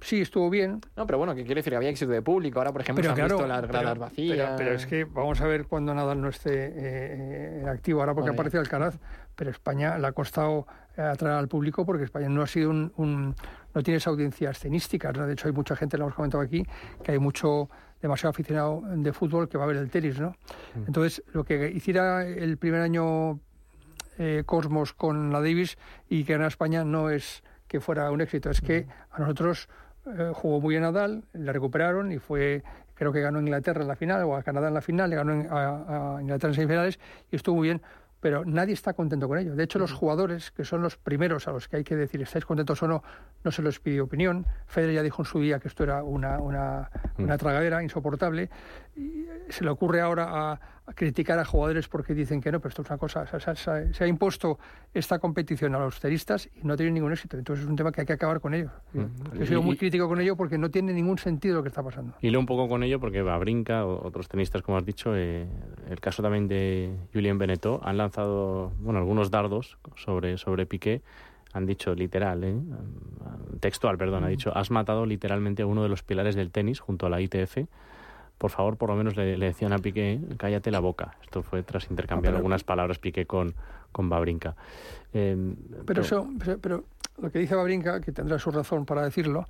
sí, 0.00 0.20
estuvo 0.20 0.48
bien, 0.50 0.80
No, 0.96 1.06
pero 1.06 1.18
bueno, 1.18 1.34
que 1.34 1.44
quiere 1.44 1.60
decir 1.60 1.74
había 1.74 1.88
éxito 1.90 2.10
de 2.12 2.22
público. 2.22 2.58
Ahora, 2.58 2.72
por 2.72 2.80
ejemplo, 2.82 3.02
se 3.02 3.08
han 3.10 3.28
visto 3.28 3.46
las 3.46 3.62
gradas 3.66 3.90
pero- 3.92 4.00
vacías. 4.00 4.36
Pero, 4.38 4.56
pero 4.56 4.72
es 4.74 4.86
que 4.86 5.04
vamos 5.04 5.40
a 5.40 5.46
ver 5.46 5.66
cuando 5.66 5.94
Nadal 5.94 6.20
no 6.20 6.28
esté 6.28 6.72
eh, 6.74 7.60
en 7.62 7.68
activo, 7.68 8.00
ahora 8.00 8.14
porque 8.14 8.30
Vale. 8.30 8.36
aparece 8.40 8.58
Alcaraz, 8.58 8.98
pero 9.34 9.50
España 9.50 9.98
le 9.98 10.06
ha 10.06 10.12
costado 10.12 10.66
eh, 10.96 11.02
atraer 11.02 11.36
al 11.36 11.48
público 11.48 11.84
porque 11.84 12.04
España 12.04 12.28
no 12.28 12.42
ha 12.42 12.46
sido 12.46 12.70
un, 12.70 12.92
un- 12.96 13.34
no 13.74 13.82
tiene 13.82 13.98
esa 13.98 14.10
audiencia 14.10 14.50
escenística. 14.50 15.12
¿no? 15.12 15.26
De 15.26 15.32
hecho, 15.34 15.48
hay 15.48 15.52
mucha 15.54 15.76
gente, 15.76 15.98
lo 15.98 16.04
hemos 16.04 16.14
comentado 16.14 16.42
aquí, 16.42 16.64
que 17.02 17.12
hay 17.12 17.18
mucho 17.18 17.68
demasiado 18.00 18.30
aficionado 18.30 18.82
de 18.86 19.12
fútbol 19.12 19.48
que 19.48 19.58
va 19.58 19.64
a 19.64 19.66
ver 19.66 19.76
el 19.76 19.90
tenis, 19.90 20.20
¿no? 20.20 20.34
Entonces, 20.86 21.22
lo 21.32 21.44
que 21.44 21.70
hiciera 21.70 22.26
el 22.26 22.56
primer 22.58 22.82
año 22.82 23.40
eh, 24.18 24.42
Cosmos 24.46 24.92
con 24.92 25.32
la 25.32 25.40
Davis 25.40 25.76
y 26.08 26.24
que 26.24 26.32
ganara 26.34 26.48
España 26.48 26.84
no 26.84 27.10
es 27.10 27.42
que 27.68 27.80
fuera 27.80 28.10
un 28.10 28.20
éxito, 28.20 28.48
es 28.50 28.60
que 28.60 28.86
a 29.10 29.18
nosotros 29.20 29.68
eh, 30.06 30.30
jugó 30.34 30.60
muy 30.60 30.74
bien 30.74 30.82
Nadal, 30.82 31.24
le 31.32 31.52
recuperaron 31.52 32.12
y 32.12 32.18
fue, 32.18 32.62
creo 32.94 33.12
que 33.12 33.20
ganó 33.20 33.40
Inglaterra 33.40 33.82
en 33.82 33.88
la 33.88 33.96
final 33.96 34.22
o 34.24 34.36
a 34.36 34.42
Canadá 34.42 34.68
en 34.68 34.74
la 34.74 34.80
final, 34.82 35.10
le 35.10 35.16
ganó 35.16 35.32
en- 35.32 35.48
a, 35.50 36.16
a 36.16 36.22
Inglaterra 36.22 36.50
en 36.50 36.54
semifinales 36.54 36.98
y 37.30 37.36
estuvo 37.36 37.56
muy 37.56 37.68
bien. 37.68 37.82
Pero 38.18 38.44
nadie 38.46 38.72
está 38.72 38.94
contento 38.94 39.28
con 39.28 39.38
ello. 39.38 39.54
De 39.54 39.62
hecho, 39.62 39.78
los 39.78 39.92
jugadores, 39.92 40.50
que 40.50 40.64
son 40.64 40.80
los 40.80 40.96
primeros 40.96 41.46
a 41.48 41.52
los 41.52 41.68
que 41.68 41.76
hay 41.76 41.84
que 41.84 41.94
decir 41.94 42.22
estáis 42.22 42.46
contentos 42.46 42.82
o 42.82 42.88
no, 42.88 43.02
no 43.44 43.50
se 43.52 43.62
les 43.62 43.78
pidió 43.78 44.04
opinión. 44.04 44.46
Federer 44.66 44.94
ya 44.96 45.02
dijo 45.02 45.20
en 45.22 45.26
su 45.26 45.38
día 45.38 45.60
que 45.60 45.68
esto 45.68 45.84
era 45.84 46.02
una, 46.02 46.38
una, 46.38 46.90
una 47.18 47.36
tragadera 47.36 47.82
insoportable. 47.82 48.48
Y 48.96 49.26
eh, 49.26 49.44
se 49.50 49.64
le 49.64 49.70
ocurre 49.70 50.00
ahora 50.00 50.28
a, 50.52 50.60
a 50.88 50.92
criticar 50.92 51.36
a 51.38 51.44
jugadores 51.44 51.88
porque 51.88 52.14
dicen 52.14 52.40
que 52.40 52.52
no, 52.52 52.60
pero 52.60 52.68
esto 52.68 52.82
es 52.82 52.88
una 52.90 52.98
cosa. 52.98 53.22
o 53.32 53.40
sea, 53.40 53.54
se, 53.56 53.70
ha- 53.70 53.92
se 53.92 54.06
impuesto 54.06 54.58
esta 54.94 55.18
competición 55.18 55.74
a 55.74 55.80
los 55.80 55.98
tenistas 55.98 56.48
y 56.54 56.64
no 56.64 56.74
ha 56.74 56.76
tenido 56.76 56.94
ningún 56.94 57.12
éxito. 57.12 57.36
Entonces 57.36 57.64
es 57.64 57.68
un 57.70 57.74
tema 57.76 57.90
que 57.90 58.02
hay 58.02 58.06
que 58.06 58.12
acabar 58.12 58.40
con 58.40 58.54
ello. 58.54 58.70
Yo 58.94 59.08
he 59.42 59.46
sido 59.46 59.62
muy 59.62 59.76
crítico 59.76 60.06
con 60.08 60.20
ello 60.20 60.36
porque 60.36 60.58
no 60.58 60.70
tiene 60.70 60.92
ningún 60.92 61.18
sentido 61.18 61.56
lo 61.56 61.62
que 61.62 61.68
está 61.70 61.82
pasando. 61.82 62.14
Y 62.22 62.30
leo 62.30 62.38
un 62.38 62.46
poco 62.46 62.68
con 62.68 62.84
ello 62.84 63.00
porque 63.00 63.20
Babrinka 63.22 63.84
otros 63.84 64.28
tenistas, 64.28 64.62
como 64.62 64.78
has 64.78 64.84
dicho, 64.86 65.16
eh, 65.16 65.46
el 65.90 66.00
caso 66.00 66.22
también 66.22 66.46
de 66.46 66.94
Julien 67.12 67.36
Benetó, 67.38 67.80
han 67.82 67.96
lanzado 67.96 68.72
bueno, 68.78 69.00
algunos 69.00 69.30
dardos 69.32 69.78
sobre, 69.96 70.38
sobre 70.38 70.66
Piqué. 70.66 71.02
Han 71.52 71.66
dicho 71.66 71.94
literal, 71.94 72.44
eh, 72.44 72.54
textual, 73.60 73.96
perdón, 73.98 74.24
ha 74.24 74.28
dicho, 74.28 74.56
has 74.56 74.70
matado 74.70 75.06
literalmente 75.06 75.62
a 75.62 75.66
uno 75.66 75.82
de 75.82 75.88
los 75.88 76.02
pilares 76.02 76.34
del 76.36 76.50
tenis 76.50 76.80
junto 76.80 77.06
a 77.06 77.10
la 77.10 77.20
ITF. 77.20 77.58
Por 78.38 78.50
favor, 78.50 78.76
por 78.76 78.90
lo 78.90 78.96
menos 78.96 79.16
le, 79.16 79.36
le 79.38 79.46
decían 79.46 79.72
a 79.72 79.78
Piqué, 79.78 80.20
cállate 80.36 80.70
la 80.70 80.80
boca. 80.80 81.16
Esto 81.22 81.42
fue 81.42 81.62
tras 81.62 81.90
intercambiar 81.90 82.32
pero- 82.32 82.38
algunas 82.38 82.64
palabras 82.64 82.98
Piqué 82.98 83.24
con, 83.26 83.54
con 83.92 84.08
Babrinka. 84.10 84.54
Eh, 85.14 85.54
Pero 85.86 86.02
eso, 86.02 86.28
pero, 86.60 86.84
lo 87.22 87.30
que 87.30 87.38
dice 87.38 87.54
Babrinka, 87.54 88.00
que 88.02 88.12
tendrá 88.12 88.38
su 88.38 88.50
razón 88.50 88.84
para 88.84 89.02
decirlo, 89.02 89.46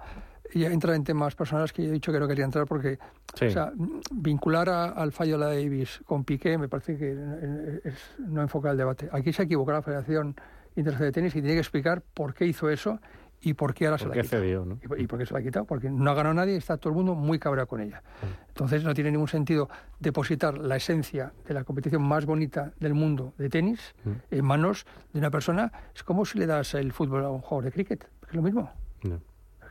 ya 0.55 0.69
entra 0.71 0.95
en 0.95 1.03
temas 1.03 1.35
personales 1.35 1.73
que 1.73 1.83
yo 1.83 1.89
he 1.89 1.93
dicho 1.93 2.13
que 2.13 2.21
no 2.21 2.29
quería 2.29 2.45
entrar 2.45 2.67
porque 2.67 2.99
Sí. 3.35 3.47
o 3.47 3.51
sea, 3.51 3.73
vincular 4.13 4.69
a- 4.69 4.91
al 4.91 5.11
fallo 5.11 5.33
de 5.37 5.45
la 5.45 5.47
Davis 5.53 6.01
con 6.07 6.23
Piqué 6.23 6.57
me 6.57 6.69
parece 6.69 6.97
que 6.97 7.13
eh, 7.17 7.81
es 7.85 8.15
no 8.19 8.41
enfocar 8.41 8.71
el 8.71 8.79
debate. 8.79 9.09
Aquí 9.11 9.33
se 9.33 9.43
equivocó 9.43 9.73
la 9.73 9.83
Federación 9.83 10.37
Internacional 10.77 11.09
de 11.09 11.13
Tenis 11.13 11.35
y 11.35 11.41
tiene 11.41 11.55
que 11.55 11.61
explicar 11.61 12.03
por 12.15 12.35
qué 12.35 12.47
hizo 12.47 12.71
eso 12.71 13.01
y 13.41 13.55
por 13.55 13.75
qué 13.75 13.87
ahora 13.87 13.99
se 13.99 14.07
¿Por 14.07 14.17
la 14.17 14.21
ha 14.21 14.25
quitado. 14.25 14.43
cedió, 14.43 14.65
no? 14.65 14.79
¿Y 14.83 14.89
por- 14.89 15.01
¿Y 15.01 15.07
por 15.07 15.19
qué 15.19 15.27
se 15.27 15.35
la 15.35 15.41
ha 15.41 15.43
quitado? 15.43 15.65
Porque 15.67 15.91
no 15.91 16.11
ha 16.11 16.15
ganado 16.15 16.35
nadie 16.35 16.55
y 16.55 16.57
está 16.57 16.77
todo 16.79 16.91
el 16.91 16.97
mundo 16.97 17.15
muy 17.15 17.39
cabreado 17.39 17.69
con 17.69 17.81
ella. 17.81 18.03
Entonces 18.49 18.83
no 18.85 18.93
tiene 18.95 19.11
ningún 19.13 19.29
sentido 19.29 19.69
depositar 20.01 20.59
la 20.59 20.77
esencia 20.77 21.33
de 21.47 21.55
la 21.55 21.65
competición 21.65 22.03
más 22.03 22.27
bonita 22.27 22.73
del 22.81 22.95
mundo 22.95 23.35
de 23.39 23.49
tenis 23.49 23.95
en 24.31 24.45
manos 24.45 24.87
de 25.13 25.19
una 25.21 25.31
persona. 25.31 25.71
Es 25.95 26.03
como 26.03 26.25
si 26.25 26.39
le 26.39 26.47
das 26.47 26.75
el 26.75 26.93
fútbol 26.93 27.25
a 27.25 27.31
un 27.31 27.41
jugador 27.41 27.65
de 27.65 27.73
cricket. 27.73 28.09
Es 28.29 28.35
lo 28.35 28.43
mismo. 28.43 28.71
No. 29.03 29.21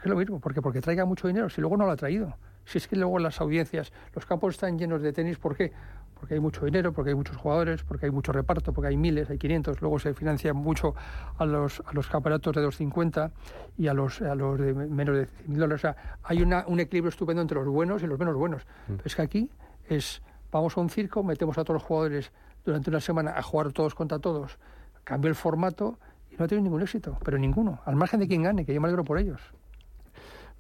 Es 0.04 0.06
lo 0.10 0.16
mismo. 0.16 0.40
porque 0.40 0.62
Porque 0.62 0.82
traiga 0.82 1.04
mucho 1.06 1.28
dinero. 1.28 1.50
Si 1.50 1.60
luego 1.60 1.76
no 1.78 1.86
lo 1.86 1.92
ha 1.92 1.96
traído. 1.98 2.38
Si 2.66 2.78
es 2.80 2.88
que 2.88 2.96
luego 2.96 3.20
las 3.20 3.42
audiencias, 3.42 3.92
los 4.14 4.26
campos 4.26 4.56
están 4.56 4.80
llenos 4.80 5.02
de 5.02 5.14
tenis, 5.14 5.38
¿por 5.38 5.56
qué? 5.56 5.72
Porque 6.20 6.36
hay 6.36 6.40
mucho 6.40 6.66
dinero, 6.66 6.94
porque 6.94 7.10
hay 7.10 7.16
muchos 7.16 7.38
jugadores, 7.38 7.84
porque 7.84 8.06
hay 8.08 8.12
mucho 8.12 8.32
reparto, 8.32 8.74
porque 8.74 8.88
hay 8.88 8.98
miles, 8.98 9.30
hay 9.30 9.38
500. 9.38 9.82
Luego 9.82 10.00
se 10.00 10.14
financia 10.14 10.54
mucho 10.54 10.96
a 11.38 11.46
los, 11.46 11.84
a 11.86 11.94
los 11.94 12.08
campeonatos 12.08 12.56
de 12.56 12.62
250 12.62 13.32
y 13.78 13.88
a 13.88 13.94
los, 13.94 14.22
a 14.22 14.34
los 14.34 14.60
de 14.60 14.74
menos 14.74 15.16
de 15.16 15.28
100.000 15.28 15.56
dólares. 15.56 15.76
O 15.76 15.82
sea, 15.82 16.20
hay 16.24 16.42
una, 16.42 16.66
un 16.68 16.80
equilibrio 16.80 17.10
estupendo 17.10 17.42
entre 17.42 17.58
los 17.58 17.68
buenos 17.68 18.02
y 18.02 18.08
los 18.08 18.18
menos 18.18 18.36
buenos. 18.36 18.66
Pero 18.88 19.02
es 19.04 19.16
que 19.16 19.22
aquí 19.22 19.50
es, 19.88 20.22
vamos 20.52 20.78
a 20.78 20.82
un 20.82 20.90
circo, 20.90 21.22
metemos 21.24 21.58
a 21.58 21.64
todos 21.64 21.82
los 21.82 21.84
jugadores 21.84 22.32
durante 22.64 22.90
una 22.90 23.00
semana 23.00 23.38
a 23.38 23.42
jugar 23.42 23.72
todos 23.72 23.94
contra 23.94 24.20
todos, 24.20 24.58
cambia 25.04 25.30
el 25.30 25.36
formato 25.36 26.00
y 26.32 26.36
no 26.36 26.46
ha 26.46 26.48
tenido 26.48 26.64
ningún 26.64 26.82
éxito, 26.82 27.18
pero 27.24 27.38
ninguno, 27.38 27.80
al 27.86 27.96
margen 27.96 28.20
de 28.20 28.28
quien 28.28 28.44
gane, 28.44 28.66
que 28.66 28.74
yo 28.74 28.82
me 28.82 28.88
alegro 28.88 29.04
por 29.04 29.20
ellos. 29.20 29.40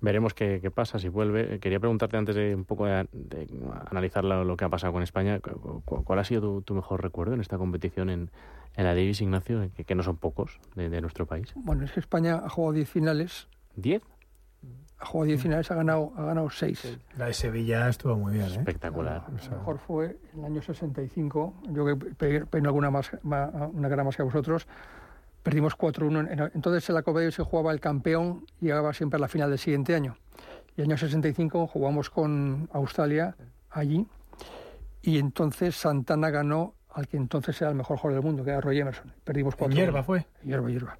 Veremos 0.01 0.33
qué, 0.33 0.59
qué 0.61 0.69
pasa, 0.71 0.99
si 0.99 1.07
vuelve. 1.09 1.55
Eh, 1.55 1.59
Quería 1.59 1.79
preguntarte 1.79 2.17
antes 2.17 2.35
de 2.35 2.53
un 2.53 2.65
poco 2.65 2.85
de, 2.85 3.07
de 3.11 3.47
analizar 3.89 4.23
lo, 4.23 4.43
lo 4.43 4.57
que 4.57 4.65
ha 4.65 4.69
pasado 4.69 4.93
con 4.93 5.01
España, 5.03 5.39
cu- 5.39 5.81
cu- 5.83 6.03
¿cuál 6.03 6.19
ha 6.19 6.23
sido 6.23 6.41
tu, 6.41 6.61
tu 6.61 6.75
mejor 6.75 7.01
recuerdo 7.01 7.33
en 7.33 7.41
esta 7.41 7.57
competición 7.57 8.09
en, 8.09 8.29
en 8.75 8.83
la 8.83 8.93
Davis, 8.93 9.21
Ignacio, 9.21 9.69
que, 9.75 9.83
que 9.85 9.95
no 9.95 10.03
son 10.03 10.17
pocos 10.17 10.59
de, 10.75 10.89
de 10.89 11.01
nuestro 11.01 11.25
país? 11.25 11.51
Bueno, 11.55 11.85
es 11.85 11.91
que 11.91 11.99
España 12.01 12.41
ha 12.43 12.49
jugado 12.49 12.73
10 12.73 12.89
finales, 12.89 13.47
¿Diez? 13.75 14.03
ha 14.99 15.05
jugado 15.05 15.27
10 15.27 15.41
finales, 15.41 15.71
ha 15.71 15.75
ganado, 15.75 16.11
ha 16.17 16.23
ganado 16.23 16.49
6. 16.49 16.97
La 17.17 17.25
de 17.27 17.33
Sevilla 17.33 17.87
estuvo 17.89 18.15
muy 18.15 18.33
bien, 18.33 18.45
¿eh? 18.45 18.55
Espectacular. 18.57 19.23
A 19.27 19.31
lo 19.51 19.57
mejor 19.57 19.79
fue 19.79 20.17
en 20.33 20.39
el 20.39 20.45
año 20.45 20.61
65, 20.61 21.53
yo 21.71 21.85
que 21.85 21.95
pe- 21.95 22.45
peino 22.45 22.69
alguna 22.69 22.91
más, 22.91 23.11
ma- 23.23 23.49
una 23.73 23.89
cara 23.89 24.03
más 24.03 24.15
que 24.15 24.23
vosotros, 24.23 24.67
perdimos 25.45 25.77
4-1. 25.77 26.27
En- 26.31 26.51
Entonces 26.55 26.89
en 26.89 26.95
la 26.95 27.03
Copa 27.03 27.19
de 27.19 27.25
Davis 27.25 27.35
se 27.35 27.43
jugaba 27.43 27.71
el 27.71 27.79
campeón, 27.79 28.45
llegaba 28.59 28.91
siempre 28.93 29.17
a 29.17 29.19
la 29.19 29.27
final 29.27 29.51
del 29.51 29.59
siguiente 29.59 29.93
año. 29.93 30.17
Y 30.75 30.81
el 30.81 30.87
año 30.89 30.97
65 30.97 31.67
jugamos 31.67 32.09
con 32.09 32.67
Australia 32.73 33.35
allí 33.69 34.07
y 35.03 35.19
entonces 35.19 35.75
Santana 35.75 36.31
ganó 36.31 36.73
al 36.89 37.07
que 37.07 37.17
entonces 37.17 37.61
era 37.61 37.69
el 37.69 37.75
mejor 37.75 37.97
jugador 37.97 38.21
del 38.23 38.25
mundo, 38.27 38.43
que 38.43 38.49
era 38.49 38.59
Roy 38.61 38.79
Emerson. 38.79 39.13
Perdimos 39.23 39.55
4 39.55 39.71
En 39.71 39.77
hierba 39.77 40.03
fue. 40.03 40.25
Hierba, 40.43 40.69
hierba. 40.71 40.97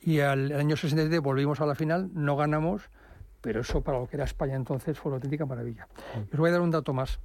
Y 0.00 0.20
al 0.20 0.50
el 0.50 0.58
año 0.58 0.76
67 0.76 1.18
volvimos 1.20 1.60
a 1.60 1.66
la 1.66 1.74
final, 1.76 2.10
no 2.14 2.34
ganamos, 2.36 2.82
pero 3.40 3.60
eso 3.60 3.82
para 3.82 3.98
lo 4.00 4.08
que 4.08 4.16
era 4.16 4.24
España 4.24 4.56
entonces 4.56 4.98
fue 4.98 5.10
una 5.10 5.16
auténtica 5.18 5.46
maravilla. 5.46 5.86
Y 6.30 6.34
os 6.34 6.40
voy 6.40 6.48
a 6.48 6.52
dar 6.54 6.62
un 6.62 6.70
dato 6.72 6.92
más. 6.92 7.20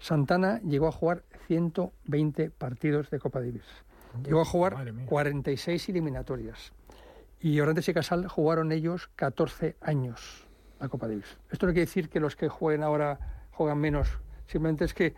Santana 0.00 0.60
llegó 0.62 0.88
a 0.88 0.92
jugar 0.92 1.22
120 1.46 2.50
partidos 2.50 3.08
de 3.10 3.18
Copa 3.18 3.40
Davis. 3.40 3.62
Llegó 4.22 4.40
a 4.40 4.44
jugar 4.44 4.74
Madre 4.74 4.92
mía. 4.92 5.06
46 5.06 5.88
eliminatorias. 5.88 6.72
Y 7.40 7.60
Orantes 7.60 7.88
y 7.88 7.94
Casal 7.94 8.28
jugaron 8.28 8.72
ellos 8.72 9.10
14 9.16 9.76
años 9.80 10.46
la 10.80 10.88
Copa 10.88 11.08
Davis. 11.08 11.38
Esto 11.50 11.66
no 11.66 11.72
quiere 11.72 11.86
decir 11.86 12.08
que 12.08 12.20
los 12.20 12.36
que 12.36 12.48
jueguen 12.48 12.82
ahora 12.82 13.18
juegan 13.50 13.78
menos. 13.78 14.08
Simplemente 14.46 14.84
es 14.84 14.94
que 14.94 15.14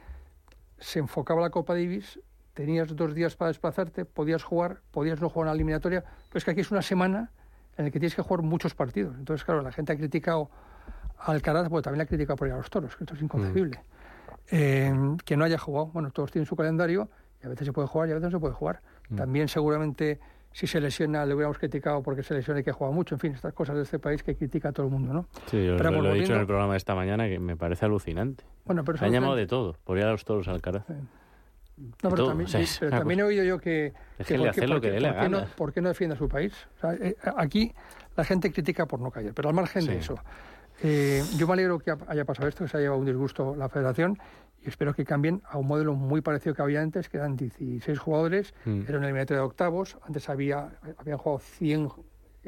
se 0.78 0.99
enfocaba 0.99 1.40
la 1.40 1.51
Copa 1.51 1.74
Davis, 1.74 2.20
tenías 2.55 2.94
dos 2.94 3.14
días 3.14 3.36
para 3.36 3.49
desplazarte, 3.49 4.05
podías 4.05 4.42
jugar, 4.42 4.80
podías 4.90 5.20
no 5.20 5.28
jugar 5.28 5.47
una 5.47 5.55
eliminatoria, 5.55 6.03
pero 6.28 6.38
es 6.38 6.44
que 6.44 6.51
aquí 6.53 6.61
es 6.61 6.70
una 6.70 6.82
semana 6.82 7.32
en 7.76 7.86
la 7.86 7.90
que 7.90 7.99
tienes 7.99 8.14
que 8.14 8.22
jugar 8.22 8.42
muchos 8.42 8.74
partidos. 8.74 9.14
Entonces, 9.18 9.44
claro, 9.44 9.62
la 9.62 9.72
gente 9.72 9.92
ha 9.92 9.97
criticado 9.97 10.51
a 11.18 11.32
Alcaraz, 11.32 11.68
pues 11.68 11.82
también 11.82 11.99
la 11.99 12.05
ha 12.05 12.07
criticado 12.07 12.36
por 12.36 12.49
ir 12.49 12.55
a 12.55 12.59
los 12.59 12.70
toros, 12.70 12.97
que 12.97 13.05
esto 13.05 13.14
es 13.14 13.22
inconcebible. 13.22 13.82
Eh, 14.51 14.94
que 15.24 15.36
no 15.36 15.44
haya 15.44 15.59
jugado, 15.59 15.86
bueno, 15.86 16.11
todos 16.11 16.30
tienen 16.30 16.47
su 16.47 16.55
calendario 16.55 17.11
a 17.47 17.49
veces 17.49 17.66
se 17.66 17.72
puede 17.72 17.88
jugar 17.88 18.09
y 18.09 18.12
a 18.12 18.14
veces 18.14 18.30
no 18.32 18.38
se 18.38 18.40
puede 18.40 18.55
jugar. 18.55 18.80
También 19.16 19.49
seguramente 19.49 20.18
si 20.53 20.66
se 20.66 20.80
lesiona 20.80 21.24
le 21.26 21.34
hubiéramos 21.34 21.59
criticado 21.59 22.03
porque 22.03 22.22
se 22.22 22.34
lesiona 22.34 22.61
y 22.61 22.64
que 22.64 22.72
juega 22.72 22.92
mucho, 22.92 23.14
en 23.14 23.18
fin, 23.20 23.32
estas 23.34 23.53
cosas 23.53 23.76
de 23.76 23.82
este 23.82 23.99
país 23.99 24.22
que 24.22 24.34
critica 24.36 24.70
a 24.70 24.72
todo 24.72 24.86
el 24.86 24.92
mundo, 24.92 25.12
¿no? 25.12 25.26
Sí, 25.51 25.64
yo 25.66 25.76
Pero 25.76 25.90
lo, 25.90 26.03
lo 26.03 26.14
he 26.14 26.18
dicho 26.20 26.32
en 26.32 26.40
el 26.40 26.47
programa 26.47 26.72
de 26.72 26.78
esta 26.78 26.94
mañana 26.94 27.28
que 27.28 27.38
me 27.38 27.57
parece 27.57 27.84
alucinante. 27.84 28.44
Bueno, 28.64 28.82
pero 28.84 28.99
Han 29.05 29.12
llamado 29.12 29.36
de 29.36 29.47
todo, 29.47 29.76
por 29.84 29.99
ir 29.99 30.05
a 30.05 30.11
los 30.12 30.24
toros 30.24 30.49
al 30.49 30.55
Alcaraz. 30.55 30.84
No, 30.88 31.90
pero, 32.01 32.14
todo, 32.16 32.28
también, 32.28 32.47
o 32.47 32.51
sea, 32.51 32.64
pero 32.80 32.90
también 32.99 33.20
he 33.20 33.22
oído 33.24 33.44
yo 33.44 33.59
que... 33.59 33.92
Déjenle 34.16 34.47
por 34.47 34.55
qué- 34.55 34.61
hacer 34.61 34.70
lo 34.70 34.80
que 34.80 34.90
dé 34.92 35.01
la 35.01 35.12
por 35.12 35.22
qué 35.22 35.28
no-. 35.28 35.44
¿Por 35.57 35.72
qué 35.74 35.82
no 35.82 35.88
defiende 35.88 36.14
a 36.16 36.18
su 36.18 36.26
país? 36.26 36.55
O 36.78 36.80
sea, 36.80 36.94
eh, 36.94 37.16
aquí 37.36 37.74
la 38.16 38.24
gente 38.24 38.51
critica 38.51 38.86
por 38.86 38.99
no 38.99 39.11
callar, 39.11 39.34
pero 39.34 39.51
al 39.51 39.55
margen 39.55 39.84
de 39.84 39.99
eso, 39.99 40.18
eh, 40.82 41.22
yo 41.36 41.47
me 41.47 41.53
alegro 41.53 41.78
que 41.78 41.94
haya 42.09 42.24
pasado 42.24 42.49
esto, 42.49 42.64
que 42.64 42.70
se 42.70 42.78
haya 42.78 42.84
llevado 42.84 43.01
un 43.01 43.07
disgusto 43.07 43.55
la 43.57 43.68
federación 43.68 44.18
espero 44.68 44.94
que 44.94 45.04
cambien 45.04 45.42
a 45.48 45.58
un 45.58 45.66
modelo 45.66 45.94
muy 45.94 46.20
parecido 46.20 46.54
que 46.54 46.62
había 46.62 46.80
antes, 46.82 47.08
que 47.08 47.16
eran 47.18 47.36
16 47.36 47.98
jugadores, 47.98 48.54
Mm. 48.64 48.82
era 48.88 48.98
una 48.98 49.06
eliminatoria 49.06 49.40
de 49.40 49.46
octavos, 49.46 49.98
antes 50.06 50.28
había 50.28 50.70
habían 50.98 51.18
jugado 51.18 51.38
100 51.40 51.88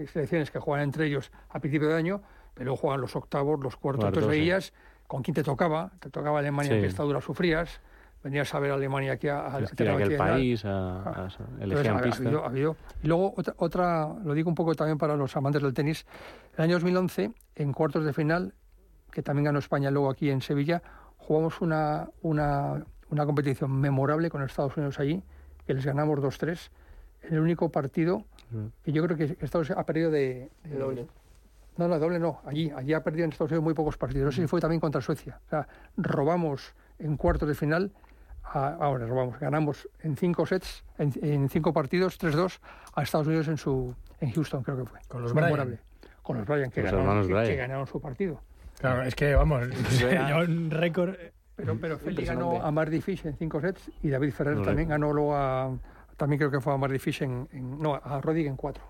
selecciones 0.07 0.51
que 0.51 0.59
jugaban 0.59 0.85
entre 0.85 1.07
ellos 1.07 1.31
a 1.51 1.59
principio 1.61 1.89
de 1.89 1.95
año, 1.97 2.23
pero 2.55 2.67
luego 2.67 2.77
jugaban 2.81 3.01
los 3.01 3.15
octavos, 3.17 3.61
los 3.61 3.77
cuartos, 3.77 4.07
entonces 4.07 4.31
sí. 4.33 4.39
veías 4.41 4.73
con 5.07 5.23
quién 5.23 5.35
te 5.35 5.43
tocaba. 5.43 5.91
Te 6.01 6.11
tocaba 6.11 6.39
Alemania, 6.39 6.75
Sí. 6.75 6.81
que 6.81 6.87
esta 6.87 7.03
dura 7.03 7.21
sufrías. 7.21 7.81
Venías 8.23 8.53
a 8.53 8.59
ver 8.59 8.73
a 8.73 8.75
Alemania 8.75 9.13
aquí 9.13 9.29
a, 9.29 9.47
a, 9.47 9.57
Hostia, 9.59 9.95
a- 9.95 9.97
que 9.97 10.03
el 10.03 10.15
a- 10.15 10.19
país, 10.19 10.65
a, 10.65 10.69
Ah. 10.69 11.03
a- 11.29 11.63
Entonces, 11.63 11.89
ha- 11.89 12.45
habido- 12.49 12.75
ha 12.75 13.07
luego 13.07 13.33
otra, 13.37 13.55
otra, 13.59 14.09
lo 14.25 14.35
digo 14.35 14.49
un 14.49 14.57
poco 14.57 14.75
también 14.75 14.99
para 14.99 15.15
los 15.17 15.37
amantes 15.37 15.63
del 15.63 15.73
tenis, 15.73 16.05
el 16.57 16.65
año 16.65 16.75
2011, 16.75 17.33
en 17.55 17.73
cuartos 17.73 18.05
de 18.05 18.13
final, 18.13 18.55
que 19.13 19.23
también 19.23 19.45
ganó 19.45 19.61
España 19.61 19.91
luego 19.93 20.11
aquí 20.11 20.31
en 20.31 20.43
Sevilla, 20.43 20.83
jugamos 21.19 21.61
una, 21.61 22.09
una, 22.23 22.85
una 23.11 23.27
competición 23.27 23.73
memorable 23.73 24.31
con 24.31 24.43
Estados 24.43 24.77
Unidos 24.77 24.99
allí, 25.01 25.23
que 25.67 25.75
les 25.75 25.85
ganamos 25.85 26.19
2-3, 26.21 26.71
en 27.25 27.35
el 27.35 27.41
único 27.41 27.71
partido 27.71 28.25
que 28.83 28.93
yo 28.93 29.05
creo 29.05 29.17
que 29.19 29.25
Estados 29.45 29.69
Unidos 29.69 29.79
ha 29.79 29.85
perdido 29.85 30.11
de... 30.11 30.51
de- 30.65 30.79
No, 31.77 31.87
no, 31.87 31.99
doble 31.99 32.19
no. 32.19 32.41
Allí, 32.47 32.73
allí 32.75 32.95
ha 32.95 33.03
perdido 33.03 33.25
en 33.25 33.31
Estados 33.33 33.51
Unidos 33.51 33.65
muy 33.65 33.75
pocos 33.75 33.97
partidos. 33.99 34.25
No 34.25 34.33
sé 34.33 34.41
si 34.43 34.47
fue 34.49 34.61
también 34.61 34.81
contra 34.81 35.01
Suecia. 35.03 35.39
O 35.47 35.49
sea, 35.51 35.69
robamos 35.99 36.75
en 36.99 37.17
cuartos 37.17 37.47
de 37.49 37.55
final, 37.55 37.93
a- 38.43 38.75
ahora 38.81 39.07
robamos, 39.07 39.39
ganamos 39.39 39.87
en 40.03 40.17
cinco 40.17 40.47
sets, 40.47 40.83
en, 40.97 41.13
en 41.23 41.49
cinco 41.51 41.73
partidos, 41.75 42.19
3-2 42.19 42.59
a 42.95 43.03
Estados 43.03 43.27
Unidos 43.27 43.49
en 43.49 43.59
su 43.59 43.95
en 44.21 44.33
Houston, 44.33 44.63
creo 44.63 44.79
que 44.79 44.85
fue. 44.87 44.99
Con 45.09 45.23
los 45.23 45.35
Memorable. 45.35 45.79
Con 46.23 46.39
los 46.39 46.47
Bryan, 46.47 46.71
que, 46.71 46.81
Los 46.83 46.91
ganaron, 46.91 47.07
hermanos 47.09 47.27
que- 47.29 47.33
Bryan. 47.35 47.47
que 47.49 47.57
ganaron 47.57 47.87
su 47.87 48.01
partido. 48.01 48.41
Claro, 48.79 49.03
es 49.03 49.15
que, 49.15 49.35
vamos, 49.35 49.63
Era- 50.03 50.39
un 50.45 50.71
récord... 50.71 51.15
Pero, 51.57 51.77
pero 51.81 51.99
Feli 51.99 52.11
Impresionante. 52.11 52.55
ganó 52.55 52.65
a 52.65 52.71
Marty 52.71 53.01
Fish 53.01 53.27
en 53.27 53.37
cinco 53.37 53.61
sets 53.61 53.91
y 54.05 54.09
David 54.11 54.31
Ferrer 54.33 54.63
también 54.63 54.89
ganó 54.91 55.13
luego 55.13 55.35
a. 55.35 55.77
También 56.17 56.39
creo 56.39 56.53
que 56.53 56.61
fue 56.61 56.73
a 56.73 56.77
Marty 56.77 57.01
Fish 57.01 57.21
en. 57.25 57.49
en- 57.53 57.79
no, 57.81 57.97
a 57.97 58.21
Roddick 58.21 58.47
en 58.47 58.55
cuatro. 58.55 58.85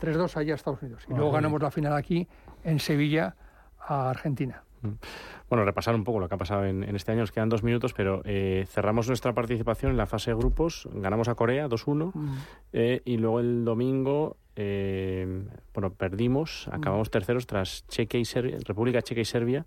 3-2 0.00 0.36
allá 0.36 0.52
a 0.52 0.56
Estados 0.56 0.80
Unidos. 0.80 1.04
Y 1.08 1.12
Ah, 1.12 1.16
luego 1.16 1.32
ganamos 1.32 1.60
la 1.60 1.72
final 1.72 1.94
aquí 1.94 2.28
en 2.62 2.78
Sevilla 2.78 3.34
a 3.80 4.10
Argentina. 4.10 4.62
Bueno, 5.50 5.64
repasar 5.64 5.96
un 5.96 6.04
poco 6.04 6.20
lo 6.20 6.28
que 6.28 6.36
ha 6.36 6.38
pasado 6.38 6.64
en, 6.66 6.84
en 6.84 6.94
este 6.94 7.10
año. 7.10 7.22
Nos 7.22 7.32
quedan 7.32 7.48
dos 7.48 7.64
minutos, 7.64 7.94
pero 7.94 8.22
eh, 8.24 8.64
cerramos 8.68 9.08
nuestra 9.08 9.32
participación 9.32 9.90
en 9.90 9.96
la 9.96 10.06
fase 10.06 10.30
de 10.30 10.36
grupos. 10.36 10.88
Ganamos 10.92 11.26
a 11.26 11.34
Corea 11.34 11.66
2-1 11.68 12.12
eh, 12.74 13.02
y 13.04 13.16
luego 13.16 13.40
el 13.40 13.64
domingo, 13.64 14.36
eh, 14.60 15.44
bueno, 15.72 15.92
perdimos. 15.94 16.68
Acabamos 16.72 17.10
terceros 17.10 17.46
tras 17.46 17.86
Chequia 17.86 18.18
y 18.18 18.24
Serbia, 18.24 18.58
República 18.66 19.00
Checa 19.02 19.20
y 19.20 19.24
Serbia, 19.24 19.66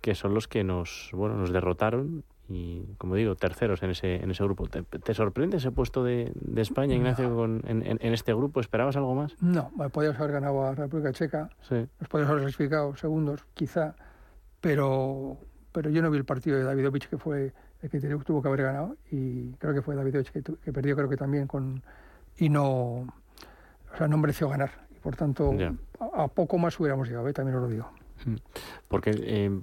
que 0.00 0.14
son 0.14 0.34
los 0.34 0.46
que 0.46 0.62
nos, 0.64 1.10
bueno, 1.12 1.34
nos 1.36 1.52
derrotaron. 1.52 2.22
Y, 2.48 2.84
como 2.98 3.14
digo, 3.14 3.36
terceros 3.36 3.82
en 3.84 3.90
ese, 3.90 4.16
en 4.16 4.30
ese 4.30 4.42
grupo. 4.42 4.66
¿Te, 4.66 4.82
te 4.82 5.14
sorprende 5.14 5.58
ese 5.58 5.70
puesto 5.70 6.02
de, 6.02 6.32
de 6.34 6.62
España, 6.62 6.96
Ignacio, 6.96 7.32
con- 7.34 7.62
en, 7.66 7.82
en- 7.86 8.12
este 8.14 8.34
grupo? 8.34 8.60
¿Esperabas 8.60 8.96
algo 8.96 9.14
más? 9.14 9.36
No, 9.40 9.70
podíamos 9.92 10.18
haber 10.20 10.32
ganado 10.32 10.64
a 10.64 10.74
República 10.74 11.12
Checa, 11.12 11.48
Sí. 11.68 11.86
nos 12.00 12.08
podíamos 12.08 12.30
haber 12.32 12.42
clasificado 12.44 12.96
segundos, 12.96 13.44
quizá, 13.54 13.94
pero, 14.60 15.36
pero 15.72 15.90
yo 15.90 16.02
no 16.02 16.10
vi 16.10 16.18
el 16.18 16.24
partido 16.24 16.56
de 16.58 16.64
Davidovich, 16.64 17.08
que 17.08 17.18
fue 17.18 17.52
el 17.82 17.88
que 17.90 18.00
tuvo 18.24 18.42
que 18.42 18.48
haber 18.48 18.62
ganado, 18.62 18.96
y 19.12 19.52
creo 19.52 19.72
que 19.72 19.82
fue 19.82 19.94
Davidovich 19.94 20.30
que, 20.32 20.42
que 20.42 20.72
perdió, 20.72 20.96
creo 20.96 21.08
que 21.08 21.16
también 21.16 21.46
con. 21.46 21.82
y 22.36 22.48
no. 22.48 23.06
O 23.92 23.96
sea, 23.96 24.08
no 24.08 24.16
mereció 24.18 24.48
ganar. 24.48 24.70
Y 24.94 24.98
por 25.00 25.16
tanto, 25.16 25.52
a, 26.00 26.22
a 26.24 26.28
poco 26.28 26.58
más 26.58 26.78
hubiéramos 26.80 27.08
llegado, 27.08 27.28
¿eh? 27.28 27.32
también 27.32 27.56
os 27.56 27.62
lo 27.62 27.68
digo. 27.68 27.88
Porque, 28.88 29.12
eh, 29.16 29.60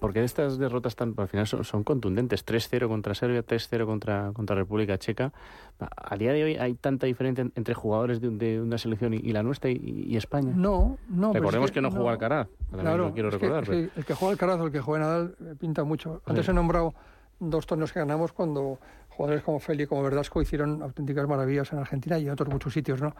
porque 0.00 0.24
estas 0.24 0.58
derrotas 0.58 0.96
tan, 0.96 1.14
al 1.16 1.28
final 1.28 1.46
son, 1.46 1.64
son 1.64 1.84
contundentes. 1.84 2.44
3-0 2.44 2.88
contra 2.88 3.14
Serbia, 3.14 3.44
3-0 3.46 3.86
contra, 3.86 4.32
contra 4.34 4.56
República 4.56 4.98
Checa. 4.98 5.32
A, 5.78 6.16
día 6.16 6.32
de 6.32 6.44
hoy 6.44 6.56
hay 6.56 6.74
tanta 6.74 7.06
diferencia 7.06 7.42
en- 7.42 7.52
entre 7.54 7.74
jugadores 7.74 8.20
de, 8.20 8.30
de 8.30 8.60
una 8.60 8.76
selección 8.78 9.14
y, 9.14 9.18
y 9.18 9.32
la 9.32 9.42
nuestra 9.42 9.70
y, 9.70 10.04
y 10.08 10.16
España. 10.16 10.52
No, 10.54 10.98
no. 11.08 11.32
pero 11.32 11.42
Recordemos 11.44 11.70
es 11.70 11.72
que, 11.74 11.80
no 11.80 11.90
jugó 11.90 12.10
Alcaraz. 12.10 12.48
también 12.70 12.80
Claro, 12.82 13.04
lo 13.08 13.12
quiero 13.14 13.30
que- 13.30 13.38
recordar. 13.38 13.64
pero- 13.66 13.88
el 13.96 14.04
que 14.04 14.14
juega 14.14 14.32
Alcaraz 14.32 14.60
o 14.60 14.66
el 14.66 14.72
que 14.72 14.80
juega 14.80 15.04
Nadal 15.04 15.36
pinta 15.58 15.84
mucho. 15.84 16.20
Antes 16.26 16.44
Sí. 16.44 16.50
he 16.50 16.54
nombrado 16.54 16.94
dos 17.40 17.66
torneos 17.66 17.92
que 17.92 18.00
ganamos 18.00 18.32
cuando 18.32 18.78
jugadores 19.16 19.42
como 19.42 19.58
Feli 19.60 19.86
como 19.86 20.02
Verdasco 20.02 20.40
hicieron 20.42 20.82
auténticas 20.82 21.26
maravillas 21.28 21.72
en 21.72 21.78
Argentina 21.78 22.18
y 22.18 22.24
en 22.26 22.30
otros 22.30 22.48
muchos 22.48 22.72
sitios, 22.72 23.00
¿no? 23.00 23.14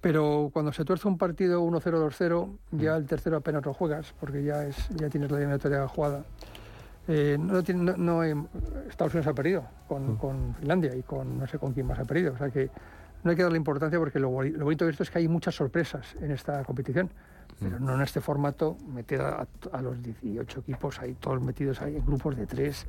Pero 0.00 0.50
cuando 0.52 0.70
se 0.72 0.84
tuerce 0.84 1.08
un 1.08 1.16
partido 1.16 1.62
1-0, 1.62 1.80
2-0, 1.82 2.58
ya 2.72 2.96
el 2.96 3.06
tercero 3.06 3.38
apenas 3.38 3.64
lo 3.64 3.72
juegas, 3.72 4.14
porque 4.20 4.44
ya 4.44 4.64
es 4.66 4.88
ya 4.90 5.08
tienes 5.08 5.30
la 5.30 5.38
eliminatoria 5.38 5.88
jugada. 5.88 6.24
Eh, 7.08 7.36
no 7.38 7.62
no- 7.96 8.48
Estados 8.88 9.14
Unidos 9.14 9.26
ha 9.28 9.34
perdido 9.34 9.64
con, 9.88 10.16
con 10.16 10.54
Finlandia 10.56 10.94
y 10.94 11.02
con 11.02 11.38
no 11.38 11.46
sé 11.46 11.58
con 11.58 11.72
quién 11.72 11.86
más 11.86 11.98
ha 11.98 12.04
perdido. 12.04 12.34
O 12.34 12.36
sea 12.38 12.50
que 12.50 12.70
no 13.22 13.30
hay 13.30 13.36
que 13.36 13.42
darle 13.42 13.56
importancia 13.56 13.98
porque 13.98 14.18
lo 14.18 14.28
bonito 14.28 14.84
de 14.84 14.90
esto 14.90 15.02
es 15.04 15.10
que 15.10 15.18
hay 15.18 15.28
muchas 15.28 15.54
sorpresas 15.54 16.14
en 16.20 16.30
esta 16.32 16.62
competición, 16.64 17.10
pero 17.60 17.78
no 17.80 17.94
en 17.94 18.02
este 18.02 18.20
formato, 18.20 18.76
meter 18.88 19.20
a, 19.22 19.46
a 19.72 19.82
los 19.82 20.02
18 20.02 20.60
equipos 20.60 21.00
ahí, 21.00 21.14
todos 21.14 21.40
metidos 21.40 21.80
ahí 21.82 21.96
en 21.96 22.04
grupos 22.06 22.36
de 22.36 22.46
tres. 22.46 22.86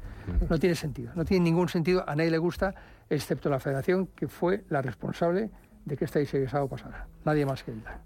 No 0.50 0.58
tiene 0.60 0.76
sentido, 0.76 1.12
no 1.16 1.24
tiene 1.26 1.44
ningún 1.46 1.70
sentido, 1.70 2.04
a 2.08 2.16
nadie 2.16 2.32
le 2.32 2.38
gusta, 2.38 2.74
excepto 3.10 3.50
la 3.50 3.60
federación, 3.60 4.08
que 4.16 4.28
fue 4.28 4.64
la 4.70 4.82
responsable 4.82 5.50
de 5.86 5.98
que 5.98 6.06
esta 6.06 6.20
sábado 6.26 6.68
pasara. 6.68 7.08
Nadie 7.26 7.46
más 7.46 7.64
que 7.64 7.72
ella. 7.72 8.00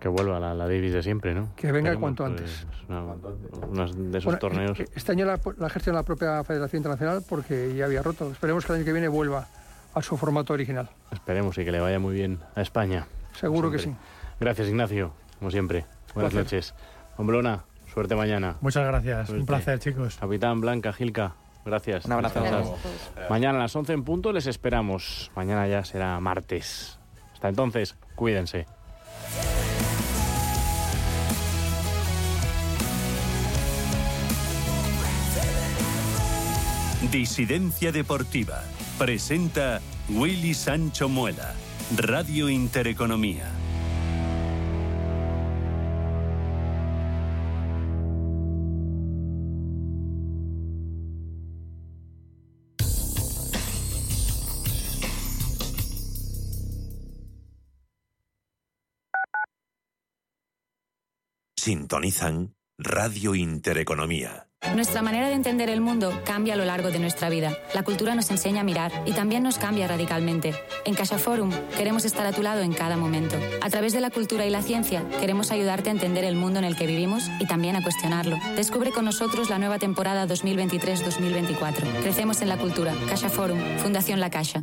Que 0.00 0.08
vuelva 0.08 0.38
la, 0.38 0.54
la 0.54 0.64
Davis 0.64 0.92
de 0.92 1.02
siempre, 1.02 1.34
¿no? 1.34 1.48
Que 1.56 1.72
venga 1.72 1.90
Esperemos, 1.92 2.00
cuanto 2.00 2.24
pues, 2.24 2.66
antes. 2.66 2.66
una- 2.88 3.66
unos 3.66 3.96
de 3.96 4.10
esos 4.18 4.24
Bueno, 4.24 4.38
torneos. 4.38 4.78
eh, 4.80 4.86
Este 4.94 5.12
año 5.12 5.24
la, 5.24 5.40
la 5.58 5.70
gestiona 5.70 6.00
la 6.00 6.02
propia 6.04 6.44
Federación 6.44 6.80
Internacional 6.80 7.22
porque 7.26 7.74
ya 7.74 7.86
había 7.86 8.02
roto. 8.02 8.30
Esperemos 8.30 8.64
que 8.66 8.72
el 8.72 8.76
año 8.76 8.84
que 8.84 8.92
viene 8.92 9.08
vuelva 9.08 9.46
a 9.94 10.02
su 10.02 10.16
formato 10.18 10.52
original. 10.52 10.90
Esperemos 11.10 11.56
y 11.56 11.64
que 11.64 11.72
le 11.72 11.80
vaya 11.80 11.98
muy 11.98 12.14
bien 12.14 12.38
a 12.54 12.60
España. 12.60 13.06
Seguro 13.32 13.70
que 13.70 13.78
sí. 13.78 13.94
Gracias, 14.38 14.68
Ignacio, 14.68 15.12
como 15.38 15.50
siempre. 15.50 15.86
Buenas 16.16 16.32
Placer. 16.32 16.44
noches. 16.44 16.74
Hombrona, 17.18 17.64
suerte 17.92 18.16
mañana. 18.16 18.56
Muchas 18.62 18.86
gracias, 18.86 19.28
un 19.30 19.44
placer, 19.46 19.78
chicos. 19.78 20.16
Capitán 20.18 20.60
Blanca, 20.60 20.92
Gilca, 20.92 21.34
gracias. 21.64 22.06
Un 22.06 22.12
abrazo. 22.12 22.42
Gracias. 22.42 23.30
Mañana 23.30 23.58
a 23.58 23.62
las 23.62 23.76
11 23.76 23.92
en 23.92 24.02
punto 24.02 24.32
les 24.32 24.46
esperamos. 24.46 25.30
Mañana 25.36 25.68
ya 25.68 25.84
será 25.84 26.18
martes. 26.20 26.98
Hasta 27.34 27.48
entonces, 27.50 27.96
cuídense. 28.14 28.66
Disidencia 37.10 37.92
Deportiva. 37.92 38.62
Presenta 38.98 39.80
Willy 40.08 40.54
Sancho 40.54 41.08
Muela. 41.08 41.54
Radio 41.94 42.48
Intereconomía. 42.48 43.46
Sintonizan 61.66 62.54
Radio 62.78 63.34
Intereconomía. 63.34 64.46
Nuestra 64.76 65.02
manera 65.02 65.26
de 65.26 65.34
entender 65.34 65.68
el 65.68 65.80
mundo 65.80 66.12
cambia 66.24 66.54
a 66.54 66.56
lo 66.56 66.64
largo 66.64 66.92
de 66.92 67.00
nuestra 67.00 67.28
vida. 67.28 67.58
La 67.74 67.82
cultura 67.82 68.14
nos 68.14 68.30
enseña 68.30 68.60
a 68.60 68.64
mirar 68.64 68.92
y 69.04 69.10
también 69.10 69.42
nos 69.42 69.58
cambia 69.58 69.88
radicalmente. 69.88 70.54
En 70.84 70.94
Casa 70.94 71.18
Forum 71.18 71.50
queremos 71.76 72.04
estar 72.04 72.24
a 72.24 72.30
tu 72.30 72.40
lado 72.40 72.60
en 72.62 72.72
cada 72.72 72.96
momento. 72.96 73.34
A 73.62 73.68
través 73.68 73.92
de 73.92 74.00
la 74.00 74.10
cultura 74.10 74.46
y 74.46 74.50
la 74.50 74.62
ciencia 74.62 75.04
queremos 75.18 75.50
ayudarte 75.50 75.88
a 75.88 75.92
entender 75.92 76.22
el 76.22 76.36
mundo 76.36 76.60
en 76.60 76.66
el 76.66 76.76
que 76.76 76.86
vivimos 76.86 77.24
y 77.40 77.46
también 77.46 77.74
a 77.74 77.82
cuestionarlo. 77.82 78.38
Descubre 78.54 78.92
con 78.92 79.04
nosotros 79.04 79.50
la 79.50 79.58
nueva 79.58 79.80
temporada 79.80 80.24
2023-2024. 80.28 82.02
Crecemos 82.02 82.42
en 82.42 82.48
la 82.48 82.58
cultura. 82.58 82.94
Casa 83.08 83.28
Forum, 83.28 83.58
Fundación 83.78 84.20
La 84.20 84.30
Caixa. 84.30 84.62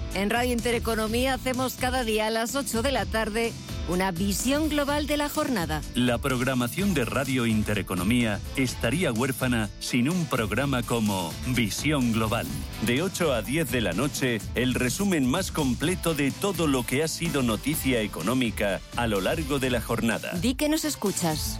En 0.13 0.29
Radio 0.29 0.51
Intereconomía 0.51 1.33
hacemos 1.33 1.75
cada 1.75 2.03
día 2.03 2.27
a 2.27 2.29
las 2.29 2.55
8 2.55 2.81
de 2.81 2.91
la 2.91 3.05
tarde 3.05 3.53
una 3.87 4.11
visión 4.11 4.69
global 4.69 5.07
de 5.07 5.17
la 5.17 5.29
jornada. 5.29 5.81
La 5.95 6.17
programación 6.17 6.93
de 6.93 7.05
Radio 7.05 7.45
Intereconomía 7.45 8.39
estaría 8.55 9.11
huérfana 9.11 9.69
sin 9.79 10.09
un 10.09 10.25
programa 10.25 10.83
como 10.83 11.33
Visión 11.47 12.11
Global. 12.11 12.45
De 12.85 13.01
8 13.01 13.33
a 13.33 13.41
10 13.41 13.71
de 13.71 13.81
la 13.81 13.93
noche, 13.93 14.39
el 14.55 14.73
resumen 14.73 15.29
más 15.29 15.51
completo 15.51 16.13
de 16.13 16.31
todo 16.31 16.67
lo 16.67 16.85
que 16.85 17.03
ha 17.03 17.07
sido 17.07 17.41
noticia 17.41 18.01
económica 18.01 18.81
a 18.97 19.07
lo 19.07 19.21
largo 19.21 19.59
de 19.59 19.69
la 19.69 19.81
jornada. 19.81 20.31
Di 20.41 20.55
que 20.55 20.69
nos 20.69 20.85
escuchas. 20.85 21.59